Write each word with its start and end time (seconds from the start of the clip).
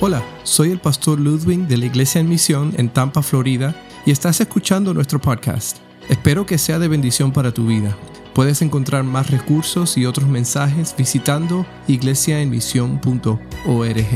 Hola, 0.00 0.24
soy 0.44 0.70
el 0.70 0.78
pastor 0.78 1.18
Ludwig 1.18 1.66
de 1.66 1.76
la 1.76 1.86
Iglesia 1.86 2.20
en 2.20 2.28
Misión 2.28 2.72
en 2.76 2.88
Tampa, 2.88 3.20
Florida, 3.20 3.74
y 4.06 4.12
estás 4.12 4.40
escuchando 4.40 4.94
nuestro 4.94 5.20
podcast. 5.20 5.78
Espero 6.08 6.46
que 6.46 6.56
sea 6.56 6.78
de 6.78 6.86
bendición 6.86 7.32
para 7.32 7.52
tu 7.52 7.66
vida. 7.66 7.98
Puedes 8.32 8.62
encontrar 8.62 9.02
más 9.02 9.28
recursos 9.28 9.98
y 9.98 10.06
otros 10.06 10.28
mensajes 10.28 10.94
visitando 10.96 11.66
iglesiaenmisión.org. 11.88 14.06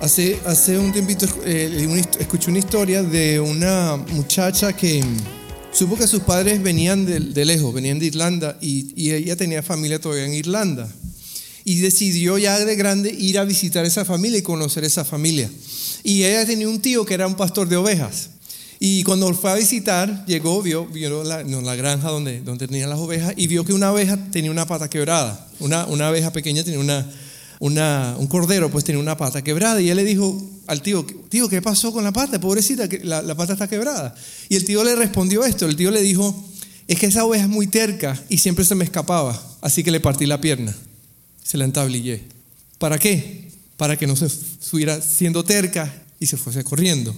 Hace, 0.00 0.40
hace 0.46 0.78
un 0.78 0.90
tiempito 0.90 1.26
eh, 1.44 2.02
escuché 2.20 2.48
una 2.48 2.58
historia 2.58 3.02
de 3.02 3.38
una 3.38 3.98
muchacha 4.12 4.72
que 4.72 5.04
supo 5.72 5.98
que 5.98 6.06
sus 6.06 6.20
padres 6.20 6.62
venían 6.62 7.04
de, 7.04 7.44
lejos, 7.44 7.74
venían 7.74 7.98
de 7.98 8.06
Irlanda 8.06 8.56
y, 8.62 8.94
y 8.96 9.12
ella 9.12 9.36
tenía 9.36 9.62
familia 9.62 10.00
todavía 10.00 10.24
en 10.24 10.32
Irlanda 10.32 10.88
y 11.64 11.76
decidió 11.80 12.38
ya 12.38 12.58
de 12.58 12.76
grande 12.76 13.10
ir 13.10 13.38
a 13.38 13.44
visitar 13.44 13.84
esa 13.84 14.04
familia 14.04 14.38
y 14.38 14.42
conocer 14.42 14.84
esa 14.84 15.04
familia. 15.04 15.50
Y 16.02 16.24
ella 16.24 16.44
tenía 16.44 16.68
un 16.68 16.80
tío 16.80 17.04
que 17.04 17.14
era 17.14 17.26
un 17.26 17.34
pastor 17.34 17.68
de 17.68 17.76
ovejas. 17.76 18.30
Y 18.80 19.04
cuando 19.04 19.32
fue 19.32 19.52
a 19.52 19.54
visitar, 19.54 20.26
llegó, 20.26 20.60
vio, 20.60 20.86
vio 20.86 21.22
la, 21.22 21.44
la, 21.44 21.76
granja 21.76 22.08
donde, 22.08 22.40
donde 22.40 22.66
tenían 22.66 22.90
las 22.90 22.98
ovejas 22.98 23.32
y 23.36 23.46
vio 23.46 23.64
que 23.64 23.72
una 23.72 23.92
oveja 23.92 24.18
tenía 24.32 24.50
una 24.50 24.66
pata 24.66 24.90
quebrada. 24.90 25.48
Una, 25.60 25.86
una 25.86 26.10
oveja 26.10 26.32
pequeña 26.32 26.64
tenía 26.64 26.80
una, 26.80 27.08
una, 27.60 28.16
un 28.18 28.26
cordero, 28.26 28.72
pues 28.72 28.82
tenía 28.82 29.00
una 29.00 29.16
pata 29.16 29.42
quebrada. 29.44 29.80
Y 29.80 29.88
él 29.88 29.96
le 29.96 30.04
dijo 30.04 30.36
al 30.66 30.82
tío, 30.82 31.06
tío, 31.28 31.48
¿qué 31.48 31.62
pasó 31.62 31.92
con 31.92 32.02
la 32.02 32.12
pata? 32.12 32.40
Pobrecita, 32.40 32.88
que 32.88 32.98
la, 33.04 33.22
la 33.22 33.36
pata 33.36 33.52
está 33.52 33.68
quebrada. 33.68 34.16
Y 34.48 34.56
el 34.56 34.64
tío 34.64 34.82
le 34.82 34.96
respondió 34.96 35.44
esto. 35.44 35.66
El 35.66 35.76
tío 35.76 35.92
le 35.92 36.02
dijo, 36.02 36.44
es 36.88 36.98
que 36.98 37.06
esa 37.06 37.24
oveja 37.24 37.44
es 37.44 37.50
muy 37.50 37.68
terca 37.68 38.20
y 38.28 38.38
siempre 38.38 38.64
se 38.64 38.74
me 38.74 38.82
escapaba, 38.82 39.40
así 39.60 39.84
que 39.84 39.92
le 39.92 40.00
partí 40.00 40.26
la 40.26 40.40
pierna 40.40 40.74
se 41.42 41.58
la 41.58 41.64
entablillé. 41.64 42.22
¿Para 42.78 42.98
qué? 42.98 43.50
Para 43.76 43.96
que 43.96 44.06
no 44.06 44.16
se 44.16 44.26
estuviera 44.26 45.00
siendo 45.00 45.44
terca 45.44 45.92
y 46.18 46.26
se 46.26 46.36
fuese 46.36 46.64
corriendo. 46.64 47.14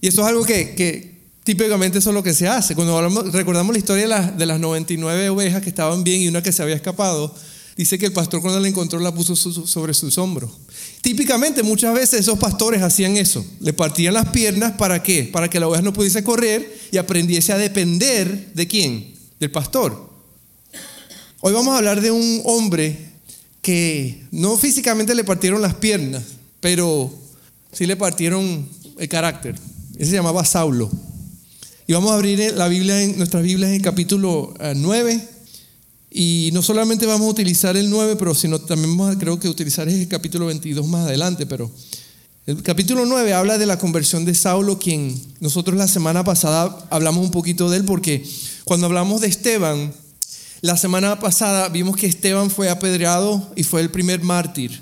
Y 0.00 0.08
esto 0.08 0.22
es 0.22 0.28
algo 0.28 0.44
que, 0.44 1.14
típicamente 1.44 1.98
eso 1.98 2.10
es 2.10 2.14
lo 2.14 2.22
que 2.22 2.34
se 2.34 2.48
hace. 2.48 2.74
Cuando 2.74 3.22
recordamos 3.30 3.72
la 3.72 3.78
historia 3.78 4.02
de 4.02 4.08
las, 4.08 4.38
de 4.38 4.46
las 4.46 4.60
99 4.60 5.30
ovejas 5.30 5.62
que 5.62 5.68
estaban 5.68 6.04
bien 6.04 6.20
y 6.20 6.28
una 6.28 6.42
que 6.42 6.52
se 6.52 6.62
había 6.62 6.74
escapado, 6.74 7.34
dice 7.76 7.98
que 7.98 8.06
el 8.06 8.12
pastor 8.12 8.40
cuando 8.40 8.60
la 8.60 8.68
encontró 8.68 8.98
la 8.98 9.14
puso 9.14 9.36
sobre 9.36 9.94
sus 9.94 10.18
hombros. 10.18 10.50
Típicamente 11.02 11.62
muchas 11.62 11.94
veces 11.94 12.20
esos 12.20 12.38
pastores 12.38 12.82
hacían 12.82 13.16
eso, 13.16 13.44
le 13.60 13.72
partían 13.72 14.14
las 14.14 14.30
piernas 14.30 14.72
para 14.72 15.02
qué? 15.02 15.24
Para 15.24 15.48
que 15.48 15.60
la 15.60 15.68
oveja 15.68 15.82
no 15.82 15.92
pudiese 15.92 16.24
correr 16.24 16.78
y 16.90 16.96
aprendiese 16.96 17.52
a 17.52 17.58
depender 17.58 18.52
de 18.54 18.66
quién? 18.66 19.14
Del 19.38 19.50
pastor. 19.50 20.05
Hoy 21.46 21.52
vamos 21.52 21.74
a 21.74 21.78
hablar 21.78 22.00
de 22.00 22.10
un 22.10 22.40
hombre 22.44 22.98
que 23.62 24.20
no 24.32 24.56
físicamente 24.56 25.14
le 25.14 25.22
partieron 25.22 25.62
las 25.62 25.74
piernas, 25.74 26.24
pero 26.58 27.08
sí 27.70 27.86
le 27.86 27.94
partieron 27.94 28.68
el 28.98 29.08
carácter. 29.08 29.54
Ese 29.96 30.10
se 30.10 30.16
llamaba 30.16 30.44
Saulo. 30.44 30.90
Y 31.86 31.92
vamos 31.92 32.10
a 32.10 32.14
abrir 32.14 32.52
la 32.56 32.66
Biblia 32.66 32.96
nuestras 33.16 33.44
Biblias 33.44 33.68
en 33.68 33.76
el 33.76 33.82
capítulo 33.82 34.54
9. 34.74 35.12
Eh, 35.12 35.28
y 36.10 36.50
no 36.52 36.62
solamente 36.62 37.06
vamos 37.06 37.28
a 37.28 37.30
utilizar 37.30 37.76
el 37.76 37.90
9, 37.90 38.16
pero 38.16 38.34
sino 38.34 38.60
también 38.60 38.96
vamos 38.96 39.14
a, 39.14 39.16
creo 39.16 39.38
que 39.38 39.48
utilizar 39.48 39.88
el 39.88 40.08
capítulo 40.08 40.46
22 40.46 40.84
más 40.88 41.06
adelante. 41.06 41.46
Pero 41.46 41.70
el 42.46 42.60
capítulo 42.64 43.06
9 43.06 43.34
habla 43.34 43.56
de 43.56 43.66
la 43.66 43.78
conversión 43.78 44.24
de 44.24 44.34
Saulo, 44.34 44.80
quien 44.80 45.14
nosotros 45.38 45.78
la 45.78 45.86
semana 45.86 46.24
pasada 46.24 46.88
hablamos 46.90 47.24
un 47.24 47.30
poquito 47.30 47.70
de 47.70 47.76
él, 47.76 47.84
porque 47.84 48.26
cuando 48.64 48.86
hablamos 48.86 49.20
de 49.20 49.28
Esteban, 49.28 49.92
la 50.60 50.76
semana 50.76 51.18
pasada 51.18 51.68
vimos 51.68 51.96
que 51.96 52.06
Esteban 52.06 52.50
fue 52.50 52.70
apedreado 52.70 53.52
y 53.56 53.62
fue 53.62 53.80
el 53.80 53.90
primer 53.90 54.22
mártir. 54.22 54.80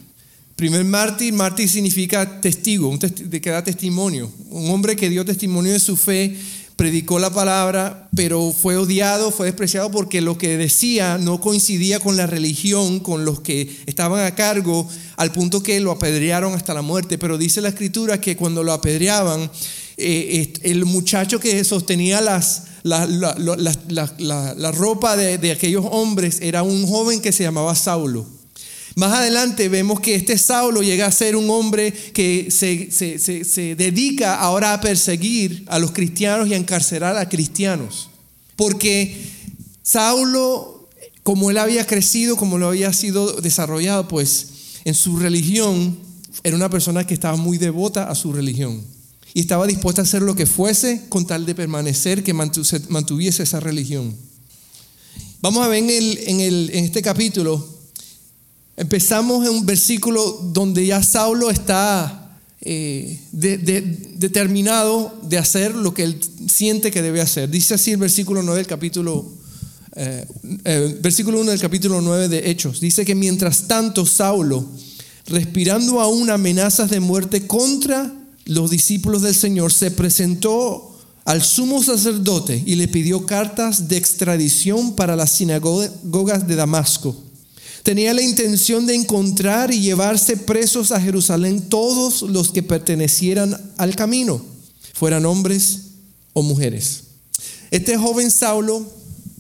Primer 0.57 0.85
mártir, 0.85 1.33
mártir 1.33 1.69
significa 1.69 2.41
testigo, 2.41 2.89
un 2.89 2.99
que 2.99 3.51
da 3.51 3.65
testimonio. 3.65 4.31
Un 4.51 4.71
hombre 4.71 4.95
que 4.95 5.11
dio 5.11 5.25
testimonio 5.25 5.73
de 5.73 5.81
su 5.81 5.97
fe, 5.97 6.37
predicó 6.77 7.19
la 7.19 7.31
palabra, 7.31 8.09
pero 8.15 8.53
fue 8.53 8.77
odiado, 8.77 9.33
fue 9.33 9.47
despreciado 9.47 9.91
porque 9.91 10.21
lo 10.21 10.39
que 10.39 10.57
decía 10.57 11.19
no 11.19 11.41
coincidía 11.41 11.99
con 11.99 12.17
la 12.17 12.27
religión, 12.27 13.01
con 13.01 13.25
los 13.25 13.41
que 13.41 13.69
estaban 13.87 14.25
a 14.25 14.35
cargo, 14.35 14.89
al 15.17 15.33
punto 15.33 15.63
que 15.63 15.81
lo 15.81 15.91
apedrearon 15.91 16.55
hasta 16.55 16.75
la 16.75 16.83
muerte. 16.83 17.19
Pero 17.19 17.37
dice 17.37 17.61
la 17.61 17.69
escritura 17.71 18.21
que 18.21 18.37
cuando 18.37 18.63
lo 18.63 18.73
apedreaban, 18.73 19.51
eh, 19.97 20.53
el 20.63 20.85
muchacho 20.85 21.39
que 21.39 21.63
sostenía 21.65 22.21
las, 22.21 22.65
la, 22.85 24.73
ropa 24.73 25.17
de, 25.17 25.51
aquellos 25.51 25.87
hombres 25.91 26.39
era 26.43 26.63
un 26.63 26.87
joven 26.87 27.21
que 27.21 27.33
se 27.33 27.43
llamaba 27.43 27.75
Saulo. 27.75 28.27
Más 28.95 29.13
adelante 29.13 29.69
vemos 29.69 29.99
que 29.99 30.15
este 30.15 30.39
Saulo 30.39 30.83
llega 30.83 31.07
a 31.07 31.13
ser 31.13 31.35
un 31.35 31.51
hombre 31.51 31.93
que 31.93 32.51
se, 32.51 32.91
se, 32.93 33.75
dedica 33.75 34.37
ahora 34.37 34.75
a 34.75 34.81
perseguir 34.81 35.65
a 35.67 35.79
los 35.79 35.91
cristianos 35.91 36.47
y 36.47 36.55
a 36.55 36.59
encarcelar 36.59 37.17
a 37.17 37.29
cristianos. 37.29 38.11
Porque 38.55 39.17
Saulo, 39.83 40.89
como 41.25 41.51
él 41.51 41.59
había 41.59 41.87
crecido, 41.87 42.37
como 42.37 42.59
lo 42.59 42.69
había 42.69 42.93
sido 42.93 43.41
desarrollado, 43.41 44.07
pues 44.07 44.49
en 44.85 44.95
su 44.95 45.19
religión 45.19 45.99
era 46.45 46.55
una 46.55 46.71
persona 46.71 47.07
que 47.07 47.15
estaba 47.15 47.37
muy 47.37 47.59
devota 47.59 48.11
a 48.11 48.15
su 48.15 48.33
religión 48.33 48.94
y 49.35 49.41
estaba 49.41 49.67
dispuesta 49.67 50.01
a 50.01 50.05
hacer 50.05 50.23
lo 50.23 50.37
que 50.37 50.47
fuese 50.47 51.03
con 51.09 51.27
tal 51.27 51.45
de 51.45 51.57
permanecer, 51.57 52.23
que 52.23 52.33
mantuviese 52.33 53.43
esa 53.43 53.59
religión. 53.59 54.15
Vamos 55.43 55.65
a 55.65 55.69
ver 55.69 55.83
en, 55.83 55.91
el, 55.91 56.19
en, 56.27 56.41
el, 56.41 56.71
en 56.73 56.85
este 56.85 57.03
capítulo, 57.03 57.69
empezamos 58.77 59.45
en 59.45 59.53
un 59.53 59.67
versículo 59.67 60.41
donde 60.53 60.87
ya 60.87 61.03
Saulo 61.03 61.51
está 61.51 62.39
eh, 62.61 63.19
determinado 63.33 65.19
de 65.25 65.37
hacer 65.37 65.75
lo 65.75 65.93
que 65.93 66.05
él 66.05 66.21
siente 66.49 66.93
que 66.93 67.03
debe 67.03 67.21
hacer. 67.21 67.51
Dice 67.51 67.75
así 67.75 67.91
el 67.91 67.99
versículo 67.99 68.41
9 68.41 68.59
del 68.59 68.67
capítulo, 68.69 69.33
eh, 69.97 70.25
eh, 70.65 70.99
versículo 71.03 71.41
1 71.41 71.51
del 71.51 71.61
capítulo 71.61 72.01
9 72.01 72.29
de 72.29 72.51
Hechos. 72.51 72.81
Dice 72.81 73.05
que 73.05 73.17
mientras 73.17 73.67
tanto 73.67 74.07
Saulo, 74.07 74.65
respirando 75.27 76.01
aún 76.01 76.31
amenazas 76.31 76.89
de 76.89 77.01
muerte 77.01 77.49
contra 77.49 78.24
los 78.47 78.71
discípulos 78.71 79.23
del 79.23 79.35
Señor, 79.35 79.73
se 79.73 79.91
presentó 79.91 80.91
al 81.25 81.43
sumo 81.43 81.83
sacerdote 81.83 82.63
y 82.67 82.75
le 82.75 82.89
pidió 82.89 83.25
cartas 83.25 83.89
de 83.89 83.97
extradición 83.97 84.95
para 84.95 85.17
las 85.17 85.31
sinagogas 85.31 86.47
de 86.47 86.57
Damasco. 86.57 87.17
Tenía 87.83 88.15
la 88.15 88.23
intención 88.23 88.87
de 88.87 88.95
encontrar 88.95 89.73
y 89.73 89.81
llevarse 89.81 90.37
presos 90.37 90.91
a 90.91 91.01
Jerusalén 91.01 91.69
todos 91.69 92.23
los 92.23 92.51
que 92.51 92.63
pertenecieran 92.63 93.59
al 93.77 93.95
camino, 93.95 94.43
fueran 94.95 95.27
hombres 95.27 95.81
o 96.33 96.43
mujeres. 96.43 97.05
Este 97.71 97.97
joven 97.99 98.31
Saulo 98.31 98.87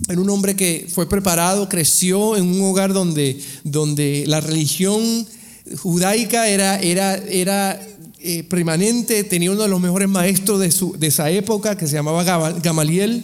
era 0.08 0.20
un 0.20 0.28
hombre 0.28 0.56
que 0.56 0.86
fue 0.92 1.08
preparado, 1.08 1.68
creció 1.68 2.36
en 2.36 2.44
un 2.44 2.62
hogar 2.62 2.92
donde, 2.92 3.40
donde 3.62 4.24
la 4.26 4.40
religión 4.40 5.26
judaica 5.78 6.48
era, 6.48 6.78
era, 6.80 7.16
era 7.16 7.80
eh, 8.26 8.42
permanente, 8.42 9.22
tenía 9.22 9.50
uno 9.50 9.64
de 9.64 9.68
los 9.68 9.82
mejores 9.82 10.08
maestros 10.08 10.58
de, 10.58 10.72
su, 10.72 10.96
de 10.98 11.08
esa 11.08 11.30
época 11.30 11.76
que 11.76 11.86
se 11.86 11.92
llamaba 11.92 12.24
Gamaliel. 12.52 13.22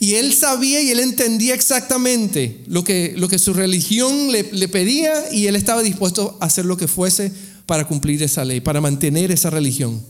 Y 0.00 0.16
él 0.16 0.34
sabía 0.34 0.82
y 0.82 0.90
él 0.90 0.98
entendía 0.98 1.54
exactamente 1.54 2.60
lo 2.66 2.82
que, 2.82 3.14
lo 3.16 3.28
que 3.28 3.38
su 3.38 3.54
religión 3.54 4.32
le, 4.32 4.42
le, 4.50 4.66
pedía 4.66 5.30
y 5.30 5.46
él 5.46 5.54
estaba 5.54 5.84
dispuesto 5.84 6.36
a 6.40 6.46
hacer 6.46 6.64
lo 6.64 6.76
que 6.76 6.88
fuese 6.88 7.30
para 7.66 7.86
cumplir 7.86 8.24
esa 8.24 8.44
ley, 8.44 8.60
para 8.60 8.80
mantener 8.80 9.30
esa 9.30 9.50
religión. 9.50 10.02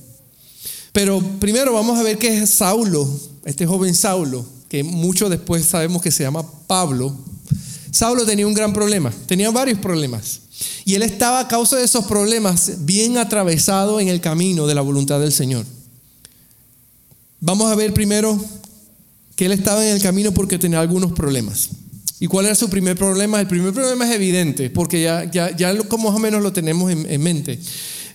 Pero 0.94 1.20
primero 1.38 1.74
vamos 1.74 1.98
a 1.98 2.02
ver 2.02 2.16
qué 2.16 2.38
es 2.38 2.48
Saulo, 2.48 3.06
este 3.44 3.66
joven 3.66 3.94
Saulo, 3.94 4.46
que 4.70 4.82
mucho 4.82 5.28
después 5.28 5.66
sabemos 5.66 6.00
que 6.00 6.10
se 6.10 6.22
llama 6.22 6.50
Pablo. 6.66 7.14
Saulo 7.90 8.24
tenía 8.24 8.46
un 8.46 8.54
gran 8.54 8.72
problema, 8.72 9.12
tenía 9.26 9.50
varios 9.50 9.78
problemas. 9.80 10.40
Y 10.84 10.94
él 10.94 11.02
estaba 11.02 11.40
a 11.40 11.48
causa 11.48 11.76
de 11.76 11.84
esos 11.84 12.04
problemas 12.06 12.84
bien 12.84 13.18
atravesado 13.18 14.00
en 14.00 14.08
el 14.08 14.20
camino 14.20 14.66
de 14.66 14.74
la 14.74 14.80
voluntad 14.80 15.20
del 15.20 15.32
Señor. 15.32 15.64
Vamos 17.40 17.70
a 17.70 17.74
ver 17.74 17.92
primero 17.92 18.42
que 19.36 19.46
él 19.46 19.52
estaba 19.52 19.84
en 19.86 19.96
el 19.96 20.02
camino 20.02 20.32
porque 20.32 20.58
tenía 20.58 20.80
algunos 20.80 21.12
problemas. 21.12 21.70
¿Y 22.20 22.26
cuál 22.26 22.46
era 22.46 22.54
su 22.54 22.70
primer 22.70 22.96
problema? 22.96 23.40
El 23.40 23.48
primer 23.48 23.72
problema 23.72 24.08
es 24.08 24.14
evidente, 24.14 24.70
porque 24.70 25.02
ya, 25.02 25.30
ya, 25.30 25.54
ya 25.54 25.76
como 25.88 26.08
más 26.08 26.16
o 26.16 26.20
menos 26.20 26.42
lo 26.42 26.52
tenemos 26.52 26.90
en, 26.90 27.10
en 27.10 27.22
mente. 27.22 27.58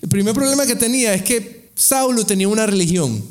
El 0.01 0.09
primer 0.09 0.33
problema 0.33 0.65
que 0.65 0.75
tenía 0.75 1.13
es 1.13 1.23
que 1.23 1.69
Saulo 1.75 2.25
tenía 2.25 2.47
una 2.47 2.65
religión. 2.65 3.21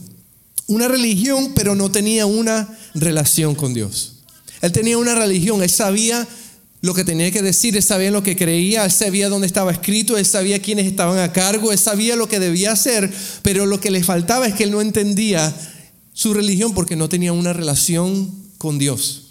Una 0.67 0.87
religión, 0.87 1.53
pero 1.55 1.75
no 1.75 1.91
tenía 1.91 2.27
una 2.27 2.69
relación 2.95 3.55
con 3.55 3.73
Dios. 3.73 4.19
Él 4.61 4.73
tenía 4.73 4.99
una 4.99 5.15
religión, 5.15 5.63
él 5.63 5.71
sabía 5.71 6.27
lo 6.81 6.95
que 6.95 7.05
tenía 7.05 7.31
que 7.31 7.43
decir, 7.43 7.77
él 7.77 7.83
sabía 7.83 8.11
lo 8.11 8.23
que 8.23 8.37
creía, 8.37 8.85
él 8.85 8.91
sabía 8.91 9.29
dónde 9.29 9.47
estaba 9.47 9.73
escrito, 9.73 10.17
él 10.17 10.25
sabía 10.25 10.63
quiénes 10.63 10.87
estaban 10.87 11.19
a 11.19 11.33
cargo, 11.33 11.73
él 11.73 11.79
sabía 11.79 12.15
lo 12.15 12.29
que 12.29 12.39
debía 12.39 12.73
hacer, 12.73 13.13
pero 13.43 13.67
lo 13.67 13.81
que 13.81 13.91
le 13.91 14.05
faltaba 14.05 14.47
es 14.47 14.55
que 14.55 14.65
él 14.65 14.71
no 14.71 14.81
entendía 14.81 15.55
su 16.13 16.35
religión 16.35 16.75
porque 16.75 16.97
no 16.97 17.09
tenía 17.09 17.33
una 17.33 17.53
relación 17.53 18.33
con 18.59 18.79
Dios. 18.79 19.25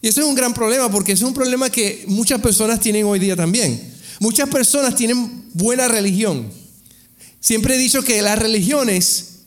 Y 0.00 0.08
eso 0.08 0.20
es 0.20 0.26
un 0.26 0.34
gran 0.34 0.54
problema 0.54 0.90
porque 0.90 1.12
es 1.12 1.22
un 1.22 1.34
problema 1.34 1.70
que 1.70 2.04
muchas 2.06 2.40
personas 2.40 2.80
tienen 2.80 3.04
hoy 3.04 3.18
día 3.18 3.36
también. 3.36 3.80
Muchas 4.20 4.48
personas 4.48 4.94
tienen 4.94 5.44
buena 5.54 5.88
religión. 5.88 6.50
Siempre 7.40 7.74
he 7.74 7.78
dicho 7.78 8.02
que 8.02 8.22
las 8.22 8.38
religiones, 8.38 9.37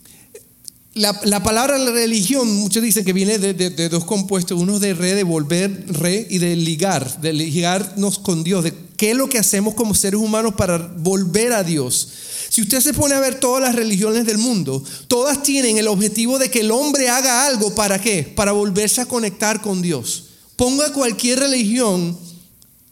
la, 0.94 1.42
palabra 1.42 1.78
religión, 1.78 2.52
muchos 2.52 2.84
dicen 2.84 3.06
que 3.06 3.14
viene 3.14 3.38
de, 3.40 3.90
dos 3.90 4.04
compuestos, 4.04 4.60
uno 4.60 4.78
de 4.78 4.94
re, 4.94 5.16
de 5.16 5.24
volver, 5.24 5.86
re, 5.88 6.28
y 6.30 6.38
de 6.40 6.56
ligar, 6.58 7.22
de 7.22 7.32
ligarnos 7.32 8.20
con 8.20 8.44
Dios, 8.44 8.66
de 8.66 8.74
qué 8.98 9.12
es 9.12 9.18
lo 9.18 9.30
que 9.30 9.40
hacemos 9.40 9.74
como 9.74 9.96
seres 9.96 10.20
humanos 10.20 10.54
para 10.56 10.78
volver 10.78 11.54
a 11.54 11.64
Dios. 11.64 12.10
Si 12.50 12.62
usted 12.62 12.82
se 12.82 12.94
pone 12.94 13.16
a 13.16 13.22
ver 13.22 13.40
todas 13.40 13.64
las 13.64 13.76
religiones 13.76 14.26
del 14.26 14.38
mundo, 14.38 14.84
todas 15.08 15.42
tienen 15.42 15.78
el 15.78 15.88
objetivo 15.88 16.38
de 16.38 16.52
que 16.52 16.60
el 16.60 16.72
hombre 16.72 17.08
haga 17.08 17.46
algo, 17.46 17.74
¿para 17.74 18.02
qué? 18.02 18.24
Para 18.24 18.52
volverse 18.52 19.00
a 19.00 19.06
conectar 19.06 19.62
con 19.62 19.82
Dios. 19.82 20.26
Ponga 20.58 20.92
cualquier 20.92 21.40
religión 21.40 22.18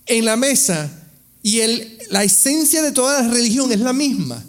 en 0.06 0.24
la 0.24 0.38
mesa 0.38 0.90
y 1.44 1.60
el, 1.60 2.00
la 2.10 2.24
esencia 2.24 2.82
de 2.82 2.94
toda 2.94 3.24
la 3.24 3.28
religión 3.28 3.74
es 3.74 3.82
la 3.82 3.92
misma. 3.92 4.42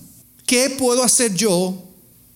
¿Qué 0.46 0.70
puedo 0.70 1.02
hacer 1.02 1.34
yo 1.34 1.89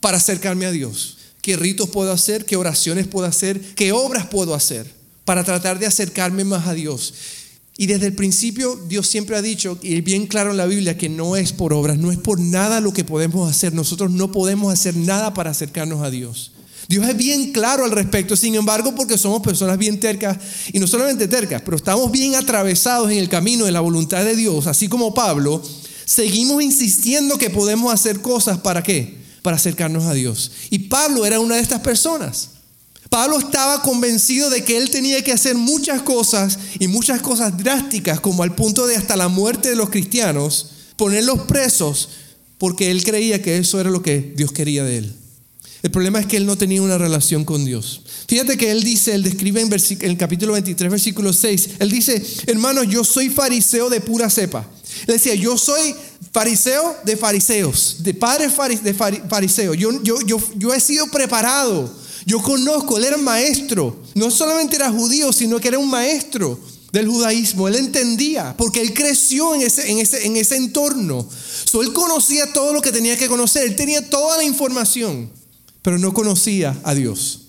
para 0.05 0.19
acercarme 0.19 0.67
a 0.67 0.71
Dios? 0.71 1.17
¿Qué 1.41 1.57
ritos 1.57 1.89
puedo 1.89 2.13
hacer? 2.13 2.45
¿Qué 2.45 2.57
oraciones 2.57 3.07
puedo 3.07 3.27
hacer? 3.27 3.59
¿Qué 3.75 3.91
obras 3.93 4.27
puedo 4.27 4.55
hacer 4.55 4.87
para 5.25 5.45
tratar 5.45 5.79
de 5.79 5.87
acercarme 5.87 6.45
más 6.45 6.67
a 6.67 6.75
Dios? 6.75 7.15
Y 7.79 7.87
desde 7.87 8.09
el 8.09 8.13
principio 8.13 8.79
Dios 8.87 9.07
siempre 9.07 9.35
ha 9.35 9.41
dicho, 9.41 9.79
y 9.81 10.03
bien 10.03 10.27
claro 10.27 10.51
en 10.51 10.59
la 10.59 10.67
Biblia, 10.67 10.99
que 10.99 11.09
no 11.09 11.37
es 11.37 11.55
por 11.55 11.73
obras, 11.73 11.97
no 11.97 12.13
es 12.13 12.19
por 12.19 12.39
nada 12.39 12.83
lo 12.83 12.93
que 12.93 13.03
podemos 13.03 13.51
hacer. 13.51 13.73
Nosotros 13.73 14.11
no 14.11 14.31
podemos 14.31 14.71
hacer 14.71 14.95
nada 14.95 15.33
para 15.33 15.53
acercarnos 15.53 16.03
a 16.03 16.11
Dios. 16.11 16.53
Dios 16.87 17.09
es 17.09 17.17
bien 17.17 17.53
claro 17.53 17.87
al 17.87 17.91
respecto, 17.91 18.37
sin 18.37 18.57
embargo, 18.57 18.95
porque 18.95 19.17
somos 19.17 19.41
personas 19.41 19.79
bien 19.79 20.01
tercas, 20.01 20.37
y 20.71 20.81
no 20.81 20.87
solamente 20.87 21.29
tercas, 21.29 21.63
pero 21.65 21.79
estamos 21.79 22.13
bien 22.13 22.35
atravesados 22.35 23.11
en 23.11 23.17
el 23.17 23.31
camino 23.31 23.65
de 23.65 23.73
la 23.73 23.81
voluntad 23.81 24.23
de 24.23 24.37
Dios, 24.37 24.67
así 24.67 24.87
como 24.87 25.15
Pablo, 25.15 25.63
seguimos 26.05 26.63
insistiendo 26.63 27.39
que 27.39 27.49
podemos 27.49 27.91
hacer 27.91 28.21
cosas 28.21 28.59
para 28.59 28.83
qué? 28.83 29.24
Para 29.45 29.59
acercarnos 29.59 30.05
a 30.05 30.15
Dios. 30.15 30.51
Y 30.71 30.79
Pablo 30.81 31.27
era 31.27 31.39
una 31.39 31.57
de 31.57 31.61
estas 31.61 31.83
personas. 31.83 32.49
Pablo 33.11 33.39
estaba 33.39 33.83
convencido 33.83 34.49
de 34.49 34.65
que 34.65 34.79
él 34.79 34.89
tenía 34.89 35.23
que 35.23 35.33
hacer 35.33 35.55
muchas 35.55 36.01
cosas 36.01 36.59
y 36.81 36.89
muchas 36.89 37.21
cosas 37.21 37.57
drásticas, 37.59 38.21
como 38.21 38.43
al 38.43 38.55
punto 38.55 38.87
de 38.87 38.97
hasta 38.97 39.17
la 39.17 39.29
muerte 39.29 39.69
de 39.69 39.77
los 39.77 39.91
cristianos, 39.91 40.71
ponerlos 40.97 41.43
presos, 41.43 42.09
porque 42.57 42.91
él 42.91 43.05
creía 43.05 43.43
que 43.43 43.59
eso 43.59 43.79
era 43.79 43.91
lo 43.91 44.01
que 44.01 44.33
Dios 44.35 44.51
quería 44.51 44.83
de 44.83 44.99
él. 44.99 45.13
El 45.83 45.91
problema 45.91 46.19
es 46.19 46.25
que 46.25 46.39
él 46.39 46.47
no 46.47 46.57
tenía 46.57 46.81
una 46.81 46.97
relación 46.97 47.45
con 47.45 47.67
Dios. 47.67 48.04
Fíjate 48.27 48.57
que 48.57 48.71
él 48.71 48.83
dice, 48.83 49.15
él 49.15 49.23
describe 49.23 49.61
en, 49.61 49.71
el 50.01 50.17
capítulo 50.17 50.55
23, 50.55 50.91
versículo 50.91 51.33
6, 51.33 51.69
él 51.79 51.91
dice, 51.91 52.23
hermanos, 52.47 52.87
yo 52.89 53.05
soy 53.05 53.29
fariseo 53.29 53.91
de 53.91 54.01
pura 54.01 54.31
cepa. 54.31 54.67
Él 55.07 55.15
decía, 55.15 55.35
yo 55.35 55.59
soy 55.59 55.95
fariseo 56.33 56.97
de 57.05 57.17
fariseos, 57.17 57.97
de 58.01 58.15
padre 58.15 58.49
de 58.83 58.95
fariseo. 58.95 59.75
Yo, 59.75 60.75
he 60.75 60.81
sido 60.81 61.07
preparado. 61.09 61.93
Yo 62.27 62.41
conozco, 62.43 62.97
él 62.97 63.05
era 63.05 63.17
maestro. 63.19 63.97
No 64.15 64.31
solamente 64.31 64.77
era 64.77 64.91
judío, 64.91 65.33
sino 65.33 65.61
que 65.61 65.69
era 65.69 65.79
un 65.79 65.91
maestro 65.91 66.59
del 66.93 67.09
judaísmo. 67.09 67.69
Él 67.69 67.77
entendía, 67.77 68.55
porque 68.57 68.81
él 68.81 68.95
creció 68.95 69.55
en 69.55 69.63
ese, 69.63 69.91
en 69.91 69.99
ese, 69.99 70.27
en 70.27 70.37
ese 70.37 70.57
entorno. 70.57 71.29
So, 71.65 71.83
él 71.83 71.93
conocía 71.93 72.53
todo 72.53 72.73
lo 72.73 72.81
que 72.81 72.93
tenía 72.93 73.19
que 73.19 73.29
conocer. 73.29 73.65
Él 73.65 73.77
tenía 73.77 74.09
toda 74.09 74.39
la 74.39 74.45
información 74.45 75.31
pero 75.85 75.99
no 75.99 76.15
conocía 76.15 76.81
a 76.83 76.95
Dios. 76.95 77.44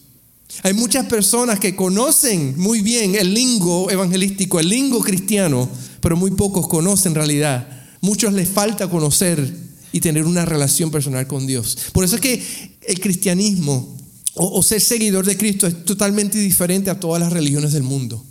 Hay 0.63 0.73
muchas 0.73 1.05
personas 1.05 1.59
que 1.59 1.75
conocen 1.75 2.55
muy 2.57 2.81
bien 2.81 3.15
el 3.15 3.33
lingo 3.33 3.89
evangelístico, 3.91 4.59
el 4.59 4.69
lingo 4.69 5.01
cristiano, 5.01 5.69
pero 6.01 6.17
muy 6.17 6.31
pocos 6.31 6.67
conocen 6.67 7.11
en 7.11 7.15
realidad. 7.15 7.67
Muchos 8.01 8.33
les 8.33 8.49
falta 8.49 8.89
conocer 8.89 9.55
y 9.91 9.99
tener 9.99 10.25
una 10.25 10.45
relación 10.45 10.91
personal 10.91 11.27
con 11.27 11.47
Dios. 11.47 11.77
Por 11.93 12.03
eso 12.03 12.15
es 12.15 12.21
que 12.21 12.43
el 12.87 12.99
cristianismo 12.99 13.95
o, 14.33 14.59
o 14.59 14.63
ser 14.63 14.81
seguidor 14.81 15.25
de 15.25 15.37
Cristo 15.37 15.67
es 15.67 15.85
totalmente 15.85 16.37
diferente 16.37 16.89
a 16.89 16.99
todas 16.99 17.21
las 17.21 17.31
religiones 17.31 17.71
del 17.71 17.83
mundo. 17.83 18.23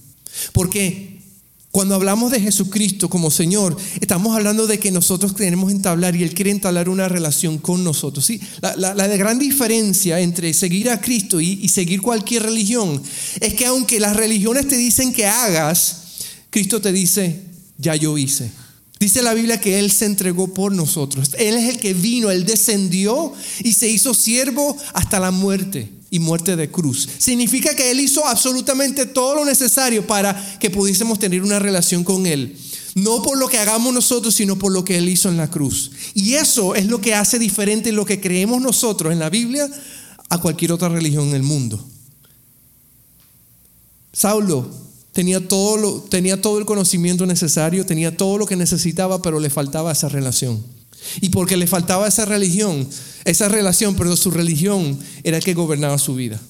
Porque 0.53 1.13
cuando 1.75 1.97
hablamos 1.97 2.31
de 2.31 2.41
Jesucristo 2.41 3.11
como 3.11 3.32
Señor, 3.32 3.76
estamos 4.00 4.37
hablando 4.37 4.69
de 4.69 4.79
que 4.79 4.93
nosotros 4.93 5.32
queremos 5.32 5.73
entablar 5.73 6.15
y 6.15 6.23
Él 6.23 6.32
quiere 6.32 6.53
entablar 6.53 6.88
una 6.88 7.09
relación 7.09 7.59
con 7.59 7.82
nosotros. 7.82 8.25
¿sí? 8.26 8.41
La, 8.76 9.09
gran 9.17 9.41
diferencia 9.41 10.21
entre 10.21 10.55
seguir 10.55 10.88
a 10.88 11.00
Cristo 11.00 11.41
y, 11.41 11.59
y 11.61 11.69
seguir 11.71 12.00
cualquier 12.00 12.44
religión 12.44 13.03
es 13.41 13.55
que 13.55 13.67
aunque 13.67 13.99
las 13.99 14.15
religiones 14.15 14.69
te 14.69 14.76
dicen 14.76 15.12
que 15.12 15.26
hagas, 15.26 15.97
Cristo 16.49 16.81
te 16.81 16.93
dice, 16.93 17.41
ya 17.76 17.97
yo 17.97 18.17
hice. 18.17 18.53
Dice 19.00 19.21
la 19.23 19.35
Biblia 19.35 19.61
que 19.61 19.81
Él 19.81 19.91
se 19.91 20.05
entregó 20.05 20.55
por 20.55 20.71
nosotros. 20.71 21.32
Él 21.37 21.56
es 21.56 21.69
el 21.69 21.81
que 21.81 21.93
vino, 21.93 22.31
Él 22.31 22.47
descendió 22.47 23.32
y 23.65 23.73
se 23.73 23.88
hizo 23.88 24.15
siervo 24.15 24.76
hasta 24.93 25.19
la 25.19 25.32
muerte 25.32 25.91
y 26.14 26.20
muerte 26.20 26.55
de 26.55 26.70
cruz. 26.70 27.08
Significa 27.19 27.75
que 27.75 27.90
Él 27.90 27.99
hizo 27.99 28.25
absolutamente 28.25 29.05
todo 29.05 29.34
lo 29.34 29.44
necesario 29.44 30.06
para 30.06 30.58
que 30.61 30.70
pudiésemos 30.70 31.19
tener 31.19 31.43
una 31.43 31.58
relación 31.58 32.05
con 32.05 32.25
Él. 32.25 32.56
No 32.94 33.20
por 33.20 33.37
lo 33.37 33.49
que 33.49 33.58
hagamos 33.58 33.93
nosotros, 33.93 34.32
sino 34.32 34.56
por 34.56 34.70
lo 34.70 34.84
que 34.84 34.96
Él 34.96 35.08
hizo 35.08 35.28
en 35.28 35.37
la 35.37 35.50
cruz. 35.50 35.90
Y 36.14 36.34
eso 36.34 36.76
es 36.76 36.87
lo 36.87 37.00
que 37.00 37.16
hace 37.16 37.40
diferente 37.40 37.90
lo 37.90 38.05
que 38.05 38.20
creemos 38.20 38.62
nosotros 38.62 39.12
en 39.12 39.19
la 39.19 39.28
Biblia 39.28 39.69
a 40.28 40.38
cualquier 40.38 40.70
otra 40.70 40.88
religión 40.88 41.31
en 41.31 41.34
el 41.34 41.43
mundo. 41.43 41.84
Saulo 44.12 44.70
tenía 45.12 45.49
todo, 45.49 45.76
lo, 45.76 46.00
tenía 46.02 46.40
todo 46.40 46.61
el 46.61 46.64
conocimiento 46.64 47.26
necesario, 47.26 47.84
tenía 47.84 48.16
todo 48.16 48.38
lo 48.38 48.46
que 48.46 48.55
necesitaba, 48.55 49.20
pero 49.20 49.40
le 49.40 49.50
faltaba 49.50 49.90
esa 49.90 50.08
relación. 50.08 50.62
Y 51.20 51.31
porque 51.31 51.56
le 51.56 51.66
faltaba 51.66 52.06
esa 52.06 52.25
religión, 52.25 52.88
esa 53.25 53.49
relación, 53.49 53.94
pero 53.97 54.17
su 54.17 54.31
religión 54.31 54.99
era 55.23 55.41
que 55.41 55.55
gobernaba 55.55 55.99
su 55.99 56.15
vida. 56.15 56.41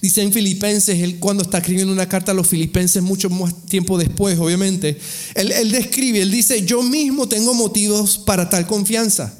Dice 0.00 0.22
en 0.22 0.32
Filipenses, 0.32 1.00
él 1.00 1.18
cuando 1.18 1.42
está 1.42 1.58
escribiendo 1.58 1.92
una 1.92 2.08
carta 2.08 2.32
a 2.32 2.34
los 2.34 2.46
filipenses, 2.46 3.02
mucho 3.02 3.28
más 3.28 3.66
tiempo 3.66 3.98
después, 3.98 4.38
obviamente, 4.38 4.98
él, 5.34 5.52
él 5.52 5.70
describe, 5.72 6.22
él 6.22 6.30
dice, 6.30 6.64
yo 6.64 6.82
mismo 6.82 7.28
tengo 7.28 7.52
motivos 7.54 8.18
para 8.18 8.48
tal 8.48 8.66
confianza. 8.66 9.34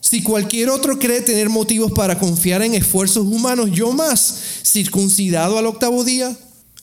Si 0.00 0.22
cualquier 0.22 0.70
otro 0.70 0.98
cree 0.98 1.20
tener 1.20 1.48
motivos 1.48 1.92
para 1.92 2.18
confiar 2.18 2.62
en 2.62 2.74
esfuerzos 2.74 3.26
humanos, 3.26 3.70
yo 3.72 3.92
más, 3.92 4.34
circuncidado 4.64 5.56
al 5.56 5.66
octavo 5.66 6.04
día, 6.04 6.36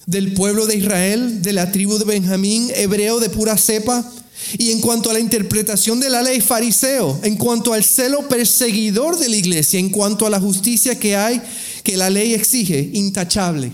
del 0.08 0.34
pueblo 0.34 0.66
de 0.66 0.78
Israel, 0.78 1.42
de 1.42 1.54
la 1.54 1.72
tribu 1.72 1.98
de 1.98 2.06
Benjamín, 2.06 2.72
hebreo 2.74 3.20
de 3.20 3.30
pura 3.30 3.58
cepa, 3.58 4.10
y 4.58 4.72
en 4.72 4.80
cuanto 4.80 5.10
a 5.10 5.14
la 5.14 5.20
interpretación 5.20 6.00
de 6.00 6.10
la 6.10 6.22
ley, 6.22 6.42
fariseo. 6.42 7.20
En 7.24 7.36
cuanto 7.36 7.74
al 7.74 7.84
celo 7.84 8.28
perseguidor 8.28 9.18
de 9.18 9.30
la 9.30 9.36
iglesia. 9.36 9.80
En 9.80 9.90
cuanto 9.90 10.26
a 10.26 10.30
la 10.30 10.40
justicia 10.40 11.00
que 11.00 11.16
hay, 11.16 11.42
que 11.84 11.98
la 11.98 12.10
ley 12.10 12.34
exige, 12.34 12.90
intachable. 12.94 13.72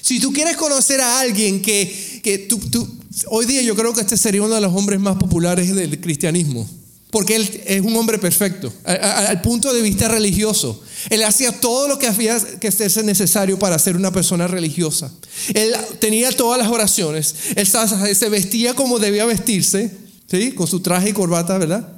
Si 0.00 0.20
tú 0.20 0.32
quieres 0.32 0.56
conocer 0.56 1.00
a 1.00 1.20
alguien 1.20 1.62
que, 1.62 2.20
que 2.22 2.38
tú, 2.38 2.58
tú, 2.58 2.88
hoy 3.28 3.46
día 3.46 3.62
yo 3.62 3.74
creo 3.74 3.94
que 3.94 4.02
este 4.02 4.16
sería 4.16 4.42
uno 4.42 4.54
de 4.54 4.60
los 4.60 4.74
hombres 4.74 5.00
más 5.00 5.16
populares 5.16 5.74
del 5.74 6.00
cristianismo. 6.00 6.68
Porque 7.10 7.36
él 7.36 7.62
es 7.66 7.80
un 7.80 7.94
hombre 7.94 8.18
perfecto, 8.18 8.72
al 8.84 9.40
punto 9.40 9.72
de 9.72 9.82
vista 9.82 10.08
religioso. 10.08 10.82
Él 11.10 11.22
hacía 11.22 11.52
todo 11.52 11.86
lo 11.86 11.96
que 11.96 12.08
había 12.08 12.40
que 12.58 12.72
ser 12.72 13.04
necesario 13.04 13.56
para 13.56 13.78
ser 13.78 13.96
una 13.96 14.10
persona 14.10 14.48
religiosa. 14.48 15.12
Él 15.54 15.72
tenía 16.00 16.32
todas 16.32 16.58
las 16.58 16.68
oraciones. 16.68 17.36
Él 17.54 17.68
se 18.16 18.28
vestía 18.28 18.74
como 18.74 18.98
debía 18.98 19.26
vestirse. 19.26 20.03
¿Sí? 20.30 20.52
Con 20.52 20.66
su 20.66 20.80
traje 20.80 21.10
y 21.10 21.12
corbata, 21.12 21.58
¿verdad? 21.58 21.88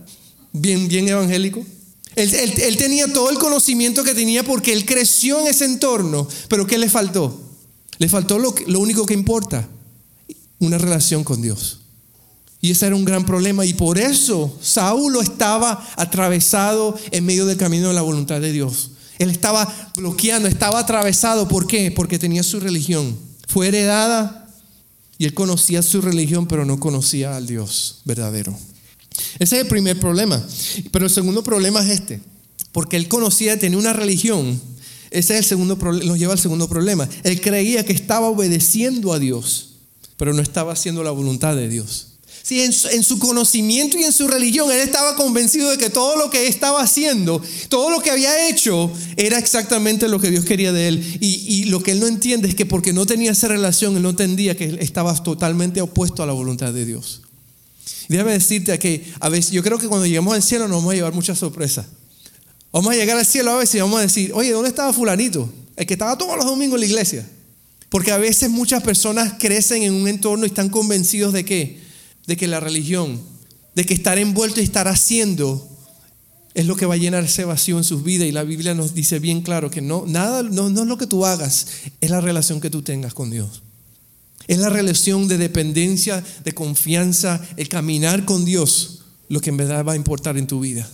Bien, 0.52 0.88
bien 0.88 1.09
evangélico. 1.09 1.64
Él, 2.16 2.76
tenía 2.78 3.12
todo 3.12 3.28
el 3.28 3.38
conocimiento 3.38 4.02
que 4.02 4.14
tenía 4.14 4.42
porque 4.42 4.73
él 4.73 4.87
creció 4.87 5.38
en 5.40 5.49
ese 5.49 5.66
entorno, 5.66 6.26
pero 6.49 6.66
¿qué 6.66 6.78
le 6.78 6.88
faltó? 6.88 7.38
Le 7.99 8.09
faltó 8.09 8.38
lo, 8.38 8.54
lo 8.66 8.80
único 8.80 9.04
que 9.04 9.12
importa, 9.12 9.68
una 10.59 10.78
relación 10.78 11.25
con 11.25 11.42
Dios. 11.42 11.80
Y 12.62 12.71
ese 12.71 12.87
era 12.87 12.97
un 12.97 13.04
gran 13.04 13.26
problema 13.26 13.66
y 13.66 13.75
por 13.75 13.99
eso 13.99 14.59
Saulo 14.62 15.21
estaba 15.21 15.87
atravesado 15.97 16.99
en 17.11 17.26
medio 17.26 17.45
del 17.45 17.59
camino 17.59 17.88
de 17.88 17.95
la 17.95 18.00
voluntad 18.00 18.40
de 18.40 18.50
Dios. 18.50 18.92
Él 19.18 19.30
estaba 19.30 19.73
bloqueando, 19.95 20.49
estaba 20.49 20.78
atravesado. 20.78 21.49
¿Por 21.49 21.66
qué? 21.66 21.90
Porque 21.90 22.18
tenía 22.18 22.42
su 22.42 22.61
religión. 22.61 23.16
Fue 23.47 23.68
heredada 23.68 24.45
y 25.18 25.25
él 25.25 25.35
conocía 25.35 25.82
su 25.82 26.00
religión, 26.00 26.46
pero 26.46 26.64
no 26.64 26.78
conocía 26.78 27.37
al 27.37 27.46
Dios 27.46 28.02
verdadero. 28.04 28.56
Ese 29.38 29.56
es 29.56 29.62
el 29.62 29.68
primer 29.68 29.99
problema. 29.99 30.44
Pero 30.90 31.06
el 31.06 31.11
segundo 31.11 31.42
problema 31.42 31.82
es 31.82 32.00
este. 32.00 32.20
Porque 32.73 32.96
él 32.96 33.08
conocía, 33.08 33.58
tenía 33.58 33.78
una 33.78 33.92
religión. 33.92 34.61
Ese 35.11 35.35
es 35.35 35.38
el 35.40 35.44
segundo 35.44 35.76
nos 35.76 36.18
lleva 36.18 36.35
al 36.35 36.38
segundo 36.38 36.68
problema. 36.68 37.08
Él 37.23 37.40
creía 37.40 37.85
que 37.85 37.92
estaba 37.92 38.28
obedeciendo 38.28 39.12
a 39.12 39.18
Dios, 39.18 39.76
pero 40.16 40.35
no 40.35 40.42
estaba 40.42 40.73
haciendo 40.73 41.02
la 41.02 41.11
voluntad 41.11 41.56
de 41.56 41.68
Dios. 41.68 42.15
Sí, 42.46 42.60
en 42.60 42.72
su, 42.72 43.18
conocimiento 43.18 43.98
y 43.98 44.04
en 44.04 44.12
su 44.12 44.28
religión, 44.28 44.70
él 44.70 44.78
estaba 44.78 45.16
convencido 45.16 45.68
de 45.68 45.78
que 45.78 45.90
todo 45.90 46.14
lo 46.14 46.30
que 46.30 46.46
estaba 46.46 46.80
haciendo, 46.80 47.42
todo 47.68 47.90
lo 47.90 48.00
que 48.00 48.12
había 48.12 48.48
hecho, 48.48 48.88
era 49.16 49.36
exactamente 49.36 50.06
lo 50.06 50.20
que 50.20 50.30
Dios 50.30 50.44
quería 50.44 50.70
de 50.70 50.86
él. 50.86 51.18
Y, 51.20 51.26
y 51.26 51.64
lo 51.64 51.82
que 51.82 51.90
él 51.90 51.98
no 51.98 52.06
entiende 52.06 52.48
es 52.48 52.54
que 52.54 52.64
porque 52.64 52.92
no 52.92 53.04
tenía 53.04 53.32
esa 53.32 53.48
relación, 53.48 53.96
él 53.96 54.02
no 54.04 54.10
entendía 54.10 54.56
que 54.56 54.66
él 54.66 54.78
estaba 54.80 55.12
totalmente 55.24 55.80
opuesto 55.80 56.22
a 56.22 56.26
la 56.26 56.34
voluntad 56.34 56.72
de 56.72 56.84
Dios. 56.84 57.22
déjame 58.08 58.34
decirte 58.34 58.78
que 58.78 59.12
a 59.18 59.28
veces 59.28 59.50
yo 59.50 59.64
creo 59.64 59.80
que 59.80 59.88
cuando 59.88 60.06
lleguemos 60.06 60.32
al 60.32 60.40
cielo 60.44 60.68
nos 60.68 60.76
vamos 60.76 60.92
a 60.92 60.94
llevar 60.94 61.14
muchas 61.14 61.40
sorpresas. 61.40 61.86
Vamos 62.70 62.92
a 62.92 62.96
llegar 62.96 63.18
al 63.18 63.26
cielo 63.26 63.50
a 63.50 63.56
veces 63.56 63.74
y 63.74 63.80
vamos 63.80 63.98
a 63.98 64.02
decir, 64.02 64.30
oye, 64.34 64.52
¿dónde 64.52 64.68
estaba 64.68 64.92
fulanito? 64.92 65.52
El 65.74 65.84
que 65.84 65.94
estaba 65.94 66.16
todos 66.16 66.36
los 66.36 66.46
domingos 66.46 66.76
en 66.76 66.80
la 66.82 66.86
iglesia. 66.86 67.28
Porque 67.88 68.12
a 68.12 68.18
veces 68.18 68.50
muchas 68.50 68.84
personas 68.84 69.34
crecen 69.36 69.82
en 69.82 69.94
un 69.94 70.06
entorno 70.06 70.44
y 70.44 70.48
están 70.48 70.68
convencidos 70.68 71.32
de 71.32 71.44
que, 71.44 71.85
de 72.26 72.37
que 72.37 72.47
la 72.47 72.61
religión, 72.61 73.21
de 73.75 73.85
que 73.85 73.95
estar 73.95 74.18
envuelto 74.18 74.61
y 74.61 74.64
estar 74.64 74.88
haciendo 74.88 75.68
es 76.54 76.64
lo 76.64 76.75
que 76.75 76.87
va 76.87 76.95
a 76.95 76.97
llenar 76.97 77.23
ese 77.25 77.45
vacío 77.45 77.76
en 77.76 77.85
sus 77.85 78.02
vidas. 78.02 78.26
Y 78.26 78.33
la 78.33 78.42
Biblia 78.42 78.75
nos 78.75 78.95
dice 78.95 79.18
bien 79.18 79.42
claro 79.42 79.71
que 79.71 79.83
no, 79.83 80.04
nada, 80.06 80.42
no, 80.42 80.71
no 80.71 80.83
es 80.83 80.88
lo 80.88 80.97
que 80.97 81.06
tú 81.06 81.26
hagas, 81.26 81.66
es 82.00 82.11
la 82.11 82.23
relación 82.23 82.61
que 82.61 82.71
tú 82.71 82.80
tengas 82.80 83.12
con 83.12 83.30
Dios. 83.30 83.62
Es 84.49 84.59
la 84.59 84.71
relación 84.71 85.28
de 85.28 85.38
dependencia, 85.38 86.25
de 86.45 86.52
confianza, 86.52 87.40
el 87.56 87.68
caminar 87.68 88.25
con 88.25 88.45
Dios, 88.45 89.00
lo 89.28 89.40
que 89.40 89.50
en 89.50 89.59
verdad 89.59 89.85
va 89.85 89.92
a 89.92 89.97
importar 89.97 90.38
en 90.38 90.47
tu 90.47 90.61
vida. 90.61 90.88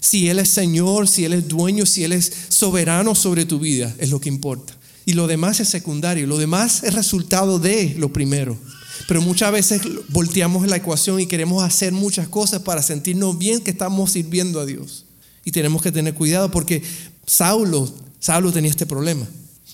Si 0.00 0.28
Él 0.28 0.38
es 0.38 0.50
Señor, 0.50 1.08
si 1.08 1.24
Él 1.24 1.32
es 1.32 1.48
dueño, 1.48 1.86
si 1.86 2.04
Él 2.04 2.12
es 2.12 2.30
soberano 2.48 3.14
sobre 3.14 3.46
tu 3.46 3.58
vida, 3.58 3.94
es 3.98 4.10
lo 4.10 4.20
que 4.20 4.28
importa. 4.28 4.76
Y 5.06 5.14
lo 5.14 5.26
demás 5.26 5.60
es 5.60 5.68
secundario, 5.68 6.26
lo 6.26 6.36
demás 6.36 6.82
es 6.82 6.92
resultado 6.92 7.58
de 7.58 7.94
lo 7.96 8.12
primero. 8.12 8.58
Pero 9.08 9.22
muchas 9.22 9.52
veces 9.52 9.82
volteamos 10.08 10.66
la 10.66 10.76
ecuación 10.76 11.20
y 11.20 11.26
queremos 11.26 11.62
hacer 11.62 11.92
muchas 11.92 12.28
cosas 12.28 12.62
para 12.62 12.82
sentirnos 12.82 13.38
bien 13.38 13.60
que 13.60 13.70
estamos 13.70 14.12
sirviendo 14.12 14.60
a 14.60 14.66
Dios. 14.66 15.04
Y 15.44 15.52
tenemos 15.52 15.82
que 15.82 15.92
tener 15.92 16.14
cuidado 16.14 16.50
porque 16.50 16.82
Saulo, 17.26 17.92
Saulo 18.18 18.52
tenía 18.52 18.70
este 18.70 18.86
problema. 18.86 19.26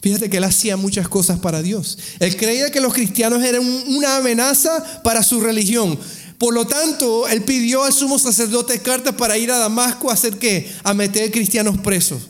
Fíjate 0.02 0.28
que 0.28 0.38
él 0.38 0.44
hacía 0.44 0.76
muchas 0.76 1.08
cosas 1.08 1.38
para 1.38 1.62
Dios. 1.62 1.96
Él 2.18 2.36
creía 2.36 2.70
que 2.70 2.80
los 2.80 2.92
cristianos 2.92 3.42
eran 3.44 3.64
una 3.64 4.16
amenaza 4.16 5.02
para 5.02 5.22
su 5.22 5.40
religión. 5.40 5.98
Por 6.38 6.54
lo 6.54 6.66
tanto, 6.66 7.28
él 7.28 7.42
pidió 7.42 7.84
al 7.84 7.92
sumo 7.92 8.18
sacerdote 8.18 8.80
cartas 8.80 9.14
para 9.14 9.38
ir 9.38 9.52
a 9.52 9.58
Damasco 9.58 10.10
a 10.10 10.14
hacer 10.14 10.38
qué? 10.38 10.68
A 10.82 10.92
meter 10.92 11.30
cristianos 11.30 11.78
presos. 11.78 12.22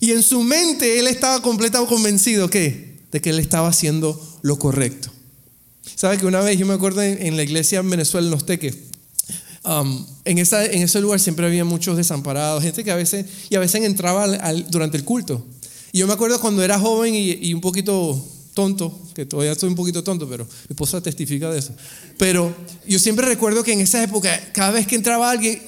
Y 0.00 0.12
en 0.12 0.22
su 0.22 0.42
mente 0.42 0.98
él 0.98 1.06
estaba 1.06 1.40
completamente 1.40 1.94
convencido 1.94 2.50
¿qué? 2.50 2.98
de 3.10 3.20
que 3.20 3.30
él 3.30 3.38
estaba 3.38 3.68
haciendo 3.68 4.20
lo 4.42 4.58
correcto. 4.58 5.10
¿Sabe 5.98 6.16
que 6.16 6.26
una 6.26 6.38
vez 6.38 6.56
yo 6.56 6.64
me 6.64 6.74
acuerdo 6.74 7.02
en, 7.02 7.36
la 7.36 7.42
iglesia 7.42 7.80
en 7.80 7.90
Venezuela, 7.90 8.24
en 8.24 8.30
Los 8.30 8.44
um, 9.64 10.06
en, 10.24 10.38
esa, 10.38 10.64
en 10.64 10.82
ese 10.82 11.00
lugar 11.00 11.18
siempre 11.18 11.44
había 11.44 11.64
muchos 11.64 11.96
desamparados, 11.96 12.62
gente 12.62 12.84
que 12.84 12.92
a 12.92 12.94
veces, 12.94 13.26
y 13.50 13.56
a 13.56 13.58
veces 13.58 13.82
entraba 13.82 14.28
durante 14.68 14.96
el 14.96 15.02
culto. 15.02 15.44
Y 15.90 15.98
yo 15.98 16.06
me 16.06 16.12
acuerdo 16.12 16.40
cuando 16.40 16.62
era 16.62 16.78
joven 16.78 17.14
y, 17.16 17.52
un 17.52 17.60
poquito 17.60 18.24
tonto, 18.54 18.96
que 19.12 19.26
todavía 19.26 19.50
estoy 19.50 19.70
un 19.70 19.74
poquito 19.74 20.04
tonto, 20.04 20.28
pero 20.28 20.44
mi 20.44 20.74
esposa 20.74 21.00
testifica 21.00 21.50
de 21.50 21.58
eso. 21.58 21.72
Pero 22.16 22.54
yo 22.86 23.00
siempre 23.00 23.26
recuerdo 23.26 23.64
que 23.64 23.72
en 23.72 23.80
esa 23.80 24.00
época, 24.00 24.40
cada 24.52 24.70
vez 24.70 24.86
que 24.86 24.94
entraba 24.94 25.28
alguien, 25.28 25.60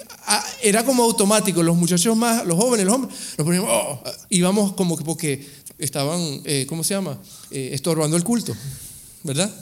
era 0.63 0.85
como 0.85 1.03
automático. 1.03 1.61
Los 1.61 1.77
muchachos 1.77 2.17
más, 2.17 2.47
los 2.47 2.57
jóvenes, 2.57 2.87
los 2.87 2.95
hombres, 2.95 3.17
nos 3.37 3.45
poníamos, 3.45 3.69
oh, 3.69 4.01
íbamos 4.29 4.75
como 4.75 4.97
que 4.97 5.03
porque 5.03 5.45
estaban, 5.77 6.21
eh, 6.45 6.67
¿cómo 6.69 6.85
se 6.85 6.95
llama? 6.95 7.19
Eh, 7.51 7.71
estorbando 7.73 8.17
el 8.17 8.23
culto, 8.23 8.55
¿verdad? 9.25 9.53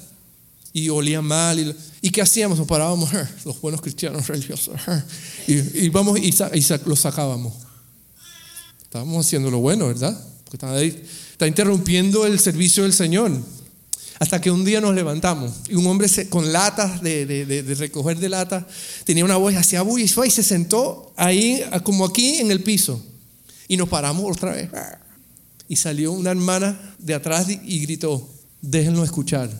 Y 0.73 0.89
olían 0.89 1.25
mal. 1.25 1.77
Y, 2.01 2.11
qué 2.11 2.23
hacíamos? 2.23 2.59
Nos 2.59 2.67
parábamos, 2.67 3.11
los 3.45 3.61
buenos 3.61 3.81
cristianos 3.81 4.27
religiosos, 4.27 4.75
y, 5.47 5.87
y, 5.87 5.89
vamos 5.89 6.19
y, 6.19 6.29
y 6.29 6.67
los 6.87 7.01
sacábamos. 7.01 7.55
Estábamos 8.83 9.27
haciendo 9.27 9.51
lo 9.51 9.59
bueno, 9.59 9.87
¿verdad? 9.89 10.19
porque 10.49 11.07
está, 11.37 11.47
interrumpiendo 11.47 12.27
el 12.27 12.39
servicio 12.39 12.85
del 12.85 12.93
Señor. 12.93 13.33
Hasta 14.19 14.41
que 14.41 14.51
un 14.51 14.65
día 14.65 14.81
nos 14.81 14.97
levantamos 14.97 15.53
y 15.69 15.77
un 15.77 15.87
hombre 15.87 16.09
con 16.29 16.53
latas 16.53 17.01
de, 17.03 17.77
recoger 17.79 18.19
de 18.19 18.29
lata 18.29 18.67
tenía 19.05 19.25
una 19.25 19.37
voz, 19.37 19.55
hacía 19.55 19.83
bulla 19.83 20.05
y 20.27 20.31
se 20.31 20.43
sentó 20.43 21.13
ahí, 21.17 21.63
como 21.85 22.05
aquí 22.05 22.39
en 22.39 22.51
el 22.51 22.63
piso. 22.63 23.01
Y 23.69 23.77
nos 23.77 23.89
paramos 23.89 24.25
otra 24.29 24.53
vez. 24.53 24.71
Y 25.69 25.77
salió 25.77 26.11
una 26.11 26.31
hermana 26.31 26.97
de 26.99 27.15
atrás 27.15 27.47
y 27.49 27.79
gritó: 27.81 28.29
Déjenlo 28.61 29.05
escuchar. 29.05 29.51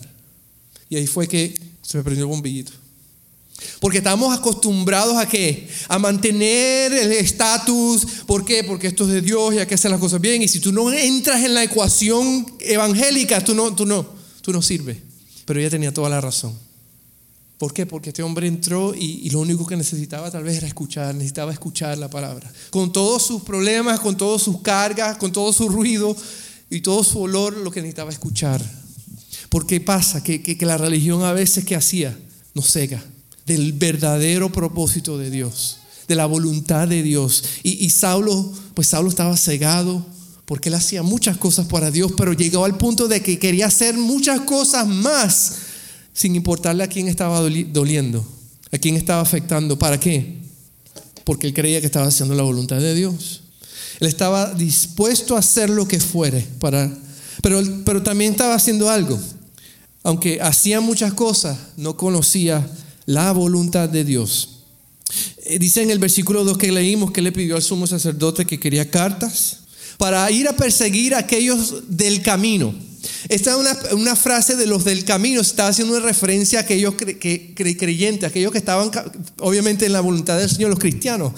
Y 0.89 0.95
ahí 0.95 1.07
fue 1.07 1.27
que 1.27 1.53
se 1.81 1.97
me 1.97 2.03
prendió 2.03 2.25
el 2.25 2.29
bombillito. 2.29 2.71
Porque 3.79 3.99
estamos 3.99 4.37
acostumbrados 4.37 5.17
a 5.17 5.27
qué? 5.27 5.67
A 5.87 5.99
mantener 5.99 6.93
el 6.93 7.11
estatus. 7.11 8.05
¿Por 8.25 8.45
qué? 8.45 8.63
Porque 8.63 8.87
esto 8.87 9.05
es 9.05 9.11
de 9.11 9.21
Dios 9.21 9.53
y 9.53 9.59
hay 9.59 9.67
que 9.67 9.75
hacer 9.75 9.91
las 9.91 9.99
cosas 9.99 10.21
bien. 10.21 10.41
Y 10.41 10.47
si 10.47 10.59
tú 10.59 10.71
no 10.71 10.91
entras 10.91 11.43
en 11.43 11.53
la 11.53 11.63
ecuación 11.63 12.45
evangélica, 12.59 13.43
tú 13.43 13.53
no, 13.53 13.75
tú 13.75 13.85
no, 13.85 14.05
tú 14.41 14.51
no 14.51 14.61
sirves. 14.61 14.97
Pero 15.45 15.59
ella 15.59 15.69
tenía 15.69 15.93
toda 15.93 16.09
la 16.09 16.21
razón. 16.21 16.53
¿Por 17.57 17.73
qué? 17.73 17.85
Porque 17.85 18.09
este 18.09 18.23
hombre 18.23 18.47
entró 18.47 18.95
y, 18.95 19.19
y, 19.23 19.29
lo 19.31 19.39
único 19.39 19.67
que 19.67 19.75
necesitaba 19.75 20.31
tal 20.31 20.43
vez 20.43 20.57
era 20.57 20.67
escuchar, 20.67 21.13
necesitaba 21.13 21.51
escuchar 21.51 21.97
la 21.97 22.09
palabra. 22.09 22.49
Con 22.69 22.93
todos 22.93 23.21
sus 23.21 23.43
problemas, 23.43 23.99
con 23.99 24.15
todas 24.15 24.41
sus 24.41 24.61
cargas, 24.61 25.17
con 25.17 25.33
todo 25.33 25.51
su 25.51 25.67
ruido 25.67 26.15
y 26.69 26.79
todo 26.79 27.03
su 27.03 27.19
olor, 27.19 27.57
lo 27.57 27.69
que 27.69 27.81
necesitaba 27.81 28.11
escuchar. 28.11 28.61
¿Por 29.49 29.65
qué 29.65 29.81
pasa? 29.81 30.23
Que, 30.23 30.41
que, 30.41 30.65
la 30.65 30.77
religión 30.77 31.23
a 31.23 31.33
veces 31.33 31.65
que 31.65 31.75
hacía 31.75 32.17
nos 32.53 32.71
cega 32.71 33.03
del 33.45 33.73
verdadero 33.73 34.51
propósito 34.51 35.17
de 35.17 35.31
Dios, 35.31 35.77
de 36.07 36.15
la 36.15 36.27
voluntad 36.27 36.87
de 36.87 37.01
Dios. 37.01 37.43
Y, 37.63 37.89
Saulo, 37.89 38.53
pues 38.75 38.87
Saulo 38.87 39.09
estaba 39.09 39.35
cegado 39.37 40.05
porque 40.45 40.69
él 40.69 40.75
hacía 40.75 41.03
muchas 41.03 41.37
cosas 41.37 41.67
para 41.67 41.91
Dios, 41.91 42.11
pero 42.15 42.33
llegó 42.33 42.63
al 42.63 42.77
punto 42.77 43.07
de 43.07 43.21
que 43.21 43.39
quería 43.39 43.67
hacer 43.67 43.97
muchas 43.97 44.41
cosas 44.41 44.87
más 44.87 45.53
sin 46.13 46.35
importarle 46.35 46.83
a 46.83 46.87
quién 46.87 47.07
estaba 47.07 47.39
doliendo, 47.39 48.25
a 48.71 48.77
quién 48.77 48.97
estaba 48.97 49.21
afectando. 49.21 49.79
¿Para 49.79 49.99
qué? 49.99 50.37
Porque 51.23 51.47
él 51.47 51.53
creía 51.53 51.79
que 51.79 51.87
estaba 51.87 52.07
haciendo 52.07 52.35
la 52.35 52.43
voluntad 52.43 52.77
de 52.77 52.93
Dios. 52.93 53.41
Él 53.99 54.07
estaba 54.07 54.53
dispuesto 54.53 55.35
a 55.35 55.39
hacer 55.39 55.69
lo 55.69 55.87
que 55.87 55.99
fuere, 55.99 56.45
para, 56.59 56.91
pero, 57.41 57.61
pero 57.83 58.03
también 58.03 58.31
estaba 58.31 58.55
haciendo 58.55 58.89
algo. 58.89 59.19
Aunque 60.03 60.41
hacía 60.41 60.81
muchas 60.81 61.13
cosas, 61.13 61.57
no 61.77 61.97
conocía 61.97 62.69
la 63.05 63.31
voluntad 63.31 63.89
de 63.89 64.03
Dios. 64.03 64.59
Eh, 65.43 65.59
dice 65.59 65.81
en 65.81 65.91
el 65.91 65.99
versículo 65.99 66.43
2 66.43 66.57
que 66.57 66.71
leímos 66.71 67.11
que 67.11 67.21
le 67.21 67.31
pidió 67.31 67.55
al 67.55 67.63
sumo 67.63 67.87
sacerdote 67.87 68.45
que 68.45 68.59
quería 68.59 68.89
cartas 68.89 69.61
para 69.97 70.29
ir 70.31 70.47
a 70.47 70.53
perseguir 70.53 71.15
a 71.15 71.19
aquellos 71.19 71.83
del 71.89 72.21
camino 72.21 72.73
esta 73.29 73.51
es 73.51 73.93
una, 73.93 74.15
frase 74.15 74.55
de 74.55 74.65
los 74.65 74.83
del 74.83 75.05
camino, 75.05 75.41
está 75.41 75.67
haciendo 75.67 75.95
una 75.95 76.05
referencia 76.05 76.59
a 76.59 76.61
aquellos 76.63 76.95
que, 76.95 77.53
creyentes, 77.55 78.29
aquellos 78.29 78.51
que 78.51 78.57
estaban 78.57 78.91
obviamente 79.39 79.85
en 79.85 79.93
la 79.93 80.01
voluntad 80.01 80.37
del 80.37 80.49
Señor, 80.49 80.71
los 80.71 80.79
cristianos. 80.79 81.33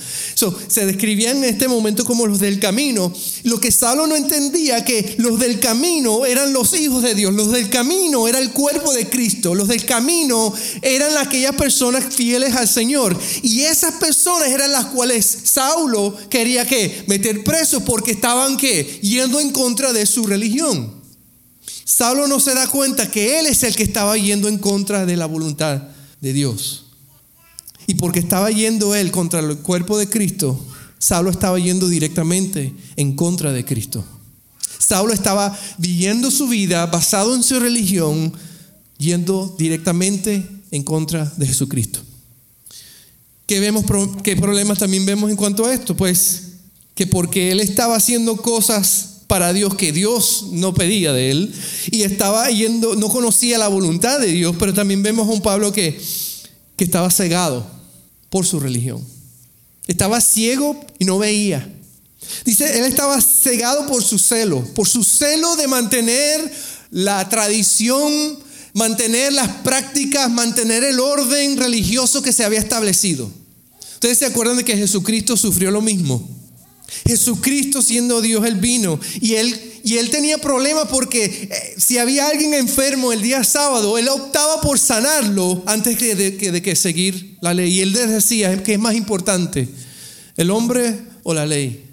se 0.67 0.85
describían 0.85 1.37
en 1.37 1.43
este 1.45 1.67
momento 1.67 2.05
como 2.05 2.25
los 2.25 2.39
del 2.39 2.59
camino. 2.59 3.13
Lo 3.43 3.59
que 3.59 3.71
Saulo 3.71 4.07
no 4.07 4.15
entendía 4.15 4.83
que 4.85 5.15
los 5.17 5.39
del 5.39 5.59
camino 5.59 6.25
eran 6.25 6.53
los 6.53 6.73
hijos 6.77 7.03
de 7.03 7.15
Dios, 7.15 7.33
los 7.33 7.51
del 7.51 7.69
camino 7.69 8.27
era 8.27 8.39
el 8.39 8.51
cuerpo 8.51 8.93
de 8.93 9.09
Cristo, 9.09 9.53
los 9.53 9.67
del 9.67 9.85
camino 9.85 10.53
eran 10.81 11.17
aquellas 11.17 11.55
personas 11.55 12.13
fieles 12.13 12.55
al 12.55 12.67
Señor. 12.67 13.17
Y 13.43 13.61
esas 13.61 13.95
personas 13.95 14.49
eran 14.49 14.71
las 14.71 14.85
cuales 14.85 15.25
Saulo 15.43 16.15
quería 16.29 16.65
que 16.65 17.03
meter 17.07 17.43
presos 17.43 17.83
porque 17.83 18.11
estaban 18.11 18.57
yendo 18.57 19.39
en 19.39 19.51
contra 19.51 19.93
de 19.93 20.05
su 20.05 20.25
religión. 20.25 21.00
Saulo 21.83 22.27
no 22.27 22.39
se 22.39 22.53
da 22.53 22.67
cuenta 22.67 23.09
que 23.09 23.39
él 23.39 23.47
es 23.47 23.63
el 23.63 23.75
que 23.75 23.83
estaba 23.83 24.17
yendo 24.17 24.47
en 24.47 24.57
contra 24.57 25.05
de 25.05 25.17
la 25.17 25.25
voluntad 25.25 25.83
de 26.19 26.33
Dios. 26.33 26.85
Y 27.87 27.95
porque 27.95 28.19
estaba 28.19 28.51
yendo 28.51 28.95
él 28.95 29.11
contra 29.11 29.39
el 29.39 29.57
cuerpo 29.57 29.97
de 29.97 30.09
Cristo, 30.09 30.59
Saulo 30.99 31.31
estaba 31.31 31.59
yendo 31.59 31.89
directamente 31.89 32.73
en 32.95 33.15
contra 33.15 33.51
de 33.51 33.65
Cristo. 33.65 34.05
Saulo 34.77 35.13
estaba 35.13 35.57
viviendo 35.77 36.31
su 36.31 36.47
vida 36.47 36.85
basado 36.85 37.35
en 37.35 37.43
su 37.43 37.59
religión, 37.59 38.33
yendo 38.97 39.55
directamente 39.57 40.47
en 40.69 40.83
contra 40.83 41.25
de 41.37 41.47
Jesucristo. 41.47 41.99
¿Qué, 43.45 43.59
vemos, 43.59 43.83
¿Qué 44.23 44.35
problemas 44.37 44.79
también 44.79 45.05
vemos 45.05 45.29
en 45.29 45.35
cuanto 45.35 45.65
a 45.65 45.73
esto? 45.73 45.97
Pues 45.97 46.43
que 46.95 47.07
porque 47.07 47.51
él 47.51 47.59
estaba 47.59 47.95
haciendo 47.95 48.37
cosas 48.37 49.10
para 49.31 49.53
Dios 49.53 49.75
que 49.75 49.93
Dios 49.93 50.47
no 50.51 50.73
pedía 50.73 51.13
de 51.13 51.31
él 51.31 51.53
y 51.89 52.01
estaba 52.01 52.49
yendo, 52.49 52.97
no 52.97 53.07
conocía 53.07 53.57
la 53.57 53.69
voluntad 53.69 54.19
de 54.19 54.27
Dios, 54.27 54.57
pero 54.59 54.73
también 54.73 55.03
vemos 55.03 55.25
a 55.25 55.31
un 55.31 55.41
Pablo 55.41 55.71
que, 55.71 55.97
que 56.75 56.83
estaba 56.83 57.09
cegado 57.09 57.65
por 58.29 58.45
su 58.45 58.59
religión. 58.59 59.01
Estaba 59.87 60.19
ciego 60.19 60.77
y 60.99 61.05
no 61.05 61.17
veía. 61.17 61.65
Dice, 62.43 62.77
él 62.77 62.83
estaba 62.83 63.21
cegado 63.21 63.87
por 63.87 64.03
su 64.03 64.19
celo, 64.19 64.65
por 64.75 64.89
su 64.89 65.01
celo 65.01 65.55
de 65.55 65.69
mantener 65.69 66.53
la 66.89 67.29
tradición, 67.29 68.37
mantener 68.73 69.31
las 69.31 69.47
prácticas, 69.63 70.29
mantener 70.29 70.83
el 70.83 70.99
orden 70.99 71.55
religioso 71.55 72.21
que 72.21 72.33
se 72.33 72.43
había 72.43 72.59
establecido. 72.59 73.31
Ustedes 73.93 74.17
se 74.17 74.25
acuerdan 74.25 74.57
de 74.57 74.65
que 74.65 74.75
Jesucristo 74.75 75.37
sufrió 75.37 75.71
lo 75.71 75.81
mismo. 75.81 76.40
Jesucristo 77.07 77.81
siendo 77.81 78.21
Dios, 78.21 78.45
Él 78.45 78.55
vino 78.55 78.99
y 79.19 79.35
Él 79.35 79.71
y 79.83 79.97
él 79.97 80.09
tenía 80.09 80.37
problemas 80.37 80.87
porque 80.89 81.25
eh, 81.25 81.75
si 81.77 81.97
había 81.97 82.27
alguien 82.27 82.53
enfermo 82.53 83.11
el 83.11 83.21
día 83.21 83.43
sábado, 83.43 83.97
él 83.97 84.07
optaba 84.09 84.61
por 84.61 84.77
sanarlo 84.77 85.63
antes 85.65 85.99
de, 85.99 86.15
de, 86.15 86.61
que 86.61 86.75
seguir 86.75 87.37
la 87.41 87.53
ley. 87.53 87.77
Y 87.77 87.81
él 87.81 87.93
decía, 87.93 88.61
¿qué 88.63 88.73
es 88.73 88.79
más 88.79 88.95
importante? 88.95 89.67
¿El 90.37 90.51
hombre 90.51 90.99
o 91.23 91.33
la 91.33 91.45
ley? 91.45 91.85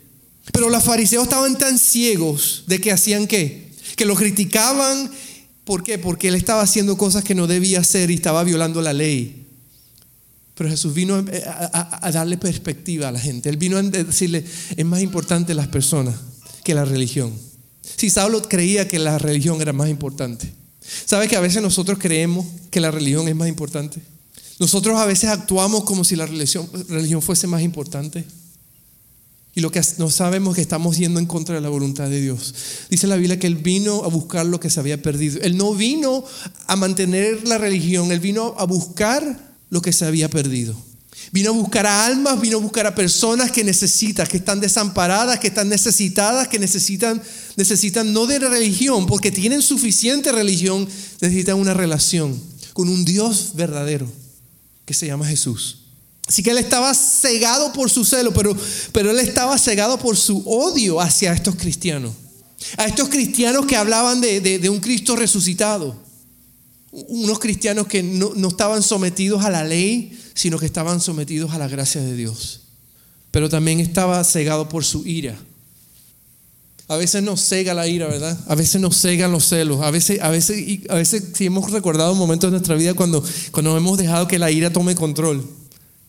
Pero 0.53 0.71
los 0.71 0.83
fariseos 0.83 1.25
estaban 1.25 1.57
tan 1.57 1.79
ciegos 1.79 2.65
de 2.67 2.81
que 2.81 2.93
hacían 2.93 3.27
qué? 3.27 3.71
Que 3.97 4.05
lo 4.05 4.15
criticaban. 4.15 5.11
¿Por 5.65 5.83
qué? 5.83 5.99
Porque 5.99 6.29
él 6.29 6.35
estaba 6.35 6.63
haciendo 6.63 6.97
cosas 6.97 7.25
que 7.25 7.35
no 7.35 7.47
debía 7.47 7.81
hacer 7.81 8.11
y 8.11 8.15
estaba 8.15 8.45
violando 8.45 8.83
la 8.83 8.93
ley. 8.93 9.47
Pero 10.59 10.69
Jesús 10.69 10.93
vino 10.93 11.15
a, 11.15 12.07
a 12.07 12.11
darle 12.11 12.37
perspectiva 12.37 13.09
a 13.09 13.13
la 13.13 13.21
gente. 13.21 13.49
Él 13.49 13.57
vino 13.57 13.79
a 13.79 13.83
decirle, 13.83 14.45
es 14.77 14.85
más 14.85 15.01
importante 15.01 15.55
las 15.55 15.69
personas 15.69 16.17
que 16.65 16.75
la 16.75 16.85
religión. 16.85 17.33
Si 17.97 18.11
Saulo 18.11 18.43
creía 18.43 18.89
que 18.89 18.99
la 18.99 19.19
religión 19.19 19.61
era 19.61 19.73
más 19.73 19.89
importante. 19.89 20.53
¿Sabe 21.05 21.29
que 21.29 21.37
a 21.37 21.41
veces 21.41 21.63
nosotros 21.63 21.99
creemos 22.01 22.45
que 22.71 22.81
la 22.81 22.91
religión 22.91 23.29
es 23.29 23.37
más 23.37 23.49
importante? 23.49 24.01
Nosotros 24.59 24.99
a 24.99 25.07
veces 25.07 25.31
actuamos 25.31 25.85
como 25.85 26.03
si 26.05 26.17
la 26.17 26.27
religión, 26.27 26.69
religión 26.89 27.23
fuese 27.23 27.47
más 27.47 27.63
importante. 27.63 28.25
Y 29.55 29.61
lo 29.61 29.71
que 29.71 29.81
no 29.99 30.11
sabemos 30.11 30.53
es 30.53 30.57
que 30.57 30.63
estamos 30.63 30.97
yendo 30.99 31.21
en 31.21 31.27
contra 31.27 31.55
de 31.55 31.61
la 31.61 31.69
voluntad 31.69 32.09
de 32.09 32.21
Dios. 32.21 32.55
Dice 32.91 33.07
la 33.07 33.17
Biblia 33.17 33.39
que 33.39 33.47
Él 33.47 33.57
vino 33.57 34.05
a 34.05 34.09
buscar 34.09 34.47
lo 34.47 34.61
que 34.61 34.71
se 34.71 34.81
había 34.81 35.01
perdido. 35.01 35.41
Él 35.43 35.57
no 35.57 35.75
vino 35.75 36.25
a 36.67 36.77
mantener 36.77 37.47
la 37.47 37.59
religión, 37.59 38.13
Él 38.13 38.21
vino 38.21 38.55
a 38.59 38.65
buscar 38.65 39.48
lo 39.71 39.83
que 39.83 39.93
se 39.93 40.05
había 40.05 40.29
perdido. 40.29 40.77
Vino 41.33 41.51
a 41.51 41.53
buscar 41.53 41.87
a 41.87 42.07
almas, 42.07 42.41
vino 42.41 42.57
a 42.59 42.61
buscar 42.61 42.87
a 42.87 42.95
personas 42.95 43.51
que 43.51 43.65
necesitan, 43.65 44.27
que 44.27 44.39
están 44.39 44.61
desamparadas, 44.61 45.39
que 45.39 45.49
están 45.49 45.69
necesitadas, 45.69 46.49
que 46.49 46.59
necesitan, 46.59 47.21
necesitan 47.57 48.13
no 48.13 48.27
de 48.27 48.39
religión, 48.39 49.07
porque 49.07 49.31
tienen 49.31 49.61
suficiente 49.61 50.33
religión, 50.33 50.89
necesitan 51.21 51.57
una 51.57 51.75
relación 51.75 52.41
con 52.73 52.89
un 52.89 53.05
Dios 53.05 53.51
verdadero 53.55 54.11
que 54.85 54.95
se 54.95 55.07
llama 55.07 55.27
Jesús. 55.27 55.79
Así 56.27 56.43
que 56.43 56.51
él 56.51 56.59
estaba 56.59 56.95
cegado 56.95 57.73
por 57.73 57.91
su 57.91 58.05
celo, 58.05 58.33
pero, 58.33 58.57
pero 58.93 59.11
él 59.11 59.19
estaba 59.19 59.59
cegado 59.59 59.99
por 59.99 60.17
su 60.17 60.43
odio 60.47 61.01
hacia 61.01 61.33
estos 61.33 61.57
cristianos. 61.57 62.13
A 62.77 62.87
estos 62.87 63.09
cristianos 63.09 63.67
que 63.67 63.77
hablaban 63.77 64.21
de, 64.21 64.69
un 64.71 64.81
Cristo 64.81 65.17
resucitado. 65.17 65.97
Unos 67.09 67.39
cristianos 67.39 67.87
que 67.87 68.03
no, 68.03 68.33
no 68.35 68.49
estaban 68.49 68.83
sometidos 68.83 69.45
a 69.45 69.51
la 69.51 69.65
ley, 69.65 70.19
sino 70.35 70.59
que 70.59 70.67
estaban 70.67 71.01
sometidos 71.01 71.53
a 71.53 71.59
la 71.59 71.69
gracia 71.69 72.01
de 72.01 72.15
Dios. 72.15 72.63
Pero 73.31 73.49
también 73.49 73.81
estaba 73.81 74.23
cegado 74.25 74.69
por 74.69 74.85
su 74.85 75.07
ira. 75.07 75.37
A 76.89 76.97
veces 76.97 77.23
nos 77.23 77.43
cega 77.43 77.75
la 77.75 77.87
ira, 77.87 78.07
¿verdad? 78.07 78.39
A 78.49 78.55
veces 78.55 78.81
nos 78.81 78.99
cegan 78.99 79.31
los 79.31 79.45
celos. 79.47 79.83
A 79.83 79.91
veces, 79.91 80.21
a 80.23 80.31
veces, 80.31 80.81
a 80.89 80.95
veces 80.95 81.23
si 81.35 81.45
hemos 81.45 81.71
recordado 81.71 82.15
momentos 82.15 82.51
de 82.51 82.53
nuestra 82.53 82.77
vida 82.77 82.95
cuando, 82.95 83.23
cuando 83.51 83.77
hemos 83.77 83.99
dejado 83.99 84.27
que 84.27 84.39
la 84.39 84.51
ira 84.51 84.73
tome 84.73 84.95
control. 84.95 85.47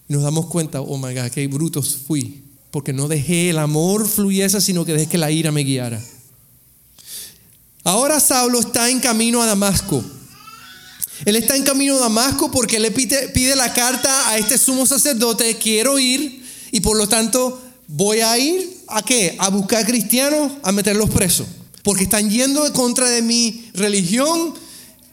Nos 0.08 0.24
damos 0.24 0.46
cuenta, 0.46 0.79
oh 0.79 0.98
my 0.98 1.13
God, 1.13 1.29
qué 1.31 1.48
brutos 1.48 1.98
fui. 2.08 2.43
Porque 2.72 2.93
no 2.93 3.10
dejé 3.10 3.50
el 3.50 3.58
amor 3.58 4.08
fluyese, 4.08 4.62
sino 4.62 4.86
que 4.86 4.93
dejé 4.93 5.08
que 5.08 5.17
la 5.17 5.31
ira 5.31 5.51
me 5.51 5.63
guiara. 5.63 6.01
Ahora 7.84 8.19
Saulo 8.19 8.60
está 8.60 8.89
en 8.89 9.01
camino 9.01 9.41
a 9.41 9.48
Damasco. 9.48 10.03
Él 11.25 11.35
está 11.35 11.55
en 11.55 11.63
camino 11.63 11.95
a 11.95 11.99
Damasco 11.99 12.49
porque 12.51 12.79
le 12.79 12.91
pide, 12.91 13.55
la 13.55 13.73
carta 13.73 14.29
a 14.29 14.38
este 14.38 14.57
sumo 14.57 14.85
sacerdote, 14.85 15.57
quiero 15.57 15.99
ir 15.99 16.43
y 16.71 16.79
por 16.79 16.97
lo 16.97 17.07
tanto 17.07 17.61
voy 17.88 18.21
a 18.21 18.38
ir 18.38 18.77
a 18.88 19.01
qué? 19.01 19.35
A 19.39 19.49
buscar 19.49 19.85
cristianos, 19.85 20.53
a 20.63 20.71
meterlos 20.71 21.09
presos. 21.09 21.47
Porque 21.83 22.03
están 22.03 22.29
yendo 22.29 22.65
en 22.65 22.73
contra 22.73 23.09
de 23.09 23.21
mi 23.21 23.69
religión, 23.73 24.53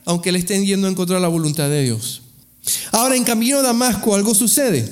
aunque 0.05 0.33
le 0.33 0.39
estén 0.39 0.65
yendo 0.65 0.89
en 0.89 0.95
contra 0.95 1.17
de 1.17 1.23
la 1.23 1.29
voluntad 1.29 1.69
de 1.69 1.83
Dios. 1.83 2.23
Ahora, 2.93 3.17
en 3.17 3.25
camino 3.25 3.59
a 3.59 3.63
Damasco 3.63 4.15
algo 4.15 4.35
sucede. 4.35 4.89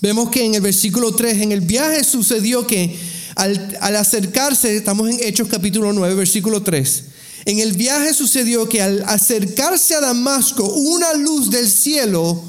Vemos 0.00 0.30
que 0.30 0.44
en 0.44 0.54
el 0.54 0.60
versículo 0.60 1.12
3, 1.12 1.42
en 1.42 1.52
el 1.52 1.60
viaje 1.60 2.02
sucedió 2.02 2.66
que 2.66 2.96
al, 3.36 3.78
al 3.80 3.96
acercarse, 3.96 4.76
estamos 4.76 5.08
en 5.08 5.20
Hechos 5.22 5.48
capítulo 5.48 5.92
9, 5.92 6.14
versículo 6.14 6.62
3, 6.62 7.04
en 7.44 7.58
el 7.58 7.72
viaje 7.72 8.14
sucedió 8.14 8.68
que 8.68 8.82
al 8.82 9.02
acercarse 9.06 9.94
a 9.94 10.00
Damasco, 10.00 10.64
una 10.64 11.14
luz 11.14 11.50
del 11.50 11.68
cielo 11.68 12.42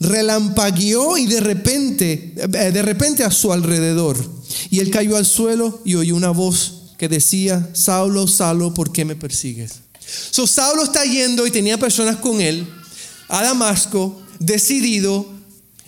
relampagueó 0.00 1.18
y 1.18 1.26
de 1.26 1.40
repente, 1.40 2.34
eh, 2.36 2.46
de 2.72 2.82
repente 2.82 3.22
a 3.22 3.30
su 3.30 3.52
alrededor. 3.52 4.16
Y 4.70 4.80
él 4.80 4.90
cayó 4.90 5.16
al 5.16 5.26
suelo 5.26 5.80
y 5.84 5.94
oyó 5.94 6.16
una 6.16 6.30
voz 6.30 6.94
que 6.98 7.08
decía, 7.08 7.70
Saulo, 7.74 8.26
Saulo, 8.26 8.74
¿por 8.74 8.92
qué 8.92 9.04
me 9.04 9.14
persigues? 9.14 9.74
So, 10.30 10.46
Saulo 10.46 10.82
está 10.82 11.04
yendo 11.04 11.46
y 11.46 11.50
tenía 11.50 11.78
personas 11.78 12.16
con 12.16 12.40
él 12.40 12.66
a 13.28 13.42
Damasco, 13.42 14.20
decidido, 14.40 15.26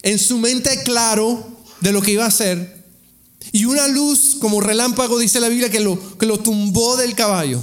en 0.03 0.19
su 0.19 0.39
mente 0.39 0.83
claro 0.85 1.45
de 1.81 1.93
lo 1.93 2.01
que 2.01 2.13
iba 2.13 2.25
a 2.25 2.29
hacer. 2.29 2.83
Y 3.51 3.65
una 3.65 3.89
luz 3.89 4.37
como 4.39 4.61
relámpago, 4.61 5.19
dice 5.19 5.41
la 5.41 5.49
Biblia, 5.49 5.71
que 5.71 5.81
lo, 5.81 6.17
que 6.19 6.27
lo 6.27 6.39
tumbó 6.39 6.97
del 6.97 7.17
caballo 7.17 7.61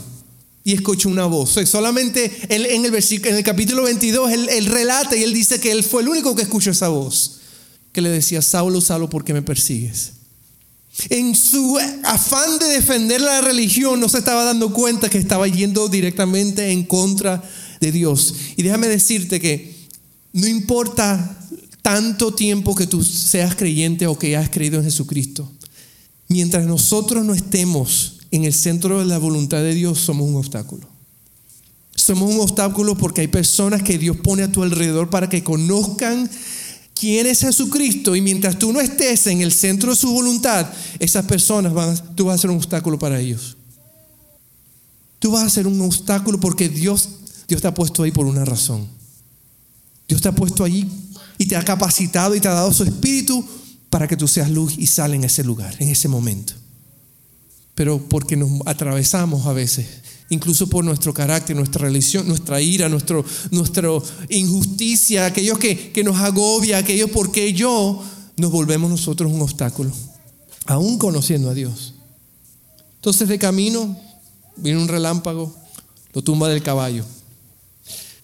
y 0.70 0.74
escuchó 0.74 1.10
una 1.10 1.26
voz. 1.26 1.58
Solamente 1.66 2.32
en, 2.48 2.64
el, 2.64 2.86
en 2.86 3.36
el 3.36 3.44
capítulo 3.44 3.84
22 3.84 4.32
él, 4.32 4.66
relata 4.68 5.16
y 5.16 5.24
él 5.24 5.34
dice 5.34 5.60
que 5.60 5.72
él 5.72 5.84
fue 5.84 6.04
el 6.04 6.10
único 6.10 6.36
que 6.36 6.44
escuchó 6.44 6.70
esa 6.70 6.90
voz, 6.90 7.40
que 7.92 8.02
le 8.02 8.10
decía, 8.10 8.44
Saulo, 8.44 8.80
Saulo, 8.80 9.10
¿por 9.10 9.26
qué 9.26 9.34
me 9.34 9.42
persigues? 9.42 10.12
En 11.10 11.36
su 11.36 11.80
afán 12.04 12.60
de 12.60 12.68
defender 12.68 13.20
la 13.20 13.42
religión 13.42 14.00
no 14.00 14.08
se 14.10 14.20
estaba 14.20 14.44
dando 14.44 14.72
cuenta 14.72 15.10
que 15.10 15.18
estaba 15.18 15.48
yendo 15.48 15.88
directamente 15.88 16.72
en 16.72 16.84
contra 16.84 17.42
de 17.82 17.92
Dios. 17.92 18.36
Y 18.56 18.62
déjame 18.62 18.88
decirte 18.88 19.40
que 19.40 19.74
no 20.34 20.46
importa 20.46 21.36
tanto 21.82 22.36
tiempo 22.36 22.76
que 22.76 22.86
tú 22.86 23.04
seas 23.04 23.56
creyente 23.56 24.06
o 24.06 24.20
que 24.20 24.38
hayas 24.38 24.52
creído 24.52 24.78
en 24.78 24.84
Jesucristo, 24.84 25.52
mientras 26.28 26.68
nosotros 26.68 27.26
no 27.26 27.34
estemos 27.34 28.19
en 28.32 28.44
el 28.44 28.54
centro 28.54 29.00
de 29.00 29.06
la 29.06 29.18
voluntad 29.18 29.58
de 29.58 29.74
Dios, 29.74 30.00
somos 30.00 30.28
un 30.28 30.36
obstáculo. 30.36 30.88
Somos 31.96 32.32
un 32.34 32.40
obstáculo 32.40 32.96
porque 32.96 33.22
hay 33.22 33.28
personas 33.28 33.84
que 33.84 33.98
Dios 33.98 34.18
pone 34.18 34.44
a 34.44 34.52
tu 34.52 34.64
alrededor 34.64 35.10
para 35.10 35.30
que 35.30 35.44
conozcan 35.44 36.30
quién 36.94 37.28
es 37.28 37.42
Jesucristo 37.42 38.16
y 38.16 38.22
mientras 38.22 38.58
tú 38.58 38.72
no 38.72 38.80
estés 38.80 39.28
en 39.28 39.42
el 39.42 39.52
centro 39.52 39.92
de 39.92 39.96
su 39.96 40.12
voluntad, 40.12 40.72
esas 41.00 41.26
personas 41.26 41.74
van, 41.74 42.16
tú 42.16 42.26
vas 42.26 42.36
a 42.36 42.42
ser 42.42 42.52
un 42.52 42.58
obstáculo 42.58 42.98
para 43.00 43.20
ellos. 43.20 43.58
Tú 45.18 45.32
vas 45.32 45.44
a 45.44 45.50
ser 45.50 45.68
un 45.68 45.82
obstáculo 45.82 46.40
porque 46.40 46.70
Dios, 46.70 47.10
Dios 47.48 47.62
te 47.62 47.68
ha 47.68 47.74
puesto 47.74 48.04
ahí 48.04 48.12
por 48.12 48.26
una 48.26 48.46
razón. 48.46 48.88
Dios 50.08 50.22
te 50.22 50.30
ha 50.30 50.32
puesto 50.32 50.64
allí 50.64 50.88
y 51.38 51.48
te 51.48 51.56
ha 51.56 51.66
capacitado 51.66 52.36
y 52.36 52.40
te 52.40 52.48
ha 52.48 52.54
dado 52.54 52.74
su 52.74 52.84
espíritu 52.84 53.46
para 53.90 54.08
que 54.08 54.16
tú 54.16 54.28
seas 54.28 54.50
luz 54.50 54.76
y 54.78 54.88
sal 54.88 55.14
en 55.14 55.24
ese 55.24 55.44
lugar, 55.44 55.76
en 55.80 55.90
ese 55.90 56.08
momento 56.08 56.54
pero 57.80 57.98
porque 57.98 58.36
nos 58.36 58.60
atravesamos 58.66 59.46
a 59.46 59.54
veces, 59.54 59.88
incluso 60.30 60.68
por 60.68 60.84
nuestro 60.84 61.14
carácter, 61.14 61.56
nuestra 61.56 61.84
religión, 61.84 62.28
nuestra 62.28 62.60
ira, 62.60 62.90
nuestro, 62.90 63.24
nuestra 63.52 63.88
injusticia, 64.28 65.26
aquellos 65.26 65.58
que, 65.60 65.94
que 65.94 66.04
nos 66.04 66.18
agobia, 66.18 66.80
aquellos 66.80 67.10
porque 67.10 67.54
yo, 67.54 68.04
nos 68.36 68.52
volvemos 68.52 68.92
nosotros 68.92 69.32
un 69.32 69.42
obstáculo, 69.42 69.94
aún 70.66 70.98
conociendo 70.98 71.50
a 71.50 71.54
Dios. 71.54 71.94
Entonces 72.96 73.30
de 73.30 73.40
camino 73.40 73.98
viene 74.58 74.82
un 74.82 74.90
relámpago, 74.90 75.56
lo 76.12 76.22
tumba 76.22 76.50
del 76.50 76.62
caballo. 76.62 77.06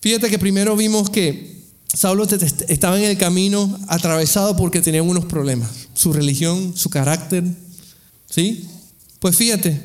Fíjate 0.01 0.29
que 0.29 0.37
primero 0.37 0.75
vimos 0.75 1.09
que 1.09 1.63
Saulo 1.93 2.25
estaba 2.25 2.97
en 2.97 3.05
el 3.05 3.17
camino 3.17 3.79
atravesado 3.87 4.57
porque 4.57 4.81
tenía 4.81 5.01
unos 5.01 5.23
problemas, 5.23 5.69
su 5.93 6.11
religión, 6.11 6.73
su 6.75 6.89
carácter, 6.89 7.45
¿sí? 8.29 8.67
Pues 9.19 9.36
fíjate, 9.36 9.82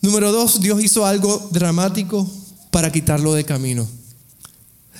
número 0.00 0.32
dos, 0.32 0.60
Dios 0.60 0.82
hizo 0.82 1.06
algo 1.06 1.48
dramático 1.52 2.30
para 2.70 2.90
quitarlo 2.92 3.34
de 3.34 3.44
camino. 3.44 3.88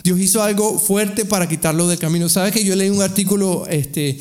Dios 0.02 0.20
hizo 0.20 0.42
algo 0.42 0.78
fuerte 0.78 1.24
para 1.24 1.48
quitarlo 1.48 1.88
de 1.88 1.98
camino. 1.98 2.28
¿Sabes 2.28 2.52
que 2.52 2.64
yo 2.64 2.76
leí 2.76 2.90
un 2.90 3.02
artículo 3.02 3.66
este, 3.68 4.18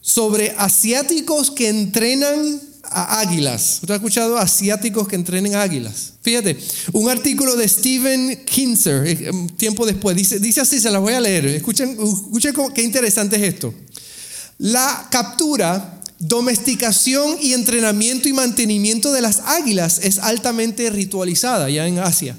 sobre 0.00 0.54
asiáticos 0.58 1.50
que 1.50 1.68
entrenan 1.68 2.60
a 2.82 3.20
águilas? 3.20 3.78
¿Usted 3.82 3.94
ha 3.94 3.96
escuchado 3.96 4.38
asiáticos 4.38 5.06
que 5.06 5.16
entrenan 5.16 5.54
águilas? 5.54 6.14
Fíjate, 6.22 6.58
un 6.92 7.08
artículo 7.10 7.54
de 7.56 7.68
Steven 7.68 8.44
Kinzer, 8.44 9.06
eh, 9.06 9.30
tiempo 9.56 9.86
después, 9.86 10.16
dice, 10.16 10.38
dice 10.38 10.62
así, 10.62 10.80
se 10.80 10.90
las 10.90 11.00
voy 11.00 11.12
a 11.12 11.20
leer. 11.20 11.46
Escuchen, 11.46 11.90
escuchen 11.90 12.54
qué 12.74 12.82
interesante 12.82 13.36
es 13.36 13.54
esto. 13.54 13.74
La 14.58 15.08
captura 15.10 16.00
domesticación 16.18 17.36
y 17.40 17.52
entrenamiento 17.52 18.28
y 18.28 18.32
mantenimiento 18.32 19.12
de 19.12 19.20
las 19.20 19.40
águilas 19.40 20.00
es 20.02 20.18
altamente 20.18 20.90
ritualizada 20.90 21.68
ya 21.70 21.86
en 21.86 21.98
Asia. 21.98 22.36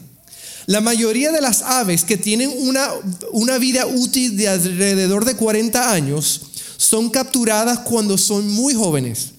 La 0.66 0.82
mayoría 0.82 1.32
de 1.32 1.42
las 1.42 1.62
aves 1.62 2.04
que 2.04 2.18
tienen 2.18 2.52
una, 2.58 2.90
una 3.32 3.60
vida 3.60 3.86
útil 3.86 4.36
de 4.36 4.48
alrededor 4.48 5.24
de 5.26 5.36
40 5.36 5.92
años 5.92 6.42
son 6.78 7.10
capturadas 7.10 7.80
cuando 7.80 8.18
son 8.18 8.50
muy 8.50 8.74
jóvenes. 8.74 9.30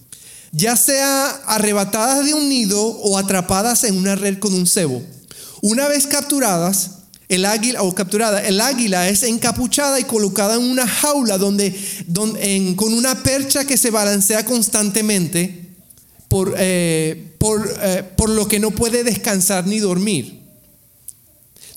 ya 0.52 0.76
sea 0.76 1.28
arrebatadas 1.46 2.24
de 2.24 2.32
un 2.32 2.48
nido 2.48 2.80
o 2.80 3.18
atrapadas 3.18 3.84
en 3.84 3.96
una 3.96 4.14
red 4.14 4.38
con 4.38 4.54
un 4.54 4.66
cebo. 4.66 5.02
Una 5.60 5.88
vez 5.88 6.06
capturadas, 6.06 6.90
el 7.28 7.44
águila 7.44 7.82
o 7.82 7.94
capturada, 7.94 8.46
el 8.46 8.60
águila 8.60 9.08
es 9.08 9.22
encapuchada 9.22 9.98
y 9.98 10.04
colocada 10.04 10.54
en 10.54 10.62
una 10.62 10.86
jaula 10.86 11.38
donde, 11.38 11.74
con 12.76 12.92
una 12.92 13.22
percha 13.22 13.64
que 13.64 13.76
se 13.76 13.90
balancea 13.90 14.44
constantemente 14.44 15.66
por, 16.28 16.54
eh, 16.58 17.32
eh, 17.40 18.02
por 18.16 18.30
lo 18.30 18.46
que 18.46 18.60
no 18.60 18.70
puede 18.70 19.02
descansar 19.02 19.66
ni 19.66 19.80
dormir. 19.80 20.40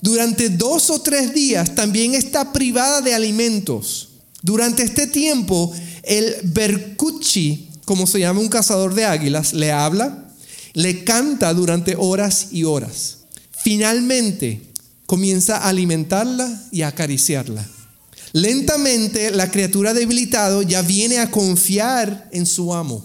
Durante 0.02 0.48
dos 0.48 0.88
o 0.90 1.02
tres 1.02 1.34
días 1.34 1.74
también 1.74 2.14
está 2.14 2.52
privada 2.52 3.00
de 3.00 3.14
alimentos. 3.14 4.08
Durante 4.42 4.82
este 4.82 5.06
tiempo, 5.06 5.72
el 6.02 6.36
bercuchi, 6.44 7.68
como 7.84 8.06
se 8.06 8.20
llama 8.20 8.40
un 8.40 8.48
cazador 8.48 8.94
de 8.94 9.04
águilas, 9.04 9.52
le 9.52 9.72
habla, 9.72 10.28
le 10.72 11.04
canta 11.04 11.52
durante 11.52 11.96
horas 11.98 12.48
y 12.50 12.64
horas. 12.64 13.18
Finalmente, 13.62 14.69
comienza 15.10 15.56
a 15.56 15.70
alimentarla 15.70 16.68
y 16.70 16.82
a 16.82 16.88
acariciarla. 16.88 17.66
Lentamente, 18.32 19.32
la 19.32 19.50
criatura 19.50 19.92
debilitado 19.92 20.62
ya 20.62 20.82
viene 20.82 21.18
a 21.18 21.32
confiar 21.32 22.28
en 22.30 22.46
su 22.46 22.72
amo. 22.72 23.04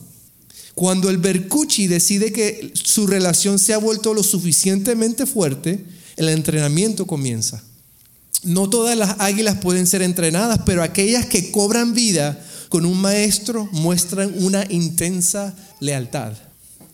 Cuando 0.75 1.09
el 1.09 1.17
bercuchi 1.17 1.87
decide 1.87 2.31
que 2.31 2.71
su 2.75 3.07
relación 3.07 3.57
se 3.57 3.73
ha 3.73 3.79
vuelto 3.79 4.13
lo 4.13 4.21
suficientemente 4.21 5.25
fuerte, 5.25 5.83
el 6.15 6.29
entrenamiento 6.29 7.07
comienza. 7.07 7.63
No 8.43 8.69
todas 8.69 8.95
las 8.95 9.15
águilas 9.17 9.57
pueden 9.57 9.87
ser 9.87 10.03
entrenadas, 10.03 10.59
pero 10.63 10.83
aquellas 10.83 11.25
que 11.25 11.49
cobran 11.49 11.95
vida 11.95 12.39
con 12.69 12.85
un 12.85 13.01
maestro 13.01 13.67
muestran 13.71 14.31
una 14.43 14.63
intensa 14.69 15.55
lealtad. 15.79 16.33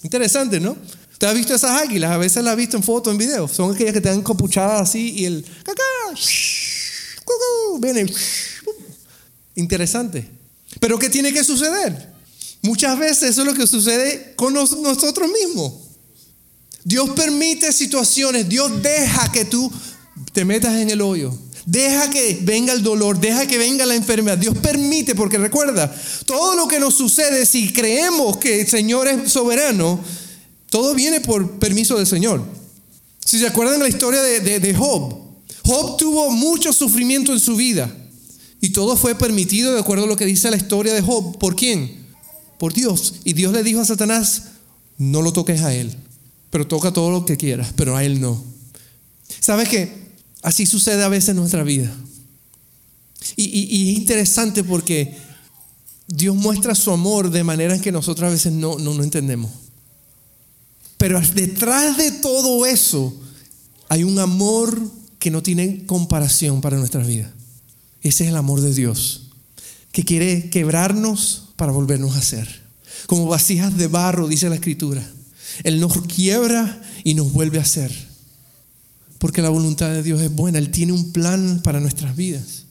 Interesante, 0.04 0.62
¿no? 0.62 0.78
¿Te 1.22 1.28
has 1.28 1.36
visto 1.36 1.54
esas 1.54 1.80
águilas? 1.80 2.10
A 2.10 2.18
veces 2.18 2.44
las 2.44 2.54
has 2.54 2.58
visto 2.58 2.78
en 2.78 2.82
fotos, 2.82 3.12
en 3.12 3.20
videos. 3.20 3.52
Son 3.52 3.76
aquellas 3.76 3.94
que 3.94 4.02
te 4.02 4.10
dan 4.10 4.24
copuchadas 4.24 4.82
así 4.82 5.14
y 5.18 5.26
el 5.26 5.46
cacá, 5.64 5.84
viene. 7.80 8.12
Interesante. 9.54 10.28
Pero 10.80 10.98
¿qué 10.98 11.12
tiene 11.12 11.32
que 11.32 11.44
suceder? 11.44 12.12
Muchas 12.64 12.98
veces 12.98 13.30
eso 13.30 13.42
es 13.42 13.48
lo 13.48 13.54
que 13.54 13.68
sucede 13.68 14.34
con 14.36 14.56
nosotros 14.56 15.30
mismos. 15.30 15.74
Dios 16.84 17.12
permite 17.12 17.72
situaciones, 17.72 18.50
Dios 18.50 18.82
deja 18.82 19.32
que 19.32 19.46
tú 19.46 19.72
te 20.34 20.44
metas 20.44 20.74
en 20.78 20.90
el 20.90 21.02
hoyo. 21.02 21.38
Deja 21.68 22.10
que 22.10 22.40
venga 22.42 22.74
el 22.74 22.82
dolor, 22.82 23.20
deja 23.20 23.46
que 23.46 23.60
venga 23.60 23.86
la 23.86 23.94
enfermedad. 23.94 24.40
Dios 24.40 24.58
permite, 24.58 25.14
porque 25.14 25.38
recuerda, 25.38 25.96
todo 26.26 26.56
lo 26.56 26.68
que 26.68 26.80
nos 26.80 26.96
sucede, 26.96 27.46
si 27.46 27.72
creemos 27.72 28.38
que 28.38 28.62
el 28.62 28.68
Señor 28.68 29.08
es 29.08 29.32
soberano, 29.32 30.04
todo 30.72 30.96
viene 30.96 31.22
por 31.22 31.60
permiso 31.60 31.96
del 31.98 32.08
Señor. 32.08 32.44
Si 33.24 33.38
se 33.38 33.46
acuerdan 33.46 33.80
la 33.80 33.88
historia 33.88 34.24
de, 34.24 34.60
de 34.60 34.74
Job, 34.74 35.16
Job 35.64 35.98
tuvo 35.98 36.32
mucho 36.32 36.74
sufrimiento 36.74 37.32
en 37.32 37.40
su 37.40 37.56
vida 37.56 37.96
y 38.60 38.72
todo 38.72 38.98
fue 38.98 39.14
permitido 39.14 39.74
de 39.74 39.80
acuerdo 39.80 40.06
a 40.06 40.08
lo 40.08 40.18
que 40.18 40.26
dice 40.26 40.50
la 40.50 40.58
historia 40.58 40.96
de 40.96 41.02
Job. 41.04 41.38
¿Por 41.38 41.56
quién? 41.56 42.08
Por 42.58 42.74
Dios. 42.74 43.14
Y 43.24 43.34
Dios 43.34 43.54
le 43.54 43.62
dijo 43.62 43.82
a 43.82 43.86
Satanás, 43.86 44.46
no 44.98 45.22
lo 45.22 45.32
toques 45.32 45.62
a 45.62 45.76
él 45.76 45.96
pero 46.52 46.68
toca 46.68 46.92
todo 46.92 47.10
lo 47.10 47.26
que 47.26 47.38
quieras, 47.38 47.74
pero 47.76 47.96
a 47.96 48.04
Él 48.04 48.22
no. 48.22 48.44
¿Sabes 49.40 49.70
qué? 49.70 50.12
Así 50.44 50.66
sucede 50.66 51.02
a 51.04 51.08
veces 51.08 51.30
en 51.30 51.38
nuestra 51.38 51.64
vida. 51.64 51.92
Y, 53.38 53.92
es 53.92 53.98
interesante 53.98 54.64
porque 54.64 55.16
Dios 56.08 56.36
muestra 56.36 56.76
su 56.76 56.92
amor 56.92 57.32
de 57.32 57.44
manera 57.44 57.74
en 57.74 57.82
que 57.82 57.92
nosotros 57.92 58.28
a 58.28 58.32
veces 58.32 58.52
no, 58.52 58.78
no, 58.78 58.94
no 58.94 59.04
entendemos. 59.04 59.50
Pero 61.02 61.20
detrás 61.20 61.98
de 61.98 62.12
todo 62.12 62.64
eso 62.68 63.12
hay 63.90 64.04
un 64.04 64.20
amor 64.20 64.80
que 65.18 65.32
no 65.32 65.42
tiene 65.42 65.84
comparación 65.88 66.62
para 66.62 66.78
nuestras 66.78 67.08
vidas. 67.08 67.32
Ese 68.04 68.26
es 68.26 68.30
el 68.30 68.36
amor 68.36 68.62
de 68.62 68.72
Dios, 68.72 69.32
que 69.92 70.06
quiere 70.06 70.52
quebrarnos 70.52 71.54
para 71.56 71.72
volvernos 71.72 72.16
a 72.16 72.22
ser. 72.22 72.62
Como 73.08 73.26
vasijas 73.26 73.76
de 73.80 73.88
barro, 73.88 74.28
dice 74.28 74.48
la 74.48 74.54
Escritura. 74.56 75.04
Él 75.64 75.80
nos 75.80 76.04
quiebra 76.04 76.80
y 77.04 77.16
nos 77.16 77.34
vuelve 77.34 77.58
a 77.58 77.64
hacer. 77.64 77.92
Porque 79.18 79.42
la 79.42 79.50
voluntad 79.50 79.90
de 79.90 80.04
Dios 80.04 80.22
es 80.22 80.32
buena. 80.32 80.60
Él 80.60 80.70
tiene 80.70 80.94
un 80.94 81.12
plan 81.12 81.62
para 81.64 81.80
nuestras 81.80 82.16
vidas. 82.16 82.66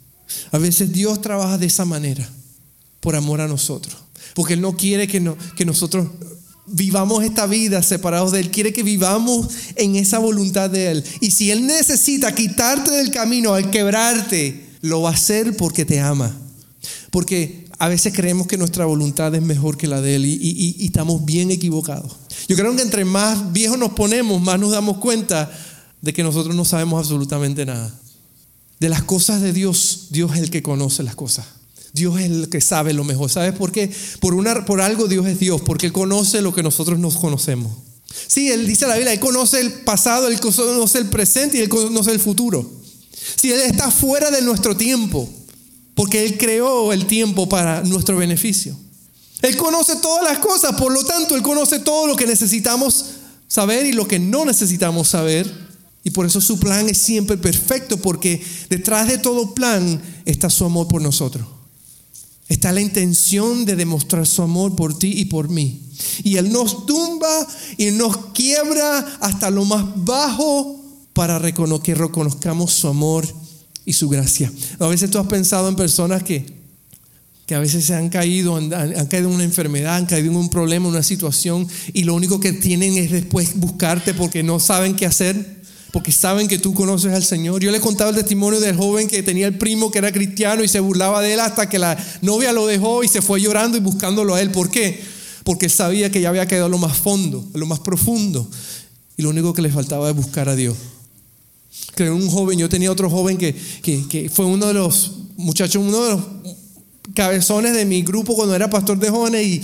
A 0.53 0.59
veces 0.59 0.93
Dios 0.93 1.21
trabaja 1.21 1.59
de 1.59 1.67
esa 1.67 1.85
manera, 1.85 2.31
por 3.01 3.17
amor 3.17 3.41
a 3.41 3.49
nosotros. 3.49 3.97
Porque 4.35 4.55
Él 4.55 4.61
no 4.61 4.77
quiere 4.77 5.09
que, 5.09 5.19
no, 5.19 5.37
que 5.57 5.65
nosotros 5.65 6.07
vivamos 6.71 7.25
esta 7.25 7.47
vida 7.47 7.83
separados 7.83 8.33
de 8.33 8.41
Él. 8.41 8.51
Quiere 8.51 8.73
que 8.73 8.83
vivamos 8.83 9.49
en 9.77 9.97
esa 9.97 10.19
voluntad 10.19 10.71
de 10.71 10.91
Él. 10.91 11.05
Y 11.21 11.31
si 11.33 11.51
Él 11.51 11.67
necesita 11.67 12.35
quitarte 12.35 12.91
del 12.91 13.11
camino 13.11 13.55
al 13.55 13.71
quebrarte, 13.71 14.69
lo 14.81 15.03
va 15.03 15.11
a 15.11 15.15
hacer 15.15 15.57
porque 15.57 15.85
te 15.85 16.01
ama. 16.01 16.37
Porque 17.11 17.67
a 17.79 17.89
veces 17.89 18.13
creemos 18.15 18.47
que 18.47 18.57
nuestra 18.57 18.85
voluntad 18.85 19.35
es 19.35 19.43
mejor 19.43 19.77
que 19.77 19.87
la 19.87 20.01
de 20.01 20.17
Él 20.17 20.27
y, 20.27 20.77
estamos 20.85 21.25
bien 21.25 21.51
equivocados. 21.51 22.17
Yo 22.49 22.57
creo 22.57 22.75
que 22.77 22.83
entre 22.83 23.05
más 23.05 23.53
viejos 23.53 23.79
nos 23.79 23.93
ponemos, 23.93 24.41
más 24.41 24.59
nos 24.59 24.71
damos 24.71 24.99
cuenta 24.99 25.51
de 26.01 26.13
que 26.13 26.23
nosotros 26.23 26.55
no 26.55 26.65
sabemos 26.65 26.99
absolutamente 27.01 27.67
nada. 27.67 27.93
De 28.79 28.89
las 28.89 29.03
cosas 29.03 29.43
de 29.43 29.53
Dios, 29.53 30.07
Dios 30.11 30.33
es 30.35 30.41
el 30.41 30.51
que 30.51 30.63
conoce 30.63 31.03
las 31.03 31.15
cosas. 31.15 31.47
Dios 31.93 32.19
es 32.21 32.27
el 32.27 32.49
que 32.49 32.61
sabe 32.61 32.93
lo 32.93 33.05
mejor. 33.05 33.31
¿Sabes 33.31 33.53
por 33.53 33.73
qué? 33.73 33.91
Por, 34.21 34.35
una, 34.35 34.65
por 34.65 34.81
algo 34.81 35.09
Dios 35.09 35.27
es 35.27 35.39
Dios, 35.39 35.61
porque 35.63 35.87
Él 35.87 35.93
conoce 35.93 36.43
lo 36.43 36.55
que 36.55 36.63
nosotros 36.63 36.99
nos 36.99 37.17
conocemos. 37.17 37.73
Sí, 38.27 38.51
Él 38.51 38.67
dice 38.67 38.87
la 38.87 38.95
Biblia, 38.95 39.13
Él 39.13 39.21
conoce 39.21 39.61
el 39.61 39.73
pasado, 39.73 40.29
Él 40.29 40.41
conoce 40.41 40.99
el 40.99 41.07
presente 41.07 41.59
y 41.59 41.61
Él 41.61 41.69
conoce 41.69 42.11
el 42.11 42.21
futuro. 42.21 42.69
Si 43.37 43.53
Él 43.53 43.61
está 43.61 43.91
fuera 43.91 44.31
de 44.31 44.43
nuestro 44.43 44.77
tiempo, 44.77 45.29
porque 45.95 46.25
Él 46.25 46.39
creó 46.39 46.93
el 46.93 47.07
tiempo 47.07 47.49
para 47.49 47.83
nuestro 47.83 48.17
beneficio. 48.17 48.77
Él 49.43 49.57
conoce 49.57 49.97
todas 49.97 50.25
las 50.25 50.39
cosas, 50.39 50.75
por 50.77 50.93
lo 50.93 51.05
tanto, 51.05 51.35
Él 51.35 51.43
conoce 51.43 51.79
todo 51.79 52.07
lo 52.07 52.17
que 52.17 52.27
necesitamos 52.27 53.07
saber 53.49 53.87
y 53.87 53.93
lo 53.93 54.07
que 54.07 54.19
no 54.19 54.45
necesitamos 54.45 55.09
saber. 55.09 55.71
Y 56.03 56.11
por 56.11 56.25
eso 56.25 56.41
su 56.41 56.59
plan 56.59 56.89
es 56.89 56.99
siempre 56.99 57.37
perfecto, 57.37 57.99
porque 57.99 58.43
detrás 58.71 59.09
de 59.09 59.19
todo 59.19 59.55
plan 59.55 60.01
está 60.25 60.49
su 60.49 60.65
amor 60.65 60.89
por 60.89 61.03
nosotros. 61.03 61.47
Está 62.51 62.73
la 62.73 62.81
intención 62.81 63.65
de 63.65 63.77
demostrar 63.77 64.27
su 64.27 64.43
amor 64.43 64.75
por 64.75 64.99
ti 64.99 65.13
y 65.21 65.27
por 65.27 65.49
mí. 65.49 65.83
Y 66.25 66.37
Él 66.37 66.51
nos 66.51 66.85
tumba 66.85 67.47
y 67.79 67.93
nos 67.93 68.17
quiebra 68.35 68.99
hasta 69.21 69.51
lo 69.51 69.65
más 69.65 69.85
bajo 69.95 70.85
para 71.13 71.41
que 71.81 71.95
reconozcamos 71.95 72.73
su 72.73 72.89
amor 72.89 73.25
y 73.85 73.93
su 73.93 74.09
gracia. 74.09 74.53
A 74.81 74.89
veces 74.89 75.13
tú 75.13 75.21
has 75.21 75.29
pensado 75.29 75.69
en 75.69 75.77
personas 75.77 76.25
que, 76.25 76.45
que 77.47 77.55
a 77.55 77.61
veces 77.61 77.85
se 77.85 77.95
han 77.95 78.09
caído, 78.09 78.57
han, 78.57 78.69
caído 79.07 79.29
en 79.29 79.35
una 79.37 79.45
enfermedad, 79.45 79.95
han 79.95 80.07
caído 80.07 80.33
en 80.33 80.37
un 80.37 80.51
problema, 80.51 80.89
en 80.89 80.95
una 80.95 81.05
situación, 81.05 81.69
y 81.93 82.03
lo 82.03 82.17
único 82.17 82.41
que 82.41 82.53
tienen 82.53 82.97
es 82.97 83.13
después 83.13 83.61
buscarte 83.61 84.13
porque 84.13 84.43
no 84.43 84.59
saben 84.59 84.97
qué 84.97 85.07
hacer, 85.07 85.60
porque 85.93 86.13
saben 86.13 86.49
que 86.49 86.59
tú 86.59 86.75
conoces 86.75 87.13
al 87.13 87.25
Señor. 87.25 87.61
Yo 87.61 87.71
le 87.71 87.81
contaba 87.81 88.11
el 88.11 88.17
testimonio 88.17 88.61
del 88.61 88.77
joven 88.77 89.09
que 89.09 89.23
tenía 89.23 89.47
el 89.47 89.59
primo 89.59 89.91
que 89.91 89.99
era 89.99 90.13
cristiano 90.13 90.63
y 90.63 90.69
se 90.69 90.81
burlaba 90.81 91.21
de 91.21 91.35
él 91.35 91.41
hasta 91.41 91.69
que 91.69 91.79
la 91.79 91.97
novia 92.23 92.53
lo 92.53 92.67
dejó 92.67 93.03
y 93.03 93.09
se 93.09 93.23
fue 93.23 93.41
llorando 93.41 93.77
y 93.77 93.81
buscándolo 93.81 94.35
a 94.35 94.41
él. 94.41 94.51
¿Por 94.51 94.71
qué? 94.71 95.03
Porque 95.45 95.69
sabía 95.69 96.11
que 96.11 96.21
ya 96.21 96.29
había 96.29 96.47
quedado 96.47 96.69
lo 96.69 96.79
más 96.79 96.97
fondo, 96.97 97.45
lo 97.55 97.67
más 97.67 97.81
profundo, 97.81 98.49
y 99.17 99.23
lo 99.23 99.31
único 99.31 99.53
que 99.53 99.63
le 99.63 99.71
faltaba 99.71 100.09
es 100.11 100.17
buscar 100.17 100.49
a 100.49 100.55
Dios 100.55 100.77
que 101.95 102.11
un 102.11 102.29
joven, 102.31 102.59
yo 102.59 102.69
tenía 102.69 102.91
otro 102.91 103.11
joven 103.11 103.37
que, 103.37 103.55
que, 103.83 104.31
fue 104.33 104.47
uno 104.47 104.67
de 104.67 104.75
los 104.75 105.13
muchachos, 105.37 105.83
uno 105.85 106.05
de 106.05 106.11
los 106.13 106.23
cabezones 107.15 107.75
de 107.75 107.85
mi 107.85 108.03
grupo 108.03 108.35
cuando 108.35 108.55
era 108.55 108.71
pastor 108.71 108.99
de 108.99 109.11
jóvenes 109.11 109.47
y, 109.47 109.63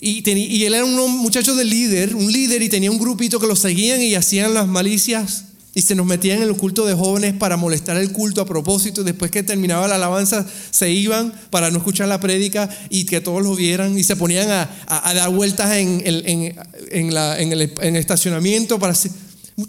y, 0.00 0.30
y 0.30 0.64
él 0.64 0.74
era 0.74 0.84
un 0.84 1.18
muchacho 1.18 1.54
de 1.54 1.64
líder, 1.64 2.14
un 2.14 2.30
líder 2.30 2.62
y 2.62 2.68
tenía 2.68 2.90
un 2.90 2.98
grupito 2.98 3.38
que 3.40 3.46
lo 3.46 3.56
seguían 3.56 4.02
y 4.02 4.14
hacían 4.14 4.54
las 4.54 4.66
malicias 4.66 5.45
y 5.76 5.82
se 5.82 5.94
nos 5.94 6.06
metían 6.06 6.38
en 6.38 6.48
el 6.48 6.56
culto 6.56 6.86
de 6.86 6.94
jóvenes 6.94 7.34
para 7.34 7.58
molestar 7.58 7.98
el 7.98 8.10
culto 8.10 8.40
a 8.40 8.46
propósito. 8.46 9.04
Después 9.04 9.30
que 9.30 9.42
terminaba 9.42 9.86
la 9.86 9.96
alabanza, 9.96 10.46
se 10.70 10.90
iban 10.90 11.34
para 11.50 11.70
no 11.70 11.76
escuchar 11.76 12.08
la 12.08 12.18
prédica 12.18 12.70
y 12.88 13.04
que 13.04 13.20
todos 13.20 13.42
lo 13.42 13.54
vieran 13.54 13.98
y 13.98 14.02
se 14.02 14.16
ponían 14.16 14.50
a, 14.50 14.70
a, 14.86 15.12
dar 15.12 15.28
vueltas 15.28 15.76
en, 15.76 16.02
en, 16.06 16.56
en, 16.92 17.52
el, 17.52 17.74
en 17.82 17.96
estacionamiento 17.96 18.78
para 18.78 18.94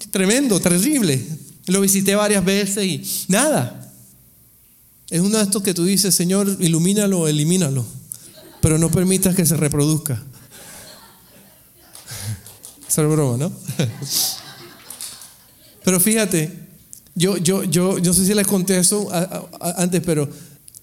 tremendo, 0.10 0.62
terrible. 0.62 1.22
Lo 1.66 1.82
visité 1.82 2.16
varias 2.16 2.46
veces 2.46 2.86
y 2.86 3.04
nada. 3.28 3.92
Es 5.10 5.20
uno 5.20 5.40
de 5.40 5.44
estos 5.44 5.62
que 5.62 5.74
tú 5.74 5.84
dices, 5.84 6.16
Señor, 6.16 6.56
ilumínalo, 6.62 7.28
elimínalo, 7.28 7.86
pero 8.62 8.78
no 8.78 8.90
permitas 8.90 9.36
que 9.36 9.46
se 9.46 9.58
reproduzca. 9.58 10.24
es 12.88 12.96
broma, 12.96 13.36
¿no? 13.36 13.52
pero 15.88 16.02
fíjate, 16.02 16.52
yo, 17.16 17.38
yo, 17.38 17.64
yo, 17.64 17.98
yo 17.98 18.04
no 18.04 18.14
sé 18.14 18.26
si 18.26 18.34
les 18.34 18.46
conté 18.46 18.78
eso 18.78 19.08
antes, 19.78 20.02
pero 20.06 20.28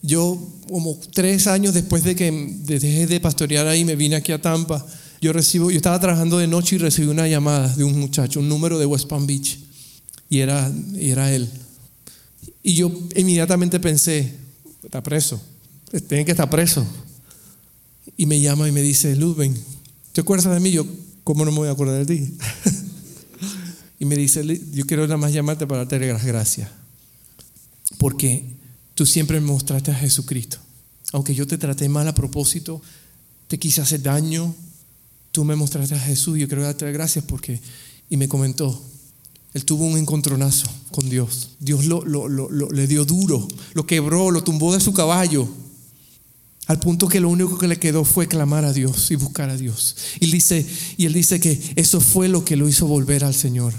yo 0.00 0.38
como 0.66 0.98
tres 1.12 1.46
años 1.46 1.74
después 1.74 2.04
de 2.04 2.16
que 2.16 2.30
dejé 2.60 3.06
de 3.06 3.20
pastorear 3.20 3.66
ahí, 3.66 3.84
me 3.84 3.96
vine 3.96 4.16
aquí 4.16 4.32
a 4.32 4.40
Tampa 4.40 4.82
yo 5.20 5.34
recibo, 5.34 5.70
yo 5.70 5.76
estaba 5.76 6.00
trabajando 6.00 6.38
de 6.38 6.46
noche 6.46 6.76
y 6.76 6.78
recibí 6.78 7.08
una 7.08 7.28
llamada 7.28 7.68
de 7.76 7.84
un 7.84 8.00
muchacho, 8.00 8.40
un 8.40 8.48
número 8.48 8.78
de 8.78 8.86
West 8.86 9.08
Palm 9.08 9.26
Beach. 9.26 9.58
Y 10.30 10.38
era, 10.38 10.72
y 10.94 11.10
era 11.10 11.30
él. 11.30 11.50
Y 12.62 12.74
yo 12.76 12.90
inmediatamente 13.14 13.78
pensé, 13.78 14.32
está 14.82 15.02
preso, 15.02 15.38
tiene 16.08 16.24
que 16.24 16.30
estar 16.30 16.48
preso. 16.48 16.86
Y 18.16 18.24
me 18.24 18.40
llama 18.40 18.66
y 18.66 18.72
me 18.72 18.80
dice, 18.80 19.14
Ludwig, 19.14 19.52
¿te 20.14 20.22
acuerdas 20.22 20.50
de 20.52 20.60
mí? 20.60 20.70
Yo, 20.70 20.86
¿cómo 21.24 21.44
no 21.44 21.50
me 21.52 21.58
voy 21.58 21.68
a 21.68 21.72
acordar 21.72 22.06
de 22.06 22.16
ti? 22.16 22.34
y 24.04 24.06
me 24.06 24.16
dice, 24.16 24.44
yo 24.72 24.84
quiero 24.84 25.04
nada 25.04 25.16
más 25.16 25.32
llamarte 25.32 25.66
para 25.66 25.86
darte 25.86 26.12
las 26.12 26.26
gracias. 26.26 26.68
Porque 27.96 28.44
tú 28.94 29.06
siempre 29.06 29.40
me 29.40 29.46
mostraste 29.46 29.92
a 29.92 29.94
Jesucristo. 29.94 30.58
Aunque 31.12 31.34
yo 31.34 31.46
te 31.46 31.56
traté 31.56 31.88
mal 31.88 32.06
a 32.06 32.14
propósito, 32.14 32.82
te 33.48 33.58
quise 33.58 33.80
hacer 33.80 34.02
daño, 34.02 34.54
tú 35.32 35.42
me 35.42 35.56
mostraste 35.56 35.94
a 35.94 35.98
Jesús. 35.98 36.38
Yo 36.38 36.48
quiero 36.48 36.64
darte 36.64 36.84
las 36.84 36.92
gracias 36.92 37.24
porque... 37.24 37.58
Y 38.10 38.18
me 38.18 38.28
comentó, 38.28 38.84
él 39.54 39.64
tuvo 39.64 39.86
un 39.86 39.96
encontronazo 39.96 40.66
con 40.90 41.08
Dios. 41.08 41.52
Dios 41.58 41.86
lo, 41.86 42.04
le 42.04 42.86
dio 42.86 43.06
duro, 43.06 43.48
lo 43.72 43.86
quebró, 43.86 44.30
lo 44.30 44.44
tumbó 44.44 44.74
de 44.74 44.80
su 44.80 44.92
caballo. 44.92 45.48
Al 46.66 46.78
punto 46.78 47.08
que 47.08 47.20
lo 47.20 47.30
único 47.30 47.56
que 47.56 47.68
le 47.68 47.78
quedó 47.78 48.04
fue 48.04 48.28
clamar 48.28 48.66
a 48.66 48.74
Dios 48.74 49.10
y 49.10 49.16
buscar 49.16 49.48
a 49.48 49.56
Dios. 49.56 49.96
Y 50.20 50.30
dice, 50.30 50.66
y 50.98 51.06
él 51.06 51.14
dice 51.14 51.40
que 51.40 51.58
eso 51.76 52.02
fue 52.02 52.28
lo 52.28 52.44
que 52.44 52.56
lo 52.56 52.68
hizo 52.68 52.86
volver 52.86 53.24
al 53.24 53.34
Señor. 53.34 53.72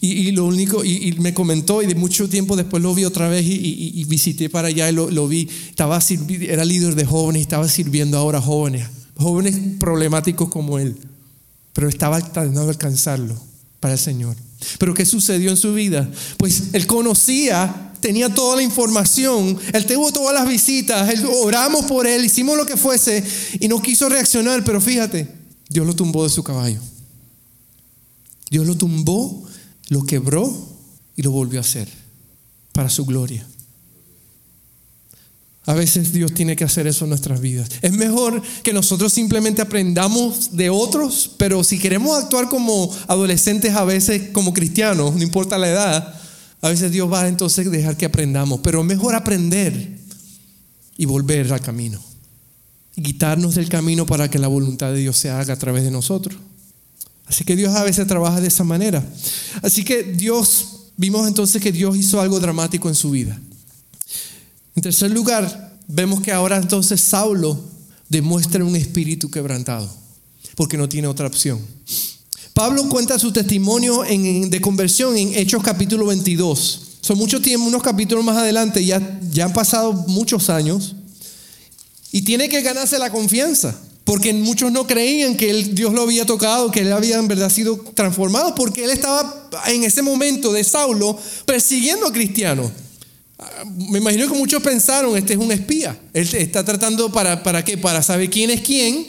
Y, 0.00 0.32
lo 0.32 0.46
único, 0.46 0.84
y, 0.84 1.12
me 1.18 1.34
comentó, 1.34 1.82
y 1.82 1.86
de 1.86 1.94
mucho 1.94 2.28
tiempo 2.28 2.56
después 2.56 2.82
lo 2.82 2.94
vi 2.94 3.04
otra 3.04 3.28
vez 3.28 3.44
y, 3.46 4.04
visité 4.04 4.48
para 4.48 4.68
allá 4.68 4.88
y 4.88 4.92
lo, 4.92 5.28
vi. 5.28 5.48
Estaba 5.68 5.98
era 6.40 6.64
líder 6.64 6.94
de 6.94 7.04
jóvenes 7.04 7.40
y 7.40 7.42
estaba 7.42 7.68
sirviendo 7.68 8.16
ahora 8.18 8.40
jóvenes, 8.40 8.86
jóvenes 9.16 9.56
problemáticos 9.78 10.48
como 10.48 10.78
él. 10.78 10.96
Pero 11.72 11.88
estaba 11.88 12.20
tratando 12.20 12.62
de 12.62 12.70
alcanzarlo 12.70 13.36
para 13.80 13.94
el 13.94 14.00
Señor. 14.00 14.36
Pero 14.78 14.94
¿qué 14.94 15.04
sucedió 15.04 15.50
en 15.50 15.56
su 15.56 15.74
vida? 15.74 16.10
Pues 16.38 16.70
él 16.72 16.86
conocía 16.86 17.92
tenía 18.04 18.28
toda 18.28 18.56
la 18.56 18.62
información, 18.62 19.58
él 19.72 19.86
tuvo 19.86 20.12
todas 20.12 20.34
las 20.34 20.46
visitas, 20.46 21.10
oramos 21.42 21.86
por 21.86 22.06
él, 22.06 22.22
hicimos 22.22 22.54
lo 22.54 22.66
que 22.66 22.76
fuese 22.76 23.24
y 23.58 23.66
no 23.66 23.80
quiso 23.80 24.10
reaccionar, 24.10 24.62
pero 24.62 24.78
fíjate, 24.78 25.26
Dios 25.70 25.86
lo 25.86 25.96
tumbó 25.96 26.22
de 26.22 26.28
su 26.28 26.44
caballo. 26.44 26.80
Dios 28.50 28.66
lo 28.66 28.76
tumbó, 28.76 29.43
lo 29.88 30.04
quebró 30.04 30.52
y 31.16 31.22
lo 31.22 31.30
volvió 31.30 31.60
a 31.60 31.62
hacer 31.62 31.88
para 32.72 32.90
su 32.90 33.04
gloria. 33.04 33.46
A 35.66 35.72
veces 35.72 36.12
Dios 36.12 36.34
tiene 36.34 36.56
que 36.56 36.64
hacer 36.64 36.86
eso 36.86 37.06
en 37.06 37.10
nuestras 37.10 37.40
vidas. 37.40 37.70
Es 37.80 37.92
mejor 37.92 38.42
que 38.62 38.74
nosotros 38.74 39.12
simplemente 39.12 39.62
aprendamos 39.62 40.54
de 40.56 40.68
otros, 40.68 41.30
pero 41.38 41.64
si 41.64 41.78
queremos 41.78 42.18
actuar 42.18 42.50
como 42.50 42.94
adolescentes 43.08 43.74
a 43.74 43.84
veces, 43.84 44.30
como 44.32 44.52
cristianos, 44.52 45.14
no 45.14 45.22
importa 45.22 45.56
la 45.56 45.70
edad, 45.70 46.20
a 46.60 46.68
veces 46.68 46.92
Dios 46.92 47.10
va 47.10 47.22
a 47.22 47.28
entonces 47.28 47.70
dejar 47.70 47.96
que 47.96 48.04
aprendamos, 48.04 48.60
pero 48.62 48.80
es 48.80 48.86
mejor 48.86 49.14
aprender 49.14 49.98
y 50.98 51.06
volver 51.06 51.50
al 51.50 51.60
camino. 51.60 51.98
Y 52.96 53.02
quitarnos 53.02 53.54
del 53.54 53.68
camino 53.68 54.04
para 54.04 54.30
que 54.30 54.38
la 54.38 54.48
voluntad 54.48 54.92
de 54.92 54.98
Dios 54.98 55.16
se 55.16 55.30
haga 55.30 55.54
a 55.54 55.58
través 55.58 55.82
de 55.82 55.90
nosotros. 55.90 56.38
Así 57.26 57.44
que 57.44 57.56
Dios 57.56 57.74
a 57.74 57.82
veces 57.82 58.06
trabaja 58.06 58.40
de 58.40 58.48
esa 58.48 58.64
manera. 58.64 59.04
Así 59.62 59.84
que 59.84 60.02
Dios, 60.02 60.66
vimos 60.96 61.26
entonces 61.26 61.62
que 61.62 61.72
Dios 61.72 61.96
hizo 61.96 62.20
algo 62.20 62.38
dramático 62.40 62.88
en 62.88 62.94
su 62.94 63.10
vida. 63.10 63.38
En 64.76 64.82
tercer 64.82 65.10
lugar, 65.10 65.78
vemos 65.86 66.20
que 66.20 66.32
ahora 66.32 66.56
entonces 66.56 67.00
Saulo 67.00 67.58
demuestra 68.08 68.64
un 68.64 68.76
espíritu 68.76 69.30
quebrantado, 69.30 69.90
porque 70.54 70.76
no 70.76 70.88
tiene 70.88 71.08
otra 71.08 71.26
opción. 71.26 71.60
Pablo 72.52 72.88
cuenta 72.88 73.18
su 73.18 73.32
testimonio 73.32 74.02
de 74.02 74.60
conversión 74.60 75.16
en 75.16 75.34
Hechos 75.34 75.62
capítulo 75.62 76.06
22. 76.06 76.80
Son 77.00 77.18
mucho 77.18 77.42
tiempo, 77.42 77.66
unos 77.66 77.82
capítulos 77.82 78.24
más 78.24 78.36
adelante, 78.36 78.84
ya, 78.84 79.20
ya 79.30 79.46
han 79.46 79.52
pasado 79.52 79.92
muchos 79.92 80.48
años. 80.50 80.94
Y 82.12 82.22
tiene 82.22 82.48
que 82.48 82.62
ganarse 82.62 82.98
la 82.98 83.10
confianza, 83.10 83.76
porque 84.04 84.34
muchos 84.34 84.70
no 84.70 84.86
creían 84.86 85.36
que 85.36 85.52
Dios 85.64 85.94
lo 85.94 86.02
había 86.02 86.26
tocado, 86.26 86.70
que 86.70 86.80
él 86.80 86.92
había 86.92 87.16
en 87.16 87.26
verdad 87.26 87.50
sido 87.50 87.78
transformado, 87.94 88.54
porque 88.54 88.84
él 88.84 88.90
estaba 88.90 89.48
en 89.66 89.82
ese 89.82 90.02
momento 90.02 90.52
de 90.52 90.62
Saulo 90.62 91.18
persiguiendo 91.46 92.06
a 92.06 92.12
cristianos. 92.12 92.70
Me 93.88 93.98
imagino 93.98 94.28
que 94.30 94.36
muchos 94.38 94.62
pensaron, 94.62 95.16
este 95.16 95.32
es 95.32 95.38
un 95.38 95.50
espía. 95.52 95.98
Él 96.12 96.28
está 96.34 96.64
tratando 96.64 97.10
para, 97.10 97.42
para 97.42 97.64
qué? 97.64 97.78
Para 97.78 98.02
saber 98.02 98.28
quién 98.28 98.50
es 98.50 98.60
quién 98.60 99.06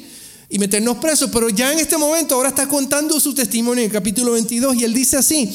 y 0.50 0.60
meternos 0.60 0.98
presos. 0.98 1.30
Pero 1.32 1.50
ya 1.50 1.74
en 1.74 1.80
este 1.80 1.98
momento 1.98 2.36
ahora 2.36 2.50
está 2.50 2.68
contando 2.68 3.20
su 3.20 3.34
testimonio 3.34 3.84
en 3.84 3.90
el 3.90 3.94
capítulo 3.94 4.32
22 4.32 4.78
y 4.78 4.84
él 4.86 4.94
dice 4.94 5.18
así. 5.18 5.50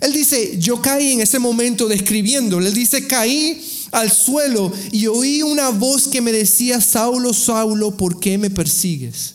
Él 0.00 0.12
dice, 0.12 0.56
yo 0.58 0.80
caí 0.80 1.12
en 1.12 1.20
ese 1.20 1.38
momento 1.38 1.86
describiendo. 1.86 2.58
Él 2.58 2.72
dice, 2.72 3.06
caí 3.06 3.60
al 3.92 4.10
suelo 4.10 4.72
y 4.92 5.06
oí 5.06 5.42
una 5.42 5.70
voz 5.70 6.08
que 6.08 6.20
me 6.20 6.32
decía, 6.32 6.80
Saulo, 6.80 7.32
Saulo, 7.32 7.96
¿por 7.96 8.20
qué 8.20 8.38
me 8.38 8.50
persigues? 8.50 9.34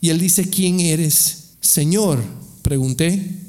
Y 0.00 0.10
él 0.10 0.18
dice, 0.18 0.48
¿quién 0.48 0.80
eres? 0.80 1.36
Señor, 1.60 2.22
pregunté. 2.62 3.40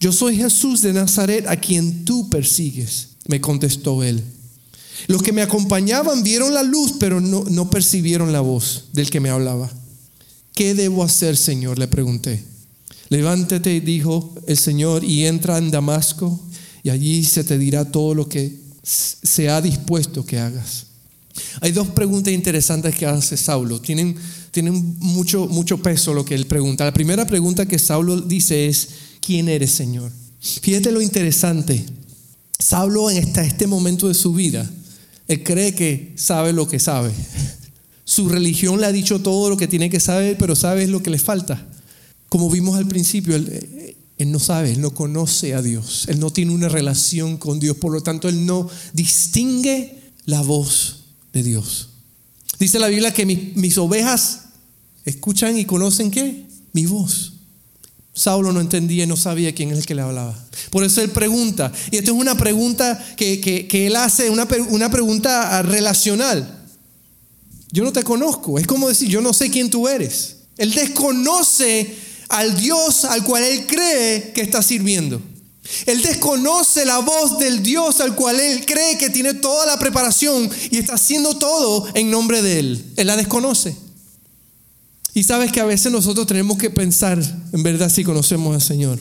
Yo 0.00 0.12
soy 0.12 0.36
Jesús 0.36 0.82
de 0.82 0.92
Nazaret 0.92 1.46
a 1.48 1.56
quien 1.56 2.04
tú 2.04 2.28
persigues, 2.28 3.08
me 3.26 3.40
contestó 3.40 4.02
él. 4.02 4.22
Los 5.06 5.22
que 5.22 5.32
me 5.32 5.42
acompañaban 5.42 6.22
vieron 6.22 6.54
la 6.54 6.62
luz, 6.62 6.94
pero 6.98 7.20
no, 7.20 7.44
no 7.50 7.70
percibieron 7.70 8.32
la 8.32 8.40
voz 8.40 8.86
del 8.92 9.10
que 9.10 9.20
me 9.20 9.30
hablaba. 9.30 9.70
¿Qué 10.54 10.74
debo 10.74 11.02
hacer, 11.02 11.36
Señor? 11.36 11.78
Le 11.78 11.88
pregunté. 11.88 12.42
Levántate, 13.08 13.80
dijo 13.80 14.34
el 14.46 14.56
Señor, 14.56 15.04
y 15.04 15.26
entra 15.26 15.58
en 15.58 15.70
Damasco, 15.70 16.40
y 16.82 16.90
allí 16.90 17.24
se 17.24 17.44
te 17.44 17.58
dirá 17.58 17.90
todo 17.90 18.14
lo 18.14 18.28
que 18.28 18.63
se 18.84 19.48
ha 19.48 19.60
dispuesto 19.60 20.24
que 20.24 20.38
hagas. 20.38 20.86
Hay 21.60 21.72
dos 21.72 21.88
preguntas 21.88 22.32
interesantes 22.32 22.94
que 22.94 23.06
hace 23.06 23.36
Saulo. 23.36 23.80
Tienen, 23.80 24.14
tienen 24.50 24.96
mucho, 25.00 25.46
mucho 25.46 25.78
peso 25.82 26.14
lo 26.14 26.24
que 26.24 26.34
él 26.34 26.46
pregunta. 26.46 26.84
La 26.84 26.92
primera 26.92 27.26
pregunta 27.26 27.66
que 27.66 27.78
Saulo 27.78 28.20
dice 28.20 28.66
es, 28.66 28.88
¿quién 29.20 29.48
eres, 29.48 29.72
Señor? 29.72 30.12
Fíjate 30.40 30.92
lo 30.92 31.00
interesante. 31.00 31.84
Saulo 32.58 33.10
en 33.10 33.18
este 33.36 33.66
momento 33.66 34.06
de 34.08 34.14
su 34.14 34.32
vida, 34.32 34.70
él 35.26 35.42
cree 35.42 35.74
que 35.74 36.12
sabe 36.16 36.52
lo 36.52 36.68
que 36.68 36.78
sabe. 36.78 37.10
Su 38.04 38.28
religión 38.28 38.80
le 38.80 38.86
ha 38.86 38.92
dicho 38.92 39.20
todo 39.20 39.48
lo 39.48 39.56
que 39.56 39.66
tiene 39.66 39.90
que 39.90 39.98
saber, 39.98 40.36
pero 40.38 40.54
sabe 40.54 40.86
lo 40.86 41.02
que 41.02 41.10
le 41.10 41.18
falta. 41.18 41.66
Como 42.28 42.50
vimos 42.50 42.76
al 42.76 42.86
principio, 42.86 43.34
él, 43.34 43.96
no 44.18 44.38
sabe, 44.38 44.72
él 44.72 44.80
no 44.80 44.94
conoce 44.94 45.54
a 45.54 45.62
Dios, 45.62 46.06
él 46.08 46.20
no 46.20 46.30
tiene 46.30 46.52
una 46.52 46.68
relación 46.68 47.36
con 47.36 47.58
Dios, 47.58 47.76
por 47.76 47.92
lo 47.92 48.00
tanto 48.00 48.28
él 48.28 48.46
no 48.46 48.68
distingue 48.92 50.00
la 50.24 50.40
voz 50.42 51.04
de 51.32 51.42
Dios. 51.42 51.90
Dice 52.58 52.78
la 52.78 52.88
Biblia 52.88 53.12
que 53.12 53.26
mis, 53.26 53.78
ovejas 53.78 54.42
escuchan 55.04 55.58
y 55.58 55.64
conocen 55.64 56.10
qué? 56.10 56.46
Mi 56.72 56.86
voz. 56.86 57.32
Saulo 58.14 58.52
no 58.52 58.60
entendía 58.60 59.04
y 59.04 59.06
no 59.08 59.16
sabía 59.16 59.52
quién 59.52 59.72
es 59.72 59.78
el 59.78 59.86
que 59.86 59.96
le 59.96 60.02
hablaba. 60.02 60.38
Por 60.70 60.84
eso 60.84 61.00
él 61.02 61.10
pregunta. 61.10 61.72
Y 61.90 61.96
esto 61.96 62.12
es 62.12 62.16
una 62.16 62.36
pregunta 62.36 63.04
que, 63.16 63.40
que, 63.40 63.86
él 63.88 63.96
hace, 63.96 64.30
una, 64.30 64.46
una 64.68 64.88
pregunta 64.88 65.60
relacional. 65.62 66.64
Yo 67.72 67.82
no 67.82 67.92
te 67.92 68.04
conozco. 68.04 68.60
Es 68.60 68.68
como 68.68 68.88
decir, 68.88 69.08
yo 69.08 69.20
no 69.20 69.32
sé 69.32 69.50
quién 69.50 69.68
tú 69.68 69.88
eres. 69.88 70.36
Él 70.56 70.72
desconoce 70.72 71.92
al 72.28 72.56
Dios 72.56 73.04
al 73.04 73.24
cual 73.24 73.44
él 73.44 73.66
cree 73.66 74.32
que 74.32 74.42
está 74.42 74.62
sirviendo. 74.62 75.20
Él 75.86 76.02
desconoce 76.02 76.84
la 76.84 76.98
voz 76.98 77.38
del 77.38 77.62
Dios 77.62 78.00
al 78.00 78.14
cual 78.14 78.38
él 78.38 78.66
cree 78.66 78.98
que 78.98 79.10
tiene 79.10 79.34
toda 79.34 79.64
la 79.64 79.78
preparación 79.78 80.50
y 80.70 80.76
está 80.76 80.94
haciendo 80.94 81.36
todo 81.36 81.86
en 81.94 82.10
nombre 82.10 82.42
de 82.42 82.58
él. 82.58 82.84
Él 82.96 83.06
la 83.06 83.16
desconoce. 83.16 83.74
Y 85.14 85.22
sabes 85.22 85.52
que 85.52 85.60
a 85.60 85.64
veces 85.64 85.90
nosotros 85.90 86.26
tenemos 86.26 86.58
que 86.58 86.70
pensar, 86.70 87.18
en 87.52 87.62
verdad, 87.62 87.88
si 87.88 88.04
conocemos 88.04 88.54
al 88.54 88.60
Señor. 88.60 88.98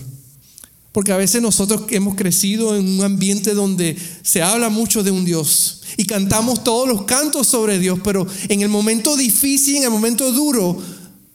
Porque 0.91 1.12
a 1.12 1.17
veces 1.17 1.41
nosotros 1.41 1.86
hemos 1.89 2.15
crecido 2.15 2.77
en 2.77 2.88
un 2.88 3.03
ambiente 3.03 3.55
donde 3.55 3.97
se 4.21 4.43
habla 4.43 4.69
mucho 4.69 5.03
de 5.03 5.09
un 5.09 5.25
Dios 5.25 5.81
y 5.97 6.05
cantamos 6.05 6.63
todos 6.63 6.88
los 6.88 7.03
cantos 7.05 7.47
sobre 7.47 7.79
Dios, 7.79 7.99
pero 8.03 8.27
en 8.47 8.62
el 8.62 8.69
momento 8.69 9.17
difícil, 9.17 9.77
en 9.77 9.83
el 9.83 9.89
momento 9.89 10.31
duro, 10.31 10.79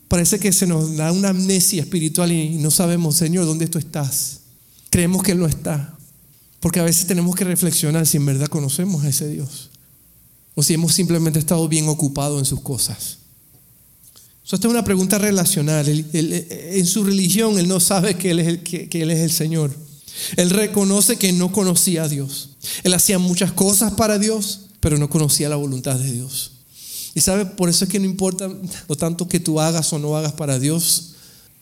parece 0.08 0.38
que 0.38 0.52
se 0.52 0.66
nos 0.66 0.96
da 0.96 1.12
una 1.12 1.28
amnesia 1.30 1.82
espiritual 1.82 2.32
y 2.32 2.56
no 2.56 2.70
sabemos, 2.70 3.16
Señor, 3.16 3.46
¿dónde 3.46 3.68
tú 3.68 3.78
estás? 3.78 4.40
Creemos 4.90 5.22
que 5.22 5.32
Él 5.32 5.38
no 5.38 5.46
está. 5.46 5.94
Porque 6.60 6.80
a 6.80 6.84
veces 6.84 7.06
tenemos 7.06 7.36
que 7.36 7.44
reflexionar 7.44 8.06
si 8.06 8.16
en 8.16 8.26
verdad 8.26 8.48
conocemos 8.48 9.04
a 9.04 9.08
ese 9.08 9.28
Dios 9.28 9.70
o 10.54 10.62
si 10.62 10.74
hemos 10.74 10.92
simplemente 10.92 11.38
estado 11.38 11.68
bien 11.68 11.88
ocupados 11.88 12.40
en 12.40 12.44
sus 12.44 12.60
cosas. 12.60 13.18
esta 14.42 14.56
es 14.56 14.64
una 14.64 14.82
pregunta 14.82 15.16
relacional. 15.18 15.86
en 15.88 16.86
su 16.86 17.04
religión 17.04 17.60
él 17.60 17.68
no 17.68 17.78
sabe 17.78 18.16
que 18.16 18.32
él, 18.32 18.40
es 18.40 18.48
el, 18.48 18.62
que 18.62 19.02
él 19.02 19.12
es 19.12 19.20
el 19.20 19.30
Señor. 19.30 19.72
Él 20.36 20.50
reconoce 20.50 21.16
que 21.16 21.32
no 21.32 21.52
conocía 21.52 22.04
a 22.04 22.08
Dios. 22.08 22.56
Él 22.82 22.92
hacía 22.92 23.20
muchas 23.20 23.52
cosas 23.52 23.92
para 23.92 24.18
Dios, 24.18 24.62
pero 24.80 24.98
no 24.98 25.08
conocía 25.08 25.48
la 25.48 25.54
voluntad 25.54 25.96
de 25.96 26.10
Dios. 26.10 26.57
Y 27.18 27.20
sabe, 27.20 27.46
por 27.46 27.68
eso 27.68 27.84
es 27.84 27.90
que 27.90 27.98
no 27.98 28.04
importa 28.04 28.48
lo 28.88 28.94
tanto 28.94 29.26
que 29.26 29.40
tú 29.40 29.58
hagas 29.58 29.92
o 29.92 29.98
no 29.98 30.16
hagas 30.16 30.34
para 30.34 30.60
Dios, 30.60 31.14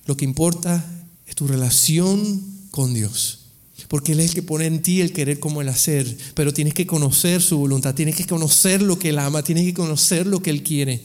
lo 0.05 0.15
que 0.15 0.27
importa 0.27 0.85
es 1.27 1.35
tu 1.35 1.49
relación 1.49 2.43
con 2.71 2.93
Dios. 2.93 3.39
Porque 3.89 4.13
Él 4.13 4.21
es 4.21 4.29
el 4.29 4.35
que 4.35 4.43
pone 4.43 4.67
en 4.67 4.83
ti 4.83 5.01
el 5.01 5.15
querer 5.15 5.41
como 5.41 5.63
el 5.63 5.71
hacer. 5.71 6.15
Pero 6.35 6.53
tienes 6.53 6.75
que 6.75 6.87
conocer 6.87 7.41
su 7.41 7.57
voluntad, 7.57 7.95
tienes 7.95 8.17
que 8.17 8.27
conocer 8.27 8.83
lo 8.83 8.99
que 8.99 9.09
Él 9.09 9.19
ama, 9.19 9.43
tienes 9.43 9.65
que 9.65 9.73
conocer 9.73 10.27
lo 10.27 10.43
que 10.43 10.51
Él 10.51 10.63
quiere. 10.63 11.03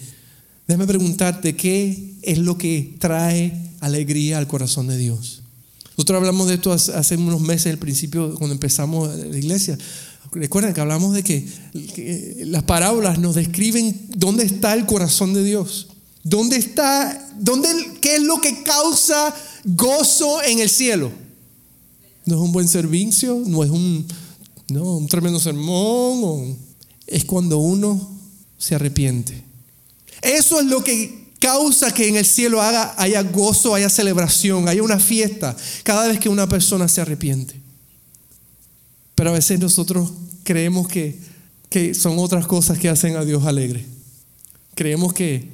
Déjame 0.67 0.85
preguntarte, 0.85 1.55
¿qué 1.55 2.15
es 2.21 2.37
lo 2.37 2.57
que 2.57 2.97
trae 2.99 3.71
alegría 3.79 4.37
al 4.37 4.47
corazón 4.47 4.87
de 4.87 4.97
Dios? 4.97 5.43
Nosotros 5.95 6.17
hablamos 6.17 6.49
de 6.49 6.55
esto 6.55 6.73
hace 6.73 7.15
unos 7.15 7.39
meses, 7.39 7.71
al 7.71 7.79
principio, 7.79 8.35
cuando 8.35 8.53
empezamos 8.53 9.15
la 9.17 9.37
iglesia. 9.37 9.77
Recuerden 10.31 10.73
que 10.73 10.81
hablamos 10.81 11.13
de 11.13 11.23
que, 11.23 11.45
las 12.45 12.63
parábolas 12.63 13.19
nos 13.19 13.35
describen 13.35 14.07
dónde 14.15 14.45
está 14.45 14.73
el 14.73 14.85
corazón 14.85 15.33
de 15.33 15.43
Dios. 15.43 15.89
¿Dónde 16.23 16.55
está? 16.55 17.29
Dónde, 17.37 17.67
¿Qué 17.99 18.15
es 18.15 18.21
lo 18.21 18.39
que 18.39 18.63
causa 18.63 19.35
gozo 19.65 20.41
en 20.43 20.59
el 20.59 20.69
cielo? 20.69 21.11
No 22.25 22.35
es 22.35 22.41
un 22.41 22.51
buen 22.51 22.67
servicio, 22.67 23.41
no 23.45 23.63
es 23.63 23.71
un, 23.71 24.05
no, 24.69 24.97
un 24.97 25.07
tremendo 25.07 25.39
sermón, 25.39 26.57
es 27.07 27.25
cuando 27.25 27.57
uno 27.57 28.09
se 28.57 28.75
arrepiente. 28.75 29.43
Eso 30.21 30.59
es 30.59 30.65
lo 30.67 30.83
que 30.83 31.31
causa 31.39 31.91
que 31.91 32.07
en 32.07 32.15
el 32.15 32.25
cielo 32.25 32.61
haga, 32.61 32.93
haya 32.97 33.23
gozo, 33.23 33.73
haya 33.73 33.89
celebración, 33.89 34.69
haya 34.69 34.83
una 34.83 34.99
fiesta 34.99 35.57
cada 35.83 36.07
vez 36.07 36.19
que 36.19 36.29
una 36.29 36.47
persona 36.47 36.87
se 36.87 37.01
arrepiente. 37.01 37.60
Pero 39.21 39.29
a 39.29 39.33
veces 39.33 39.59
nosotros 39.59 40.09
creemos 40.43 40.87
que, 40.87 41.15
que 41.69 41.93
son 41.93 42.17
otras 42.17 42.47
cosas 42.47 42.79
que 42.79 42.89
hacen 42.89 43.17
a 43.17 43.23
Dios 43.23 43.45
alegre. 43.45 43.85
Creemos 44.73 45.13
que 45.13 45.47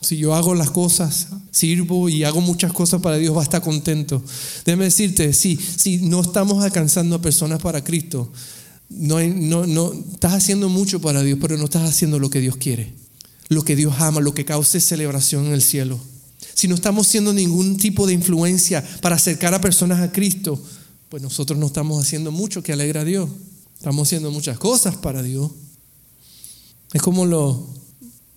si 0.00 0.16
yo 0.16 0.34
hago 0.34 0.56
las 0.56 0.72
cosas, 0.72 1.28
sirvo 1.52 2.08
y 2.08 2.24
hago 2.24 2.40
muchas 2.40 2.72
cosas 2.72 3.00
para 3.00 3.18
Dios, 3.18 3.36
va 3.36 3.40
a 3.42 3.44
estar 3.44 3.62
contento. 3.62 4.20
Déjame 4.64 4.86
decirte, 4.86 5.32
si, 5.32 5.56
si 5.56 5.98
no 5.98 6.22
estamos 6.22 6.64
alcanzando 6.64 7.14
a 7.14 7.22
personas 7.22 7.62
para 7.62 7.84
Cristo, 7.84 8.32
no, 8.90 9.20
no, 9.20 9.64
no, 9.64 9.92
estás 10.14 10.32
haciendo 10.32 10.68
mucho 10.68 11.00
para 11.00 11.22
Dios, 11.22 11.38
pero 11.40 11.56
no 11.56 11.66
estás 11.66 11.88
haciendo 11.88 12.18
lo 12.18 12.30
que 12.30 12.40
Dios 12.40 12.56
quiere, 12.56 12.92
lo 13.48 13.64
que 13.64 13.76
Dios 13.76 13.94
ama, 14.00 14.20
lo 14.20 14.34
que 14.34 14.44
cause 14.44 14.80
celebración 14.80 15.46
en 15.46 15.52
el 15.52 15.62
cielo. 15.62 16.00
Si 16.54 16.66
no 16.66 16.74
estamos 16.74 17.06
haciendo 17.06 17.32
ningún 17.32 17.76
tipo 17.76 18.08
de 18.08 18.14
influencia 18.14 18.84
para 19.00 19.14
acercar 19.14 19.54
a 19.54 19.60
personas 19.60 20.00
a 20.00 20.10
Cristo, 20.10 20.60
pues 21.12 21.22
nosotros 21.22 21.58
no 21.58 21.66
estamos 21.66 22.02
haciendo 22.02 22.32
mucho 22.32 22.62
que 22.62 22.72
alegra 22.72 23.02
a 23.02 23.04
Dios. 23.04 23.28
Estamos 23.76 24.08
haciendo 24.08 24.30
muchas 24.30 24.58
cosas 24.58 24.96
para 24.96 25.22
Dios. 25.22 25.50
Es 26.94 27.02
como 27.02 27.26
lo, 27.26 27.68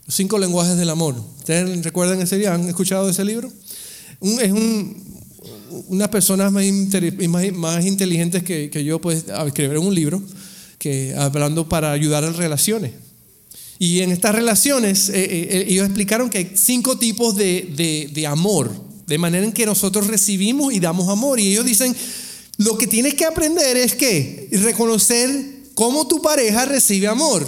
los 0.05 0.13
cinco 0.13 0.37
lenguajes 0.37 0.75
del 0.75 0.89
amor. 0.89 1.15
¿Ustedes 1.37 1.85
recuerdan 1.85 2.21
ese 2.21 2.37
día? 2.37 2.53
¿Han 2.53 2.67
escuchado 2.67 3.09
ese 3.09 3.23
libro? 3.23 3.49
es 4.41 4.51
un, 4.51 5.01
unas 5.87 6.09
personas 6.09 6.51
más, 6.51 6.65
inteligentes 6.65 8.43
que, 8.43 8.83
yo, 8.83 8.99
pues, 8.99 9.23
escribieron 9.47 9.87
un 9.87 9.95
libro 9.95 10.21
que, 10.77 11.15
hablando 11.17 11.69
para 11.69 11.93
ayudar 11.93 12.25
a 12.25 12.31
relaciones. 12.31 12.91
Y 13.79 14.01
en 14.01 14.11
estas 14.11 14.35
relaciones, 14.35 15.07
eh, 15.07 15.23
eh, 15.23 15.47
eh, 15.49 15.65
ellos 15.69 15.85
explicaron 15.85 16.29
que 16.29 16.39
hay 16.39 16.51
cinco 16.55 16.97
tipos 16.97 17.37
de, 17.37 17.71
de, 17.73 18.09
de 18.13 18.27
amor, 18.27 18.69
de 19.07 19.17
manera 19.17 19.45
en 19.45 19.53
que 19.53 19.65
nosotros 19.65 20.07
recibimos 20.07 20.73
y 20.73 20.81
damos 20.81 21.07
amor. 21.07 21.39
Y 21.39 21.53
ellos 21.53 21.65
dicen, 21.65 21.95
lo 22.57 22.77
que 22.77 22.87
tienes 22.87 23.15
que 23.15 23.25
aprender 23.25 23.77
es 23.77 23.95
que 23.95 24.49
reconocer 24.51 25.29
cómo 25.73 26.07
tu 26.07 26.21
pareja 26.21 26.65
recibe 26.65 27.07
amor 27.07 27.45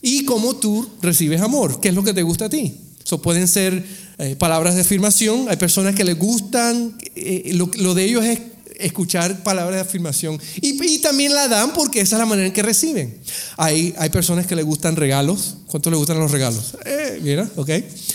y 0.00 0.24
cómo 0.24 0.56
tú 0.56 0.88
recibes 1.02 1.40
amor. 1.40 1.80
¿Qué 1.80 1.88
es 1.88 1.94
lo 1.94 2.02
que 2.02 2.14
te 2.14 2.22
gusta 2.22 2.46
a 2.46 2.50
ti? 2.50 2.74
Eso 3.04 3.20
pueden 3.20 3.46
ser 3.46 3.84
eh, 4.18 4.34
palabras 4.36 4.74
de 4.74 4.80
afirmación. 4.80 5.48
Hay 5.48 5.56
personas 5.56 5.94
que 5.94 6.04
les 6.04 6.18
gustan, 6.18 6.96
eh, 7.14 7.52
lo, 7.54 7.94
de 7.94 8.04
ellos 8.04 8.24
es 8.24 8.40
escuchar 8.78 9.42
palabras 9.42 9.76
de 9.76 9.80
afirmación. 9.82 10.40
Y, 10.60 10.98
también 10.98 11.34
la 11.34 11.46
dan 11.48 11.72
porque 11.72 12.00
esa 12.00 12.16
es 12.16 12.20
la 12.20 12.26
manera 12.26 12.46
en 12.46 12.52
que 12.52 12.62
reciben. 12.62 13.18
Hay, 13.56 13.94
hay 13.98 14.10
personas 14.10 14.46
que 14.46 14.56
les 14.56 14.64
gustan 14.64 14.96
regalos. 14.96 15.56
¿Cuánto 15.66 15.90
les 15.90 15.98
gustan 15.98 16.18
los 16.18 16.30
regalos? 16.30 16.76
Eh, 16.84 17.20
mira, 17.22 17.48
ok. 17.56 17.70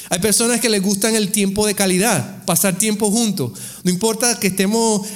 Hay 0.09 0.19
personas 0.19 0.59
que 0.59 0.69
les 0.69 0.81
gustan 0.81 1.15
el 1.15 1.31
tiempo 1.31 1.65
de 1.65 1.73
calidad, 1.73 2.43
pasar 2.45 2.77
tiempo 2.77 3.09
juntos. 3.11 3.51
No 3.83 3.91
importa 3.91 4.39
que 4.39 4.47
estemos 4.47 5.07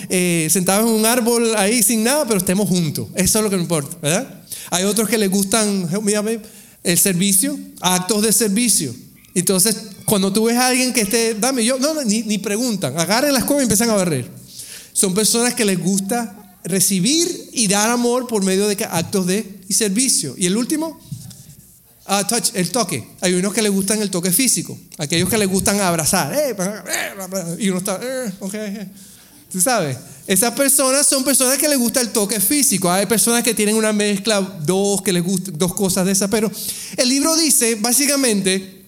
sentados 0.50 0.90
en 0.90 0.96
un 0.96 1.06
árbol 1.06 1.56
ahí 1.58 1.84
sin 1.84 2.04
nada, 2.04 2.26
pero 2.26 2.38
estemos 2.38 2.70
juntos. 2.70 3.08
Eso 3.16 3.40
es 3.40 3.44
lo 3.44 3.50
que 3.50 3.58
me 3.58 3.64
importa, 3.64 3.98
¿verdad? 4.02 4.42
Hay 4.72 4.84
otros 4.84 5.10
que 5.10 5.18
les 5.18 5.30
gustan, 5.30 5.90
mírame, 6.02 6.40
el 6.84 6.98
servicio, 6.98 7.58
actos 7.82 8.22
de 8.22 8.32
servicio. 8.32 8.94
Entonces, 9.34 9.76
cuando 10.06 10.32
tú 10.32 10.46
ves 10.46 10.58
a 10.58 10.68
alguien 10.68 10.94
que 10.94 11.02
esté, 11.02 11.34
dame, 11.34 11.66
yo, 11.66 11.78
no, 11.78 12.02
ni, 12.04 12.24
ni 12.24 12.38
preguntan, 12.38 12.98
agarren 12.98 13.34
las 13.34 13.44
cosas 13.44 13.62
y 13.62 13.64
empiezan 13.64 13.90
a 13.90 13.96
barrer. 13.96 14.45
Son 15.06 15.14
personas 15.14 15.54
que 15.54 15.66
les 15.66 15.80
gusta 15.80 16.58
recibir 16.64 17.52
y 17.54 17.68
dar 17.68 17.92
amor 17.92 18.26
por 18.26 18.44
medio 18.44 18.68
de 18.68 18.84
actos 18.86 19.28
de 19.28 19.62
servicio. 19.70 20.34
Y 20.36 20.48
el 20.48 20.58
último, 20.58 21.00
touch, 22.28 22.50
el 22.56 22.72
toque. 22.72 23.08
Hay 23.22 23.36
unos 23.36 23.54
que 23.54 23.62
les 23.62 23.72
gustan 23.72 24.02
el 24.02 24.10
toque 24.10 24.32
físico, 24.32 24.76
aquellos 24.98 25.30
que 25.30 25.38
les 25.38 25.48
gustan 25.48 25.80
abrazar. 25.80 26.34
Eh, 26.34 26.56
y 27.60 27.70
uno 27.70 27.78
está, 27.78 28.00
eh, 28.02 28.34
okay. 28.40 28.92
¿Tú 29.52 29.62
sabes? 29.62 29.96
Esas 30.26 30.56
personas 30.56 31.06
son 31.06 31.24
personas 31.24 31.60
que 31.60 31.70
les 31.70 31.78
gusta 31.78 32.02
el 32.02 32.10
toque 32.10 32.40
físico. 32.40 32.90
Hay 32.90 33.06
personas 33.06 33.44
que 33.44 33.54
tienen 33.54 33.76
una 33.76 33.94
mezcla, 33.94 34.42
dos, 34.42 35.04
que 35.04 35.14
les 35.14 35.24
gusta, 35.24 35.52
dos 35.54 35.76
cosas 35.76 36.08
de 36.08 36.14
esas. 36.14 36.32
Pero 36.32 36.52
el 36.98 37.10
libro 37.10 37.36
dice, 37.36 37.76
básicamente, 37.76 38.86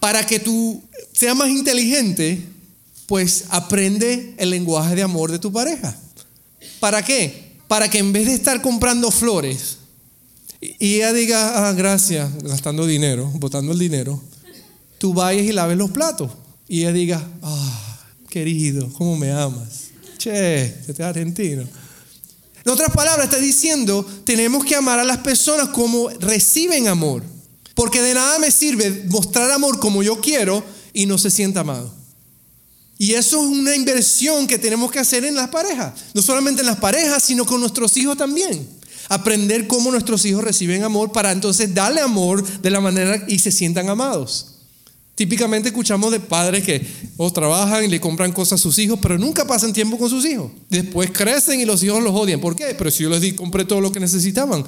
para 0.00 0.26
que 0.26 0.40
tú 0.40 0.82
seas 1.12 1.36
más 1.36 1.48
inteligente, 1.48 2.57
pues 3.08 3.46
aprende 3.48 4.34
el 4.36 4.50
lenguaje 4.50 4.94
de 4.94 5.02
amor 5.02 5.32
de 5.32 5.38
tu 5.38 5.50
pareja. 5.50 5.96
¿Para 6.78 7.02
qué? 7.02 7.56
Para 7.66 7.88
que 7.88 7.98
en 7.98 8.12
vez 8.12 8.26
de 8.26 8.34
estar 8.34 8.60
comprando 8.60 9.10
flores 9.10 9.78
y 10.60 10.96
ella 10.96 11.14
diga, 11.14 11.68
ah, 11.68 11.72
gracias, 11.72 12.30
gastando 12.42 12.86
dinero, 12.86 13.30
botando 13.36 13.72
el 13.72 13.78
dinero, 13.78 14.22
tú 14.98 15.14
vayas 15.14 15.46
y 15.46 15.52
laves 15.52 15.78
los 15.78 15.90
platos. 15.90 16.30
Y 16.68 16.82
ella 16.82 16.92
diga, 16.92 17.28
ah, 17.42 17.98
querido, 18.28 18.92
¿cómo 18.92 19.16
me 19.16 19.32
amas? 19.32 19.84
Che, 20.18 20.64
este 20.66 20.92
es 20.92 21.00
argentino. 21.00 21.62
En 21.62 22.70
otras 22.70 22.90
palabras, 22.92 23.24
está 23.24 23.38
diciendo, 23.38 24.04
tenemos 24.24 24.66
que 24.66 24.74
amar 24.74 24.98
a 24.98 25.04
las 25.04 25.18
personas 25.18 25.68
como 25.68 26.10
reciben 26.20 26.88
amor. 26.88 27.22
Porque 27.74 28.02
de 28.02 28.12
nada 28.12 28.38
me 28.38 28.50
sirve 28.50 29.04
mostrar 29.06 29.50
amor 29.50 29.78
como 29.78 30.02
yo 30.02 30.20
quiero 30.20 30.62
y 30.92 31.06
no 31.06 31.16
se 31.16 31.30
sienta 31.30 31.60
amado. 31.60 31.97
Y 32.98 33.12
eso 33.12 33.40
es 33.40 33.46
una 33.46 33.76
inversión 33.76 34.48
que 34.48 34.58
tenemos 34.58 34.90
que 34.90 34.98
hacer 34.98 35.24
en 35.24 35.36
las 35.36 35.48
parejas. 35.48 35.94
No 36.12 36.20
solamente 36.20 36.62
en 36.62 36.66
las 36.66 36.78
parejas, 36.78 37.22
sino 37.22 37.46
con 37.46 37.60
nuestros 37.60 37.96
hijos 37.96 38.16
también. 38.16 38.68
Aprender 39.08 39.68
cómo 39.68 39.90
nuestros 39.92 40.24
hijos 40.24 40.42
reciben 40.42 40.82
amor 40.82 41.12
para 41.12 41.30
entonces 41.30 41.72
darle 41.72 42.00
amor 42.00 42.44
de 42.60 42.70
la 42.70 42.80
manera 42.80 43.24
y 43.28 43.38
se 43.38 43.52
sientan 43.52 43.88
amados. 43.88 44.58
Típicamente 45.14 45.68
escuchamos 45.70 46.12
de 46.12 46.20
padres 46.20 46.64
que 46.64 46.86
trabajan 47.32 47.84
y 47.84 47.88
le 47.88 48.00
compran 48.00 48.32
cosas 48.32 48.60
a 48.60 48.62
sus 48.62 48.78
hijos, 48.78 48.98
pero 49.00 49.18
nunca 49.18 49.46
pasan 49.46 49.72
tiempo 49.72 49.96
con 49.96 50.10
sus 50.10 50.24
hijos. 50.24 50.50
Después 50.68 51.10
crecen 51.10 51.60
y 51.60 51.64
los 51.64 51.82
hijos 51.82 52.02
los 52.02 52.14
odian. 52.14 52.40
¿Por 52.40 52.54
qué? 52.54 52.74
Pero 52.76 52.90
si 52.90 53.04
yo 53.04 53.10
les 53.10 53.20
di, 53.20 53.32
compré 53.32 53.64
todo 53.64 53.80
lo 53.80 53.90
que 53.90 53.98
necesitaban. 53.98 54.64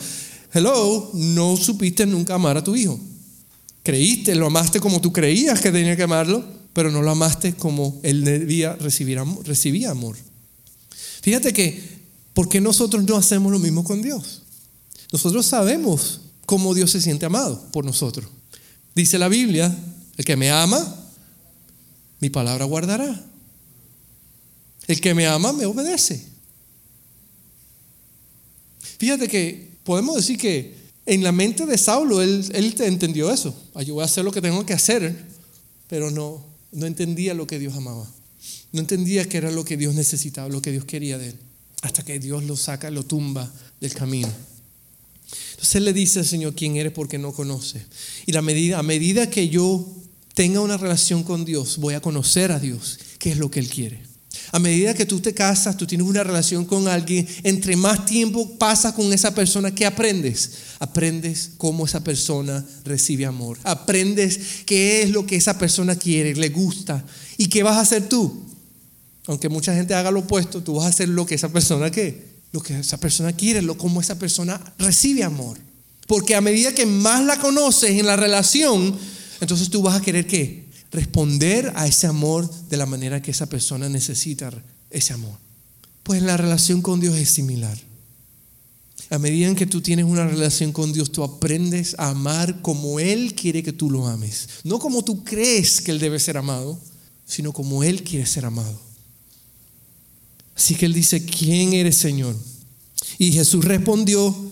Hello, 0.53 1.11
no 1.14 1.57
supiste 1.57 2.07
nunca 2.07 2.35
amar 2.35 2.57
a 2.57 2.64
tu 2.64 2.75
hijo. 2.75 2.99
Creíste, 3.83 4.35
lo 4.35 4.47
amaste 4.47 4.81
como 4.81 5.01
tú 5.01 5.12
creías 5.12 5.61
que 5.61 5.71
tenía 5.71 5.97
que 5.97 6.03
amarlo, 6.03 6.45
pero 6.72 6.90
no 6.90 7.02
lo 7.02 7.11
amaste 7.11 7.54
como 7.54 7.98
él 8.02 8.24
debía 8.24 8.74
recibir 8.74 9.18
amor, 9.18 9.46
recibía 9.46 9.90
amor. 9.90 10.16
Fíjate 11.22 11.52
que, 11.52 11.83
¿por 12.33 12.48
qué 12.48 12.61
nosotros 12.61 13.04
no 13.04 13.16
hacemos 13.16 13.52
lo 13.52 13.59
mismo 13.59 13.85
con 13.85 14.02
Dios? 14.02 14.42
Nosotros 15.12 15.46
sabemos 15.46 16.20
cómo 16.46 16.74
Dios 16.74 16.90
se 16.90 17.00
siente 17.00 17.26
amado 17.26 17.61
por 17.72 17.85
nosotros. 17.85 18.26
Dice 18.94 19.18
la 19.18 19.28
Biblia 19.28 19.76
el 20.16 20.24
que 20.24 20.37
me 20.37 20.50
ama, 20.50 20.96
mi 22.20 22.30
palabra 22.30 22.64
guardará. 22.64 23.24
El 24.87 25.00
que 25.00 25.14
me 25.14 25.26
ama, 25.26 25.52
me 25.52 25.66
obedece. 25.66 26.26
Fíjate 28.99 29.28
que 29.28 29.78
podemos 29.84 30.16
decir 30.16 30.36
que 30.36 30.74
en 31.07 31.22
la 31.22 31.32
mente 31.32 31.64
de 31.64 31.78
Saulo 31.78 32.20
él, 32.20 32.45
él 32.53 32.74
entendió 32.80 33.30
eso. 33.30 33.55
Ah, 33.74 33.82
yo 33.82 33.95
voy 33.95 34.03
a 34.03 34.07
hacer 34.07 34.24
lo 34.24 34.32
que 34.32 34.42
tengo 34.42 34.66
que 34.66 34.74
hacer, 34.74 35.24
pero 35.88 36.11
no, 36.11 36.45
no 36.73 36.87
entendía 36.87 37.35
lo 37.35 37.47
que 37.47 37.59
Dios 37.59 37.75
amaba. 37.75 38.09
No 38.73 38.81
entendía 38.81 39.29
que 39.29 39.39
era 39.39 39.51
lo 39.51 39.64
que 39.64 39.77
Dios 39.77 39.95
necesitaba, 39.95 40.49
lo 40.49 40.62
que 40.62 40.73
Dios 40.73 40.85
quería 40.85 41.18
de 41.18 41.31
él. 41.31 41.37
Hasta 41.83 42.05
que 42.05 42.18
Dios 42.18 42.45
lo 42.45 42.57
saca, 42.57 42.91
lo 42.91 43.05
tumba 43.05 43.53
del 43.81 43.93
camino. 43.95 44.33
Entonces 45.51 45.77
él 45.77 45.85
le 45.85 45.93
dice 45.93 46.21
al 46.21 46.27
Señor 46.27 46.55
quién 46.55 46.77
eres 46.77 46.93
porque 46.93 47.18
no 47.18 47.33
conoce. 47.33 47.85
Y 48.27 48.33
la 48.33 48.43
medida, 48.43 48.79
a 48.79 48.83
medida 48.83 49.31
que 49.31 49.49
yo 49.49 49.87
tenga 50.35 50.61
una 50.61 50.77
relación 50.77 51.23
con 51.23 51.45
Dios, 51.45 51.79
voy 51.79 51.95
a 51.95 52.01
conocer 52.01 52.53
a 52.53 52.59
Dios, 52.59 52.99
qué 53.18 53.33
es 53.33 53.39
lo 53.39 53.51
que 53.51 53.61
Él 53.61 53.68
quiere. 53.68 54.09
A 54.53 54.59
medida 54.59 54.94
que 54.94 55.07
tú 55.07 55.20
te 55.20 55.32
casas, 55.32 55.76
tú 55.76 55.86
tienes 55.86 56.07
una 56.07 56.24
relación 56.24 56.64
con 56.64 56.88
alguien, 56.88 57.26
entre 57.44 57.76
más 57.76 58.05
tiempo 58.05 58.59
pasas 58.59 58.94
con 58.94 59.12
esa 59.12 59.34
persona, 59.34 59.74
¿qué 59.74 59.86
aprendes? 59.86 60.53
Aprendes 60.80 61.53
cómo 61.57 61.86
esa 61.86 62.03
persona 62.03 62.64
recibe 62.84 63.26
amor. 63.26 63.59
Aprendes 63.62 64.64
qué 64.66 65.03
es 65.03 65.11
lo 65.11 65.24
que 65.26 65.36
esa 65.36 65.59
persona 65.59 65.94
quiere, 65.94 66.34
le 66.34 66.48
gusta. 66.48 67.05
¿Y 67.36 67.46
qué 67.46 67.62
vas 67.62 67.76
a 67.76 67.82
hacer 67.82 68.09
tú? 68.09 68.44
Aunque 69.26 69.48
mucha 69.48 69.74
gente 69.74 69.94
haga 69.94 70.11
lo 70.11 70.20
opuesto, 70.20 70.62
tú 70.62 70.74
vas 70.74 70.86
a 70.86 70.88
hacer 70.88 71.09
lo 71.09 71.26
que 71.26 71.36
esa 71.36 71.51
persona 71.51 71.90
qué? 71.90 72.30
Lo 72.53 72.61
que 72.61 72.78
esa 72.78 72.98
persona 72.98 73.32
quiere, 73.32 73.62
lo 73.62 73.78
cómo 73.78 74.01
esa 74.01 74.18
persona 74.18 74.61
recibe 74.78 75.22
amor. 75.22 75.59
Porque 76.09 76.34
a 76.34 76.40
medida 76.40 76.74
que 76.74 76.86
más 76.86 77.24
la 77.24 77.38
conoces 77.38 77.90
en 77.90 78.07
la 78.07 78.16
relación, 78.16 78.98
entonces 79.40 79.70
tú 79.70 79.82
vas 79.82 79.96
a 79.96 80.03
querer 80.03 80.26
qué? 80.26 80.70
Responder 80.91 81.72
a 81.76 81.86
ese 81.86 82.07
amor 82.07 82.51
de 82.68 82.76
la 82.76 82.86
manera 82.86 83.22
que 83.22 83.30
esa 83.30 83.47
persona 83.47 83.88
necesita 83.88 84.51
ese 84.91 85.12
amor. 85.12 85.38
Pues 86.03 86.22
la 86.22 86.36
relación 86.36 86.82
con 86.82 87.01
Dios 87.01 87.16
es 87.16 87.30
similar. 87.30 87.78
A 89.11 89.18
medida 89.18 89.49
en 89.49 89.57
que 89.57 89.66
tú 89.66 89.80
tienes 89.80 90.05
una 90.05 90.26
relación 90.26 90.72
con 90.72 90.93
Dios, 90.93 91.11
tú 91.11 91.24
aprendes 91.24 91.97
a 91.99 92.11
amar 92.11 92.62
como 92.62 93.01
Él 93.01 93.34
quiere 93.34 93.62
que 93.62 93.72
tú 93.72 93.91
lo 93.91 94.07
ames. 94.07 94.49
No 94.62 94.78
como 94.78 95.03
tú 95.03 95.24
crees 95.24 95.80
que 95.80 95.91
Él 95.91 95.99
debe 95.99 96.20
ser 96.20 96.36
amado, 96.36 96.78
sino 97.26 97.53
como 97.53 97.82
Él 97.82 98.03
quiere 98.03 98.26
ser 98.26 98.45
amado. 98.45 98.80
Así 100.55 100.74
que 100.74 100.86
Él 100.86 100.93
dice, 100.93 101.24
¿quién 101.24 101.72
eres 101.72 101.97
Señor? 101.97 102.36
Y 103.18 103.32
Jesús 103.32 103.64
respondió, 103.64 104.49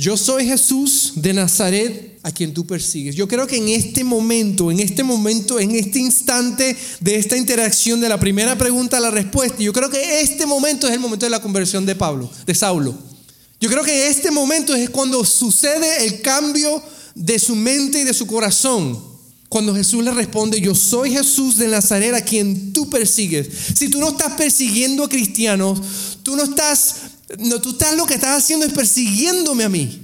yo 0.00 0.16
soy 0.16 0.46
Jesús 0.46 1.12
de 1.16 1.34
Nazaret 1.34 2.18
a 2.22 2.32
quien 2.32 2.54
tú 2.54 2.66
persigues. 2.66 3.14
Yo 3.14 3.28
creo 3.28 3.46
que 3.46 3.58
en 3.58 3.68
este 3.68 4.02
momento, 4.02 4.70
en 4.70 4.80
este 4.80 5.04
momento, 5.04 5.60
en 5.60 5.72
este 5.72 5.98
instante 5.98 6.74
de 7.00 7.16
esta 7.16 7.36
interacción 7.36 8.00
de 8.00 8.08
la 8.08 8.18
primera 8.18 8.56
pregunta 8.56 8.96
a 8.96 9.00
la 9.00 9.10
respuesta, 9.10 9.58
yo 9.58 9.74
creo 9.74 9.90
que 9.90 10.22
este 10.22 10.46
momento 10.46 10.88
es 10.88 10.94
el 10.94 11.00
momento 11.00 11.26
de 11.26 11.30
la 11.30 11.42
conversión 11.42 11.84
de 11.84 11.96
Pablo, 11.96 12.30
de 12.46 12.54
Saulo. 12.54 12.96
Yo 13.60 13.68
creo 13.68 13.84
que 13.84 14.08
este 14.08 14.30
momento 14.30 14.74
es 14.74 14.88
cuando 14.88 15.22
sucede 15.22 16.06
el 16.06 16.22
cambio 16.22 16.82
de 17.14 17.38
su 17.38 17.54
mente 17.54 18.00
y 18.00 18.04
de 18.04 18.14
su 18.14 18.26
corazón. 18.26 18.98
Cuando 19.50 19.74
Jesús 19.74 20.02
le 20.02 20.12
responde, 20.12 20.62
yo 20.62 20.74
soy 20.74 21.10
Jesús 21.10 21.58
de 21.58 21.68
Nazaret 21.68 22.14
a 22.14 22.24
quien 22.24 22.72
tú 22.72 22.88
persigues. 22.88 23.50
Si 23.74 23.90
tú 23.90 24.00
no 24.00 24.08
estás 24.08 24.32
persiguiendo 24.32 25.04
a 25.04 25.10
cristianos, 25.10 25.78
tú 26.22 26.36
no 26.36 26.44
estás 26.44 26.94
no, 27.38 27.60
tú 27.60 27.70
estás 27.70 27.96
lo 27.96 28.06
que 28.06 28.14
estás 28.14 28.42
haciendo 28.42 28.66
es 28.66 28.72
persiguiéndome 28.72 29.64
a 29.64 29.68
mí. 29.68 30.02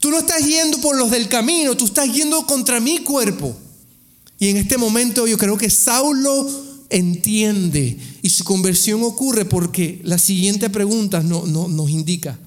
Tú 0.00 0.10
no 0.10 0.18
estás 0.18 0.44
yendo 0.46 0.78
por 0.80 0.96
los 0.96 1.10
del 1.10 1.28
camino, 1.28 1.76
tú 1.76 1.86
estás 1.86 2.12
yendo 2.12 2.46
contra 2.46 2.80
mi 2.80 2.98
cuerpo. 2.98 3.56
Y 4.38 4.48
en 4.48 4.58
este 4.58 4.76
momento 4.76 5.26
yo 5.26 5.38
creo 5.38 5.56
que 5.56 5.70
Saulo 5.70 6.48
entiende 6.90 7.96
y 8.22 8.28
su 8.28 8.44
conversión 8.44 9.02
ocurre 9.02 9.44
porque 9.44 10.00
la 10.04 10.18
siguiente 10.18 10.70
pregunta 10.70 11.22
no, 11.22 11.46
nos 11.46 11.90
indica. 11.90 12.38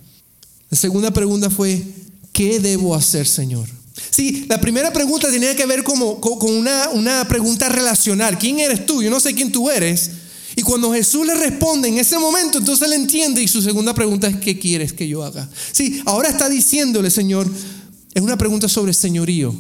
La 0.70 0.78
segunda 0.78 1.12
pregunta 1.12 1.50
fue, 1.50 1.84
¿qué 2.32 2.60
debo 2.60 2.96
hacer, 2.96 3.28
Señor? 3.28 3.68
Sí, 4.12 4.46
la 4.48 4.62
primera 4.62 4.94
pregunta 4.94 5.30
tenía 5.30 5.56
que 5.56 5.66
ver 5.66 5.84
como, 5.84 6.22
con 6.22 6.54
una, 6.54 6.90
una 6.90 7.28
pregunta 7.28 7.68
relacional. 7.68 8.38
¿Quién 8.38 8.60
eres 8.60 8.86
tú? 8.86 9.02
Yo 9.02 9.10
no 9.10 9.20
sé 9.20 9.34
quién 9.34 9.52
tú 9.52 9.70
eres. 9.70 10.12
Cuando 10.70 10.94
Jesús 10.94 11.26
le 11.26 11.34
responde 11.34 11.90
en 11.90 11.98
ese 11.98 12.20
momento, 12.20 12.60
entonces 12.60 12.88
él 12.88 12.94
entiende 12.94 13.42
y 13.42 13.48
su 13.48 13.60
segunda 13.60 13.96
pregunta 13.96 14.28
es, 14.28 14.36
¿qué 14.36 14.60
quieres 14.60 14.94
que 14.94 15.08
yo 15.08 15.24
haga? 15.24 15.50
Sí, 15.72 16.00
ahora 16.06 16.30
está 16.30 16.48
diciéndole, 16.48 17.10
Señor, 17.10 17.52
es 18.14 18.22
una 18.22 18.38
pregunta 18.38 18.70
sobre 18.70 18.94
señorío. 18.94 19.52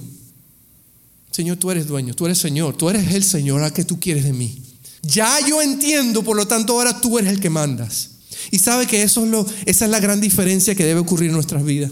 Señor, 1.31 1.57
tú 1.57 1.71
eres 1.71 1.87
dueño, 1.87 2.13
tú 2.13 2.27
eres 2.27 2.37
Señor, 2.37 2.77
tú 2.77 2.91
eres 2.91 3.11
el 3.11 3.23
Señor, 3.23 3.63
¿a 3.63 3.73
qué 3.73 3.83
tú 3.83 3.99
quieres 3.99 4.23
de 4.23 4.33
mí? 4.33 4.61
Ya 5.01 5.35
yo 5.47 5.63
entiendo, 5.63 6.23
por 6.23 6.37
lo 6.37 6.47
tanto 6.47 6.73
ahora 6.73 7.01
tú 7.01 7.17
eres 7.17 7.31
el 7.31 7.39
que 7.39 7.49
mandas. 7.49 8.11
Y 8.51 8.59
sabe 8.59 8.85
que 8.85 9.01
eso 9.01 9.25
es 9.25 9.31
lo, 9.31 9.47
esa 9.65 9.85
es 9.85 9.91
la 9.91 9.99
gran 9.99 10.21
diferencia 10.21 10.75
que 10.75 10.85
debe 10.85 10.99
ocurrir 10.99 11.29
en 11.29 11.35
nuestras 11.35 11.65
vidas. 11.65 11.89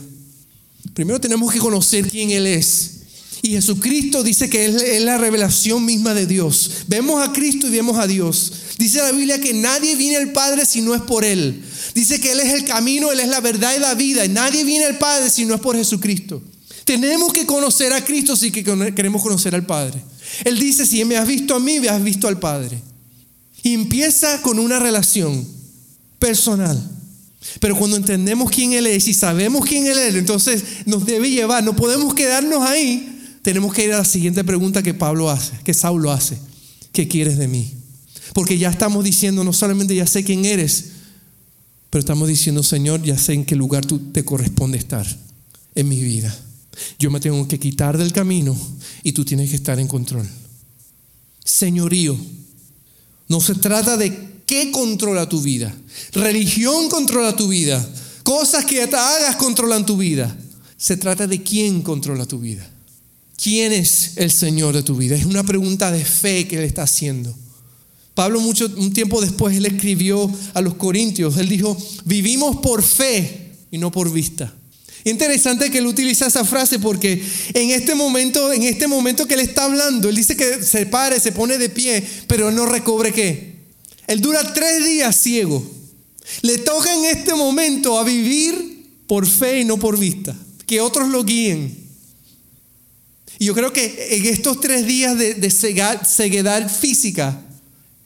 Primero 0.93 1.20
tenemos 1.20 1.51
que 1.51 1.57
conocer 1.57 2.07
quién 2.07 2.30
Él 2.30 2.45
es. 2.45 2.96
Y 3.41 3.49
Jesucristo 3.49 4.23
dice 4.23 4.49
que 4.49 4.65
es 4.65 5.01
la 5.03 5.17
revelación 5.17 5.85
misma 5.85 6.13
de 6.13 6.25
Dios. 6.25 6.71
Vemos 6.88 7.25
a 7.25 7.31
Cristo 7.33 7.67
y 7.67 7.71
vemos 7.71 7.97
a 7.97 8.07
Dios. 8.07 8.51
Dice 8.77 8.99
la 8.99 9.11
Biblia 9.11 9.39
que 9.39 9.53
nadie 9.53 9.95
viene 9.95 10.17
al 10.17 10.31
Padre 10.31 10.65
si 10.65 10.81
no 10.81 10.95
es 10.95 11.01
por 11.01 11.23
Él. 11.23 11.63
Dice 11.93 12.19
que 12.19 12.31
Él 12.31 12.39
es 12.39 12.53
el 12.53 12.65
camino, 12.65 13.11
Él 13.11 13.19
es 13.19 13.27
la 13.27 13.39
verdad 13.39 13.75
y 13.75 13.79
la 13.79 13.95
vida. 13.95 14.25
Y 14.25 14.29
nadie 14.29 14.63
viene 14.63 14.85
al 14.85 14.97
Padre 14.97 15.29
si 15.29 15.45
no 15.45 15.55
es 15.55 15.61
por 15.61 15.75
Jesucristo. 15.75 16.41
Tenemos 16.83 17.33
que 17.33 17.45
conocer 17.45 17.93
a 17.93 18.03
Cristo 18.03 18.35
si 18.35 18.51
queremos 18.51 19.21
conocer 19.21 19.53
al 19.53 19.65
Padre. 19.65 20.01
Él 20.45 20.57
dice, 20.57 20.85
si 20.85 21.03
me 21.05 21.17
has 21.17 21.27
visto 21.27 21.55
a 21.55 21.59
mí, 21.59 21.79
me 21.79 21.89
has 21.89 22.03
visto 22.03 22.27
al 22.27 22.39
Padre. 22.39 22.81
Y 23.63 23.73
empieza 23.73 24.41
con 24.41 24.59
una 24.59 24.79
relación 24.79 25.45
personal. 26.19 26.81
Pero 27.59 27.75
cuando 27.75 27.97
entendemos 27.97 28.51
quién 28.51 28.73
Él 28.73 28.88
es 28.88 29.07
y 29.07 29.13
sabemos 29.13 29.65
quién 29.65 29.88
Él 29.88 29.97
es, 29.97 30.15
entonces 30.15 30.63
nos 30.85 31.05
debe 31.05 31.29
llevar. 31.29 31.63
No 31.63 31.75
podemos 31.75 32.13
quedarnos 32.13 32.61
ahí. 32.63 33.16
Tenemos 33.47 33.73
que 33.73 33.85
ir 33.85 33.93
a 33.93 33.99
la 33.99 34.03
siguiente 34.03 34.43
pregunta 34.43 34.83
que 34.83 34.93
Pablo 34.93 35.29
hace, 35.29 35.53
que 35.63 35.73
Saulo 35.73 36.11
hace. 36.11 36.37
¿Qué 36.91 37.07
quieres 37.07 37.37
de 37.37 37.47
mí? 37.47 37.71
Porque 38.33 38.57
ya 38.57 38.69
estamos 38.69 39.05
diciendo, 39.05 39.41
no 39.45 39.53
solamente 39.53 39.95
ya 39.95 40.05
sé 40.05 40.25
quién 40.25 40.43
eres, 40.43 40.87
pero 41.89 42.01
estamos 42.01 42.27
diciendo, 42.27 42.61
Señor, 42.61 43.01
ya 43.03 43.17
sé 43.17 43.31
en 43.31 43.45
qué 43.45 43.55
lugar 43.55 43.85
tú 43.85 43.99
te 44.11 44.25
corresponde 44.25 44.77
estar 44.77 45.07
en 45.75 45.87
mi 45.87 46.03
vida. 46.03 46.37
Yo 46.99 47.09
me 47.09 47.21
tengo 47.21 47.47
que 47.47 47.57
quitar 47.57 47.97
del 47.97 48.11
camino 48.11 48.53
y 49.01 49.13
tú 49.13 49.23
tienes 49.23 49.49
que 49.49 49.55
estar 49.55 49.79
en 49.79 49.87
control. 49.87 50.27
Señorío, 51.41 52.17
no 53.29 53.39
se 53.39 53.55
trata 53.55 53.95
de 53.95 54.41
qué 54.45 54.71
controla 54.71 55.29
tu 55.29 55.41
vida. 55.41 55.73
Religión 56.11 56.89
controla 56.89 57.33
tu 57.33 57.47
vida. 57.47 57.89
Cosas 58.23 58.65
que 58.65 58.85
te 58.87 58.97
hagas 58.97 59.37
controlan 59.37 59.85
tu 59.85 59.95
vida. 59.95 60.37
Se 60.75 60.97
trata 60.97 61.27
de 61.27 61.41
quién 61.41 61.81
controla 61.81 62.25
tu 62.25 62.39
vida. 62.39 62.69
¿Quién 63.38 63.71
es 63.71 64.13
el 64.15 64.31
Señor 64.31 64.75
de 64.75 64.83
tu 64.83 64.95
vida? 64.95 65.15
Es 65.15 65.25
una 65.25 65.43
pregunta 65.43 65.91
de 65.91 66.03
fe 66.03 66.47
que 66.47 66.57
le 66.57 66.65
está 66.65 66.83
haciendo. 66.83 67.33
Pablo 68.15 68.41
mucho 68.41 68.69
un 68.77 68.91
tiempo 68.91 69.21
después 69.21 69.55
él 69.55 69.67
escribió 69.67 70.29
a 70.55 70.61
los 70.61 70.73
corintios, 70.73 71.38
él 71.38 71.47
dijo, 71.47 71.77
"Vivimos 72.03 72.57
por 72.57 72.81
fe 72.81 73.51
y 73.69 73.77
no 73.77 73.91
por 73.91 74.11
vista." 74.11 74.51
Interesante 75.03 75.69
que 75.69 75.77
él 75.77 75.85
utiliza 75.85 76.25
esa 76.25 76.43
frase 76.43 76.79
porque 76.79 77.23
en 77.53 77.69
este 77.69 77.93
momento, 77.93 78.51
en 78.51 78.63
este 78.63 78.88
momento 78.88 79.27
que 79.27 79.35
él 79.35 79.41
está 79.41 79.65
hablando, 79.65 80.09
él 80.09 80.15
dice 80.15 80.35
que 80.35 80.63
se 80.63 80.88
pare, 80.88 81.19
se 81.19 81.31
pone 81.31 81.59
de 81.59 81.69
pie, 81.69 82.03
pero 82.25 82.49
él 82.49 82.55
no 82.55 82.65
recobre 82.65 83.13
qué. 83.13 83.55
Él 84.07 84.19
dura 84.19 84.51
tres 84.53 84.83
días 84.83 85.15
ciego. 85.15 85.63
Le 86.41 86.57
toca 86.57 86.93
en 86.93 87.05
este 87.05 87.35
momento 87.35 87.99
a 87.99 88.03
vivir 88.03 89.03
por 89.05 89.27
fe 89.27 89.61
y 89.61 89.65
no 89.65 89.77
por 89.77 89.97
vista. 89.97 90.35
Que 90.65 90.81
otros 90.81 91.07
lo 91.09 91.23
guíen. 91.23 91.86
Y 93.39 93.45
yo 93.45 93.53
creo 93.53 93.71
que 93.71 94.17
en 94.17 94.25
estos 94.25 94.59
tres 94.59 94.85
días 94.85 95.17
de, 95.17 95.35
de 95.35 95.51
ceguedad 95.51 96.71
física, 96.71 97.39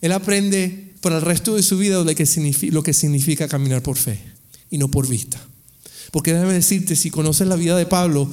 él 0.01 0.11
aprende 0.11 0.93
por 1.01 1.11
el 1.13 1.21
resto 1.21 1.55
de 1.55 1.63
su 1.63 1.77
vida 1.77 2.03
lo 2.03 2.15
que, 2.15 2.25
significa, 2.25 2.73
lo 2.73 2.83
que 2.83 2.93
significa 2.93 3.47
caminar 3.47 3.81
por 3.81 3.97
fe 3.97 4.19
y 4.69 4.77
no 4.77 4.89
por 4.89 5.07
vista. 5.07 5.39
Porque 6.11 6.33
déjame 6.33 6.53
decirte, 6.53 6.95
si 6.95 7.09
conoces 7.09 7.47
la 7.47 7.55
vida 7.55 7.75
de 7.77 7.85
Pablo, 7.85 8.29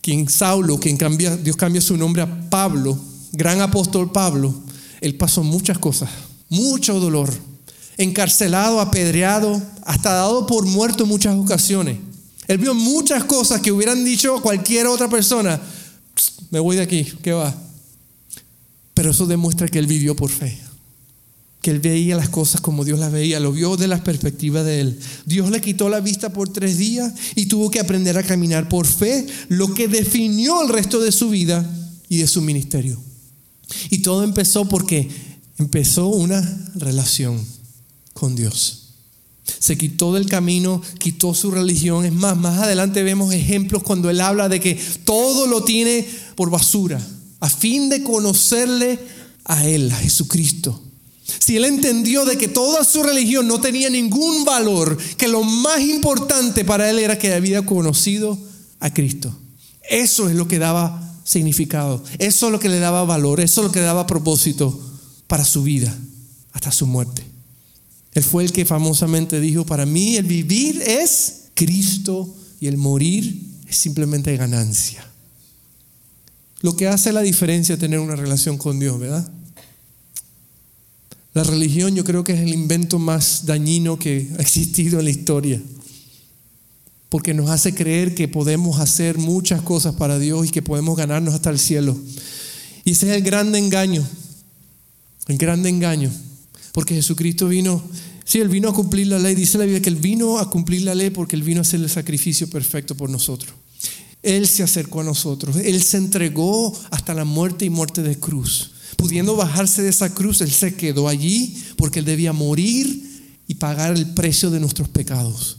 quien 0.00 0.28
Saulo, 0.28 0.78
quien 0.78 0.96
cambia, 0.96 1.36
Dios 1.36 1.56
cambia 1.56 1.80
su 1.80 1.96
nombre 1.96 2.22
a 2.22 2.50
Pablo, 2.50 2.98
gran 3.32 3.60
apóstol 3.60 4.10
Pablo, 4.12 4.54
él 5.00 5.16
pasó 5.16 5.42
muchas 5.42 5.78
cosas, 5.78 6.08
mucho 6.48 6.98
dolor, 6.98 7.32
encarcelado, 7.98 8.80
apedreado, 8.80 9.60
hasta 9.84 10.12
dado 10.12 10.46
por 10.46 10.64
muerto 10.66 11.02
en 11.02 11.10
muchas 11.10 11.36
ocasiones. 11.36 11.98
Él 12.46 12.58
vio 12.58 12.72
muchas 12.72 13.24
cosas 13.24 13.60
que 13.60 13.72
hubieran 13.72 14.04
dicho 14.04 14.40
cualquier 14.40 14.86
otra 14.86 15.08
persona, 15.08 15.60
me 16.50 16.60
voy 16.60 16.76
de 16.76 16.82
aquí, 16.82 17.04
¿qué 17.22 17.32
va? 17.32 17.54
Pero 18.94 19.10
eso 19.10 19.26
demuestra 19.26 19.68
que 19.68 19.78
él 19.78 19.86
vivió 19.86 20.16
por 20.16 20.30
fe 20.30 20.58
que 21.60 21.70
él 21.70 21.80
veía 21.80 22.16
las 22.16 22.28
cosas 22.28 22.60
como 22.60 22.84
Dios 22.84 22.98
las 22.98 23.12
veía, 23.12 23.40
lo 23.40 23.52
vio 23.52 23.76
de 23.76 23.88
la 23.88 24.02
perspectiva 24.02 24.62
de 24.62 24.80
él. 24.80 24.98
Dios 25.26 25.50
le 25.50 25.60
quitó 25.60 25.88
la 25.88 26.00
vista 26.00 26.32
por 26.32 26.48
tres 26.50 26.78
días 26.78 27.12
y 27.34 27.46
tuvo 27.46 27.70
que 27.70 27.80
aprender 27.80 28.16
a 28.16 28.22
caminar 28.22 28.68
por 28.68 28.86
fe, 28.86 29.26
lo 29.48 29.74
que 29.74 29.88
definió 29.88 30.62
el 30.62 30.68
resto 30.68 31.00
de 31.00 31.10
su 31.10 31.30
vida 31.30 31.68
y 32.08 32.18
de 32.18 32.28
su 32.28 32.42
ministerio. 32.42 32.98
Y 33.90 33.98
todo 33.98 34.22
empezó 34.22 34.68
porque 34.68 35.08
empezó 35.58 36.08
una 36.08 36.40
relación 36.76 37.44
con 38.12 38.36
Dios. 38.36 38.87
Se 39.58 39.78
quitó 39.78 40.12
del 40.14 40.26
camino, 40.26 40.82
quitó 40.98 41.34
su 41.34 41.50
religión. 41.50 42.04
Es 42.04 42.12
más, 42.12 42.36
más 42.36 42.58
adelante 42.58 43.02
vemos 43.02 43.32
ejemplos 43.32 43.82
cuando 43.82 44.10
él 44.10 44.20
habla 44.20 44.48
de 44.48 44.60
que 44.60 44.80
todo 45.04 45.46
lo 45.46 45.64
tiene 45.64 46.06
por 46.34 46.50
basura, 46.50 47.00
a 47.40 47.48
fin 47.48 47.88
de 47.88 48.02
conocerle 48.02 48.98
a 49.44 49.66
Él, 49.66 49.90
a 49.90 49.96
Jesucristo 49.96 50.82
si 51.38 51.56
él 51.56 51.64
entendió 51.64 52.24
de 52.24 52.38
que 52.38 52.48
toda 52.48 52.84
su 52.84 53.02
religión 53.02 53.46
no 53.46 53.60
tenía 53.60 53.90
ningún 53.90 54.44
valor, 54.44 54.96
que 55.16 55.28
lo 55.28 55.44
más 55.44 55.80
importante 55.80 56.64
para 56.64 56.88
él 56.88 56.98
era 56.98 57.18
que 57.18 57.34
había 57.34 57.64
conocido 57.66 58.38
a 58.80 58.92
Cristo. 58.92 59.34
Eso 59.88 60.28
es 60.28 60.36
lo 60.36 60.48
que 60.48 60.58
daba 60.58 61.14
significado, 61.24 62.02
eso 62.18 62.46
es 62.46 62.52
lo 62.52 62.58
que 62.58 62.68
le 62.68 62.78
daba 62.78 63.04
valor, 63.04 63.40
eso 63.40 63.60
es 63.60 63.66
lo 63.66 63.72
que 63.72 63.80
daba 63.80 64.06
propósito 64.06 64.78
para 65.26 65.44
su 65.44 65.62
vida 65.62 65.96
hasta 66.52 66.72
su 66.72 66.86
muerte. 66.86 67.24
Él 68.14 68.22
fue 68.22 68.44
el 68.44 68.52
que 68.52 68.64
famosamente 68.64 69.40
dijo, 69.40 69.64
para 69.66 69.86
mí 69.86 70.16
el 70.16 70.24
vivir 70.24 70.82
es 70.82 71.44
Cristo 71.54 72.34
y 72.60 72.66
el 72.66 72.76
morir 72.76 73.42
es 73.68 73.76
simplemente 73.76 74.36
ganancia. 74.36 75.04
Lo 76.60 76.76
que 76.76 76.88
hace 76.88 77.12
la 77.12 77.22
diferencia 77.22 77.74
es 77.74 77.78
tener 77.78 78.00
una 78.00 78.16
relación 78.16 78.58
con 78.58 78.80
Dios, 78.80 78.98
¿verdad? 78.98 79.30
La 81.34 81.44
religión 81.44 81.94
yo 81.94 82.02
creo 82.02 82.24
que 82.24 82.32
es 82.32 82.40
el 82.40 82.52
invento 82.52 82.98
más 82.98 83.46
dañino 83.46 83.98
que 83.98 84.28
ha 84.38 84.42
existido 84.42 84.98
en 84.98 85.04
la 85.04 85.10
historia, 85.10 85.62
porque 87.08 87.32
nos 87.32 87.48
hace 87.50 87.74
creer 87.74 88.14
que 88.14 88.26
podemos 88.26 88.80
hacer 88.80 89.18
muchas 89.18 89.62
cosas 89.62 89.94
para 89.94 90.18
Dios 90.18 90.48
y 90.48 90.50
que 90.50 90.62
podemos 90.62 90.96
ganarnos 90.96 91.34
hasta 91.34 91.50
el 91.50 91.60
cielo. 91.60 91.96
Y 92.84 92.92
ese 92.92 93.10
es 93.10 93.16
el 93.16 93.22
grande 93.22 93.58
engaño, 93.58 94.04
el 95.28 95.38
grande 95.38 95.68
engaño, 95.68 96.10
porque 96.72 96.94
Jesucristo 96.94 97.48
vino, 97.48 97.82
sí, 98.24 98.38
Él 98.38 98.48
vino 98.48 98.68
a 98.68 98.74
cumplir 98.74 99.06
la 99.08 99.18
ley, 99.18 99.34
dice 99.34 99.58
la 99.58 99.64
Biblia 99.64 99.82
que 99.82 99.88
Él 99.88 99.96
vino 99.96 100.38
a 100.38 100.50
cumplir 100.50 100.82
la 100.82 100.94
ley 100.94 101.10
porque 101.10 101.36
Él 101.36 101.42
vino 101.42 101.60
a 101.60 101.62
hacer 101.62 101.80
el 101.80 101.90
sacrificio 101.90 102.48
perfecto 102.48 102.94
por 102.94 103.10
nosotros. 103.10 103.54
Él 104.22 104.48
se 104.48 104.62
acercó 104.62 105.00
a 105.00 105.04
nosotros, 105.04 105.56
Él 105.56 105.82
se 105.82 105.96
entregó 105.96 106.76
hasta 106.90 107.14
la 107.14 107.24
muerte 107.24 107.64
y 107.64 107.70
muerte 107.70 108.02
de 108.02 108.18
cruz. 108.18 108.72
Pudiendo 108.96 109.36
bajarse 109.36 109.82
de 109.82 109.90
esa 109.90 110.12
cruz, 110.12 110.40
Él 110.40 110.50
se 110.50 110.74
quedó 110.74 111.08
allí 111.08 111.56
porque 111.76 112.00
Él 112.00 112.04
debía 112.04 112.32
morir 112.32 113.32
y 113.46 113.54
pagar 113.54 113.96
el 113.96 114.06
precio 114.14 114.50
de 114.50 114.60
nuestros 114.60 114.88
pecados. 114.88 115.58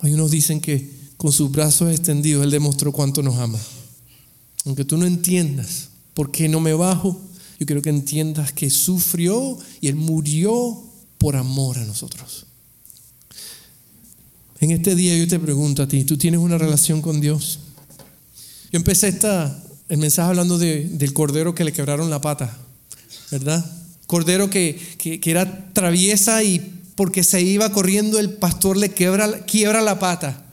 Hay 0.00 0.14
unos 0.14 0.30
dicen 0.30 0.60
que 0.60 0.90
con 1.16 1.32
sus 1.32 1.50
brazos 1.50 1.90
extendidos 1.90 2.44
Él 2.44 2.50
demostró 2.50 2.92
cuánto 2.92 3.22
nos 3.22 3.36
ama. 3.36 3.58
Aunque 4.64 4.84
tú 4.84 4.96
no 4.96 5.06
entiendas 5.06 5.88
por 6.14 6.30
qué 6.30 6.48
no 6.48 6.60
me 6.60 6.72
bajo, 6.72 7.20
yo 7.58 7.66
quiero 7.66 7.82
que 7.82 7.90
entiendas 7.90 8.52
que 8.52 8.70
sufrió 8.70 9.58
y 9.80 9.88
Él 9.88 9.96
murió 9.96 10.82
por 11.18 11.36
amor 11.36 11.78
a 11.78 11.84
nosotros. 11.84 12.46
En 14.60 14.70
este 14.70 14.94
día 14.94 15.16
yo 15.16 15.28
te 15.28 15.38
pregunto 15.38 15.82
a 15.82 15.88
ti, 15.88 16.04
¿tú 16.04 16.16
tienes 16.16 16.40
una 16.40 16.58
relación 16.58 17.02
con 17.02 17.20
Dios? 17.20 17.60
Yo 18.72 18.78
empecé 18.78 19.08
esta, 19.08 19.62
el 19.88 19.98
mensaje 19.98 20.30
hablando 20.30 20.58
del 20.58 21.12
cordero 21.12 21.54
que 21.54 21.64
le 21.64 21.72
quebraron 21.72 22.10
la 22.10 22.20
pata, 22.20 22.56
¿verdad? 23.30 23.64
Cordero 24.06 24.50
que, 24.50 24.78
que, 24.98 25.20
era 25.30 25.72
traviesa 25.72 26.42
y 26.42 26.80
porque 26.96 27.22
se 27.22 27.40
iba 27.42 27.72
corriendo 27.72 28.18
el 28.18 28.30
pastor 28.30 28.76
le 28.76 28.90
quiebra, 28.90 29.44
quiebra 29.46 29.80
la 29.80 29.98
pata 29.98 30.44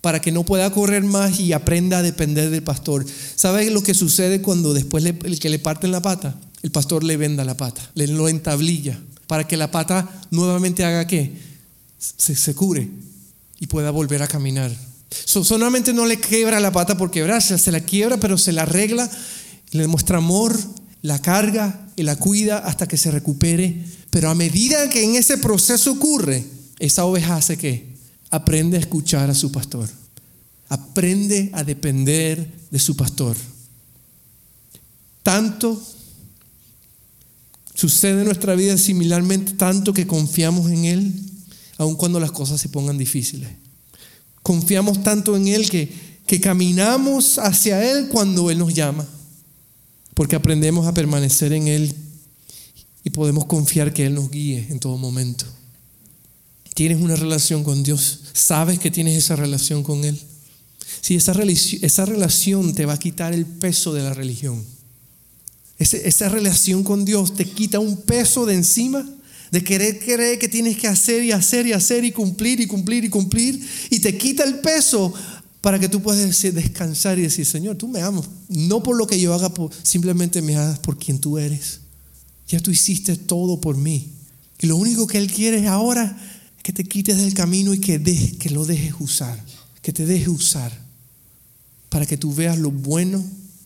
para 0.00 0.20
que 0.20 0.32
no 0.32 0.44
pueda 0.44 0.70
correr 0.72 1.02
más 1.04 1.38
y 1.38 1.52
aprenda 1.52 1.98
a 1.98 2.02
depender 2.02 2.48
del 2.50 2.62
pastor. 2.62 3.04
¿Sabes 3.34 3.70
lo 3.70 3.82
que 3.82 3.92
sucede 3.92 4.40
cuando 4.40 4.72
después 4.72 5.04
el 5.04 5.38
que 5.38 5.50
le 5.50 5.58
parten 5.58 5.92
la 5.92 6.00
pata? 6.00 6.36
El 6.62 6.70
pastor 6.70 7.04
le 7.04 7.16
venda 7.16 7.44
la 7.44 7.56
pata, 7.56 7.80
le 7.94 8.06
lo 8.06 8.28
entablilla 8.28 8.98
para 9.26 9.46
que 9.46 9.56
la 9.56 9.70
pata 9.70 10.08
nuevamente 10.30 10.84
haga 10.84 11.06
qué? 11.06 11.32
Se, 11.98 12.34
se 12.34 12.54
cure 12.54 12.88
y 13.60 13.66
pueda 13.66 13.90
volver 13.90 14.22
a 14.22 14.26
caminar. 14.26 14.72
solamente 15.24 15.92
no 15.92 16.04
le 16.04 16.18
quiebra 16.18 16.58
la 16.58 16.72
pata 16.72 16.96
por 16.96 17.10
quebrarse, 17.10 17.56
se 17.56 17.70
la 17.70 17.80
quiebra, 17.80 18.18
pero 18.18 18.36
se 18.36 18.52
la 18.52 18.62
arregla, 18.62 19.08
le 19.70 19.86
muestra 19.86 20.18
amor, 20.18 20.58
la 21.02 21.20
carga 21.20 21.86
y 21.96 22.02
la 22.02 22.16
cuida 22.16 22.58
hasta 22.58 22.88
que 22.88 22.96
se 22.96 23.10
recupere. 23.10 23.84
Pero 24.10 24.30
a 24.30 24.34
medida 24.34 24.90
que 24.90 25.04
en 25.04 25.14
ese 25.14 25.38
proceso 25.38 25.92
ocurre, 25.92 26.44
esa 26.78 27.04
oveja 27.04 27.36
hace 27.36 27.56
qué? 27.56 27.86
Aprende 28.30 28.78
a 28.78 28.80
escuchar 28.80 29.30
a 29.30 29.34
su 29.34 29.52
pastor. 29.52 29.88
Aprende 30.68 31.50
a 31.52 31.62
depender 31.62 32.50
de 32.70 32.78
su 32.78 32.96
pastor. 32.96 33.36
Tanto 35.22 35.80
sucede 37.80 38.20
en 38.20 38.26
nuestra 38.26 38.54
vida 38.54 38.76
similarmente, 38.76 39.54
tanto 39.54 39.94
que 39.94 40.06
confiamos 40.06 40.70
en 40.70 40.84
Él 40.84 41.14
aun 41.78 41.96
cuando 41.96 42.20
las 42.20 42.30
cosas 42.30 42.60
se 42.60 42.68
pongan 42.68 42.98
difíciles. 42.98 43.48
Confiamos 44.42 45.02
tanto 45.02 45.34
en 45.34 45.48
Él 45.48 45.70
que, 45.70 45.90
que 46.26 46.42
caminamos 46.42 47.38
hacia 47.38 47.90
Él 47.90 48.08
cuando 48.08 48.50
Él 48.50 48.58
nos 48.58 48.74
llama, 48.74 49.08
porque 50.12 50.36
aprendemos 50.36 50.86
a 50.86 50.92
permanecer 50.92 51.54
en 51.54 51.68
Él 51.68 51.94
y 53.02 53.08
podemos 53.08 53.46
confiar 53.46 53.94
que 53.94 54.04
Él 54.04 54.14
nos 54.14 54.30
guíe 54.30 54.66
en 54.68 54.78
todo 54.78 54.98
momento. 54.98 55.46
Tienes 56.74 57.00
una 57.00 57.16
relación 57.16 57.64
con 57.64 57.82
Dios, 57.82 58.24
sabes 58.34 58.78
que 58.78 58.90
tienes 58.90 59.16
esa 59.16 59.36
relación 59.36 59.82
con 59.82 60.04
Él. 60.04 60.20
Si 61.00 61.14
esa, 61.14 61.32
esa 61.32 62.04
relación 62.04 62.74
te 62.74 62.84
va 62.84 62.92
a 62.92 62.98
quitar 62.98 63.32
el 63.32 63.46
peso 63.46 63.94
de 63.94 64.02
la 64.02 64.12
religión, 64.12 64.62
esa 65.80 66.28
relación 66.28 66.84
con 66.84 67.04
Dios 67.04 67.34
te 67.34 67.44
quita 67.44 67.80
un 67.80 67.96
peso 68.02 68.46
de 68.46 68.54
encima 68.54 69.04
de 69.50 69.64
querer 69.64 69.98
creer 69.98 70.38
que 70.38 70.48
tienes 70.48 70.76
que 70.76 70.86
hacer 70.86 71.24
y 71.24 71.32
hacer 71.32 71.66
y 71.66 71.72
hacer 71.72 72.04
y 72.04 72.12
cumplir 72.12 72.60
y 72.60 72.66
cumplir 72.66 73.04
y 73.04 73.08
cumplir, 73.08 73.68
y 73.90 73.98
te 73.98 74.16
quita 74.16 74.44
el 74.44 74.60
peso 74.60 75.12
para 75.60 75.78
que 75.78 75.88
tú 75.88 76.00
puedas 76.00 76.42
descansar 76.42 77.18
y 77.18 77.22
decir, 77.22 77.44
Señor, 77.44 77.76
tú 77.76 77.88
me 77.88 78.00
amas, 78.00 78.26
no 78.48 78.82
por 78.82 78.96
lo 78.96 79.06
que 79.06 79.20
yo 79.20 79.34
haga, 79.34 79.52
simplemente 79.82 80.40
me 80.40 80.56
hagas 80.56 80.78
por 80.78 80.98
quien 80.98 81.18
tú 81.18 81.36
eres. 81.38 81.80
Ya 82.48 82.60
tú 82.60 82.70
hiciste 82.70 83.16
todo 83.16 83.60
por 83.60 83.76
mí. 83.76 84.08
Y 84.60 84.66
lo 84.66 84.76
único 84.76 85.06
que 85.06 85.18
Él 85.18 85.30
quiere 85.30 85.66
ahora 85.66 86.16
es 86.56 86.62
que 86.62 86.72
te 86.72 86.84
quites 86.84 87.18
del 87.18 87.34
camino 87.34 87.74
y 87.74 87.78
que, 87.78 88.00
que 88.38 88.50
lo 88.50 88.64
dejes 88.64 88.94
usar, 89.00 89.42
que 89.82 89.92
te 89.92 90.06
dejes 90.06 90.28
usar, 90.28 90.72
para 91.88 92.06
que 92.06 92.16
tú 92.16 92.34
veas 92.34 92.58
lo 92.58 92.70
bueno 92.70 93.22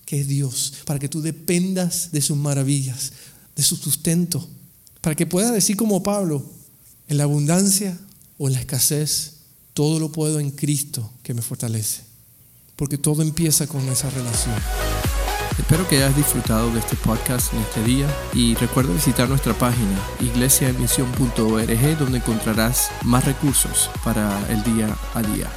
que 0.06 0.20
es 0.20 0.28
Dios, 0.28 0.74
para 0.84 0.98
que 0.98 1.08
tú 1.08 1.22
dependas 1.22 2.10
de 2.12 2.20
sus 2.20 2.36
maravillas, 2.36 3.12
de 3.56 3.62
su 3.62 3.76
sustento, 3.76 4.46
para 5.00 5.16
que 5.16 5.26
puedas 5.26 5.52
decir 5.52 5.76
como 5.76 6.02
Pablo, 6.02 6.44
en 7.08 7.18
la 7.18 7.24
abundancia 7.24 7.98
o 8.38 8.48
en 8.48 8.54
la 8.54 8.60
escasez, 8.60 9.34
todo 9.74 9.98
lo 9.98 10.10
puedo 10.12 10.40
en 10.40 10.50
Cristo 10.50 11.10
que 11.22 11.34
me 11.34 11.42
fortalece. 11.42 12.02
Porque 12.76 12.98
todo 12.98 13.22
empieza 13.22 13.66
con 13.66 13.86
esa 13.88 14.10
relación. 14.10 14.54
Espero 15.58 15.86
que 15.86 15.96
hayas 15.98 16.16
disfrutado 16.16 16.72
de 16.72 16.80
este 16.80 16.96
podcast 16.96 17.52
en 17.52 17.60
este 17.60 17.84
día 17.84 18.08
y 18.34 18.54
recuerda 18.56 18.92
visitar 18.92 19.28
nuestra 19.28 19.56
página 19.56 20.00
iglesiaemisión.org 20.20 21.98
donde 21.98 22.18
encontrarás 22.18 22.90
más 23.04 23.24
recursos 23.24 23.88
para 24.02 24.50
el 24.50 24.62
día 24.64 24.96
a 25.14 25.22
día. 25.22 25.50